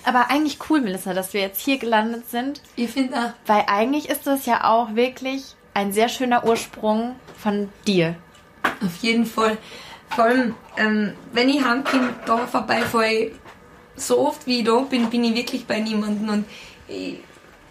Aber 0.04 0.30
eigentlich 0.30 0.58
cool, 0.70 0.80
Melissa, 0.80 1.12
dass 1.14 1.32
wir 1.34 1.40
jetzt 1.40 1.60
hier 1.60 1.78
gelandet 1.78 2.30
sind, 2.30 2.60
Ich 2.76 2.90
finde 2.90 3.16
auch, 3.18 3.30
weil 3.46 3.64
eigentlich 3.66 4.08
ist 4.08 4.26
das 4.26 4.46
ja 4.46 4.64
auch 4.64 4.94
wirklich 4.94 5.56
ein 5.74 5.92
sehr 5.92 6.08
schöner 6.08 6.44
Ursprung 6.46 7.16
von 7.36 7.68
dir. 7.86 8.14
auf 8.84 8.96
jeden 9.02 9.26
Fall. 9.26 9.58
Vor 10.10 10.24
allem, 10.24 10.54
ähm, 10.76 11.12
wenn 11.32 11.48
ich 11.48 11.64
heimkomme, 11.64 12.14
da 12.24 12.46
vorbeifahre, 12.46 13.32
so 13.96 14.20
oft 14.20 14.46
wie 14.46 14.60
ich 14.60 14.64
da 14.64 14.76
bin, 14.80 15.10
bin 15.10 15.24
ich 15.24 15.34
wirklich 15.34 15.66
bei 15.66 15.80
niemandem. 15.80 16.28
Und 16.28 16.44
ich, 16.88 17.18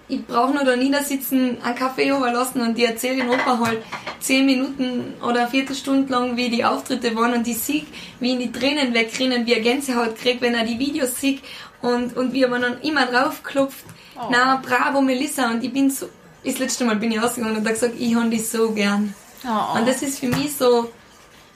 ich 0.08 0.26
brauche 0.26 0.54
nur 0.54 0.64
da 0.64 0.76
niedersitzen, 0.76 1.58
einen 1.64 1.76
Kaffee 1.76 2.10
überlassen 2.10 2.62
und 2.62 2.78
die 2.78 2.86
erzähle 2.86 3.18
den 3.18 3.30
Opa 3.30 3.60
halt 3.60 3.82
zehn 4.20 4.46
Minuten 4.46 5.16
oder 5.22 5.42
eine 5.42 5.50
Viertelstunde 5.50 6.12
lang, 6.12 6.38
wie 6.38 6.50
die 6.50 6.64
Auftritte 6.64 7.16
waren 7.16 7.34
und 7.34 7.48
ich 7.48 7.58
sehe, 7.58 7.86
wie 8.20 8.32
ihn 8.32 8.40
die 8.40 8.52
Tränen 8.52 8.94
wegrennen, 8.94 9.46
wie 9.46 9.54
er 9.54 9.62
Gänsehaut 9.62 10.16
kriegt, 10.16 10.42
wenn 10.42 10.54
er 10.54 10.66
die 10.66 10.78
Videos 10.78 11.20
sieht 11.20 11.42
und, 11.82 12.16
und 12.16 12.34
wie 12.34 12.44
er 12.44 12.50
mir 12.50 12.60
dann 12.60 12.82
immer 12.82 13.06
draufklopft, 13.06 13.86
na 14.30 14.62
bravo 14.64 15.02
Melissa 15.02 15.50
und 15.52 15.64
ich 15.64 15.74
bin 15.74 15.90
so, 15.90 16.08
das 16.44 16.60
letzte 16.60 16.86
Mal 16.86 16.98
bin 16.98 17.12
ich 17.12 17.22
rausgegangen 17.22 17.58
und 17.58 17.64
habe 17.64 17.74
gesagt, 17.74 17.96
ich 17.98 18.16
habe 18.16 18.30
dich 18.30 18.48
so 18.48 18.72
gern. 18.72 19.14
Oh. 19.44 19.78
Und 19.78 19.88
das 19.88 20.02
ist 20.02 20.20
für 20.20 20.28
mich 20.28 20.56
so, 20.56 20.92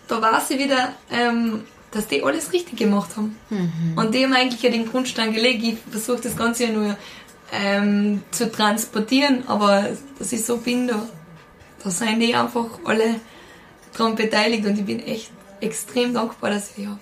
da 0.07 0.22
war 0.22 0.41
sie 0.41 0.57
wieder, 0.57 0.93
ähm, 1.12 1.64
dass 1.91 2.07
die 2.07 2.24
alles 2.24 2.51
richtig 2.51 2.78
gemacht 2.78 3.16
haben. 3.16 3.38
Und 3.95 4.14
die 4.14 4.24
haben 4.24 4.34
eigentlich 4.34 4.62
ja 4.62 4.70
den 4.70 4.89
Grundstein 4.89 5.34
gelegt. 5.34 5.64
Ich 5.64 5.78
versuche 5.89 6.22
das 6.22 6.36
Ganze 6.36 6.66
ja 6.66 6.72
nur 6.72 6.97
ähm, 7.51 8.23
zu 8.31 8.51
transportieren, 8.51 9.43
aber 9.47 9.87
dass 10.17 10.31
ich 10.31 10.45
so 10.45 10.57
bin, 10.57 10.87
da, 10.87 11.07
da 11.83 11.89
sind 11.89 12.19
die 12.19 12.35
einfach 12.35 12.67
alle 12.85 13.19
dran 13.95 14.15
beteiligt 14.15 14.65
und 14.65 14.77
ich 14.77 14.85
bin 14.85 14.99
echt 14.99 15.31
extrem 15.61 16.13
dankbar, 16.13 16.51
dass 16.51 16.69
ich 16.69 16.75
die 16.75 16.87
habe. 16.87 16.99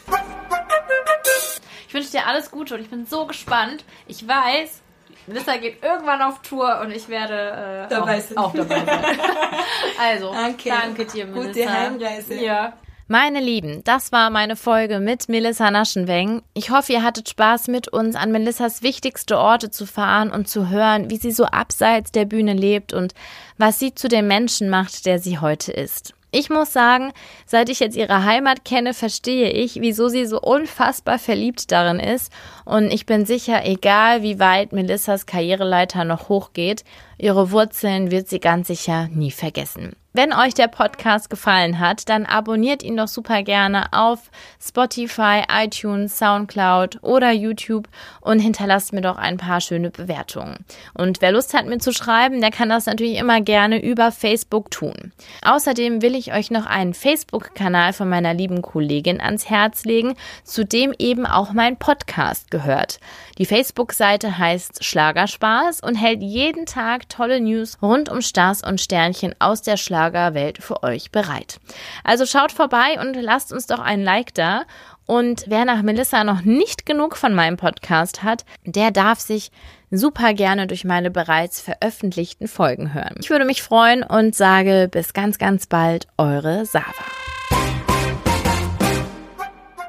Ich 1.88 1.94
wünsche 1.94 2.12
dir 2.12 2.28
alles 2.28 2.52
Gute 2.52 2.76
und 2.76 2.82
ich 2.82 2.90
bin 2.90 3.06
so 3.06 3.26
gespannt. 3.26 3.86
Ich 4.08 4.28
weiß, 4.28 4.82
Melissa 5.28 5.58
geht 5.58 5.84
irgendwann 5.84 6.22
auf 6.22 6.42
Tour 6.42 6.80
und 6.82 6.92
ich 6.92 7.08
werde 7.10 7.86
äh, 7.86 7.90
Dabei 7.90 8.24
auch, 8.36 8.46
auch 8.46 8.54
dabei 8.54 8.86
sein. 8.86 9.20
also, 10.00 10.32
Danke. 10.32 10.70
danke 10.70 11.06
dir, 11.06 11.26
Melissa. 11.26 11.48
Gute 11.48 11.72
Heimreise. 11.72 12.36
Ja. 12.36 12.74
Meine 13.10 13.40
Lieben, 13.40 13.86
das 13.86 14.12
war 14.12 14.30
meine 14.30 14.58
Folge 14.58 15.00
mit 15.00 15.30
Melissa 15.30 15.72
Naschenweng. 15.72 16.42
Ich 16.54 16.72
hoffe, 16.72 16.92
ihr 16.92 17.04
hattet 17.04 17.30
Spaß 17.30 17.70
mit 17.70 17.88
uns 17.88 18.18
an 18.18 18.34
Melissas 18.34 18.82
wichtigste 18.82 19.38
Orte 19.38 19.72
zu 19.72 19.86
fahren 19.86 20.30
und 20.30 20.50
zu 20.50 20.68
hören, 20.68 21.10
wie 21.10 21.16
sie 21.16 21.32
so 21.32 21.46
abseits 21.46 22.12
der 22.12 22.26
Bühne 22.26 22.52
lebt 22.52 22.92
und 22.92 23.14
was 23.58 23.80
sie 23.80 23.96
zu 23.96 24.10
dem 24.10 24.28
Menschen 24.28 24.70
macht, 24.70 25.06
der 25.06 25.20
sie 25.20 25.40
heute 25.40 25.72
ist. 25.72 26.16
Ich 26.32 26.50
muss 26.50 26.74
sagen, 26.74 27.14
seit 27.46 27.70
ich 27.70 27.80
jetzt 27.80 27.96
ihre 27.96 28.26
Heimat 28.26 28.66
kenne, 28.66 28.94
verstehe 28.94 29.52
ich, 29.52 29.76
wieso 29.80 30.10
sie 30.10 30.26
so 30.26 30.42
unfassbar 30.42 31.18
verliebt 31.18 31.72
darin 31.72 32.02
ist. 32.02 32.34
Und 32.68 32.92
ich 32.92 33.06
bin 33.06 33.26
sicher, 33.26 33.64
egal 33.64 34.24
wie 34.24 34.42
weit 34.42 34.74
Melissas 34.74 35.26
Karriereleiter 35.26 36.04
noch 36.04 36.28
hochgeht, 36.28 36.84
ihre 37.18 37.52
Wurzeln 37.52 38.12
wird 38.12 38.28
sie 38.28 38.42
ganz 38.42 38.68
sicher 38.68 39.08
nie 39.08 39.32
vergessen. 39.32 39.96
Wenn 40.18 40.34
euch 40.34 40.56
der 40.56 40.68
Podcast 40.68 41.30
gefallen 41.30 41.80
hat, 41.80 42.10
dann 42.10 42.26
abonniert 42.26 42.82
ihn 42.82 42.98
doch 42.98 43.08
super 43.08 43.44
gerne 43.44 43.94
auf 43.94 44.32
Spotify, 44.60 45.44
iTunes, 45.48 46.18
Soundcloud 46.18 47.04
oder 47.04 47.32
YouTube 47.32 47.88
und 48.22 48.40
hinterlasst 48.40 48.94
mir 48.94 49.02
doch 49.02 49.18
ein 49.18 49.38
paar 49.38 49.62
schöne 49.62 49.92
Bewertungen. 49.92 50.66
Und 50.96 51.22
wer 51.22 51.32
Lust 51.32 51.54
hat, 51.54 51.68
mir 51.68 51.78
zu 51.78 51.94
schreiben, 51.94 52.42
der 52.42 52.50
kann 52.50 52.70
das 52.70 52.88
natürlich 52.88 53.18
immer 53.18 53.42
gerne 53.42 53.80
über 53.80 54.12
Facebook 54.12 54.72
tun. 54.72 55.12
Außerdem 55.44 56.02
will 56.02 56.16
ich 56.16 56.34
euch 56.34 56.50
noch 56.50 56.66
einen 56.66 56.96
Facebook-Kanal 56.96 57.94
von 57.94 58.10
meiner 58.10 58.34
lieben 58.34 58.64
Kollegin 58.64 59.22
ans 59.22 59.52
Herz 59.52 59.86
legen, 59.86 60.16
zu 60.44 60.66
dem 60.66 60.96
eben 60.98 61.28
auch 61.28 61.54
mein 61.54 61.78
Podcast 61.78 62.50
gehört. 62.58 63.00
Die 63.38 63.46
Facebook-Seite 63.46 64.40
heißt 64.40 64.84
Schlagerspaß 64.84 65.82
und 65.82 65.94
hält 65.94 66.24
jeden 66.24 66.66
Tag 66.66 67.08
tolle 67.08 67.40
News 67.40 67.78
rund 67.84 68.10
um 68.10 68.22
Stars 68.22 68.64
und 68.64 68.82
Sternchen 68.82 69.36
aus 69.38 69.62
der 69.62 69.78
Schlagerwelt 69.78 70.64
für 70.64 70.82
euch 70.82 71.12
bereit. 71.12 71.60
Also 72.04 72.26
schaut 72.26 72.52
vorbei 72.52 73.00
und 73.00 73.16
lasst 73.16 73.54
uns 73.54 73.68
doch 73.68 73.80
ein 73.80 74.04
Like 74.04 74.34
da. 74.34 74.64
Und 75.06 75.46
wer 75.48 75.66
nach 75.66 75.84
Melissa 75.84 76.24
noch 76.24 76.42
nicht 76.42 76.86
genug 76.88 77.16
von 77.16 77.34
meinem 77.34 77.58
Podcast 77.58 78.24
hat, 78.24 78.44
der 78.66 78.90
darf 78.90 79.20
sich 79.20 79.52
super 79.92 80.34
gerne 80.34 80.66
durch 80.66 80.84
meine 80.84 81.12
bereits 81.12 81.62
veröffentlichten 81.62 82.48
Folgen 82.48 82.94
hören. 82.96 83.18
Ich 83.20 83.30
würde 83.30 83.46
mich 83.46 83.62
freuen 83.62 84.02
und 84.04 84.36
sage 84.36 84.90
bis 84.92 85.14
ganz, 85.14 85.38
ganz 85.38 85.68
bald, 85.68 86.08
eure 86.18 86.66
Sava. 86.66 87.06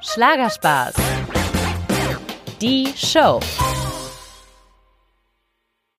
Schlagerspaß. 0.02 0.94
Die 2.60 2.92
Show. 2.96 3.38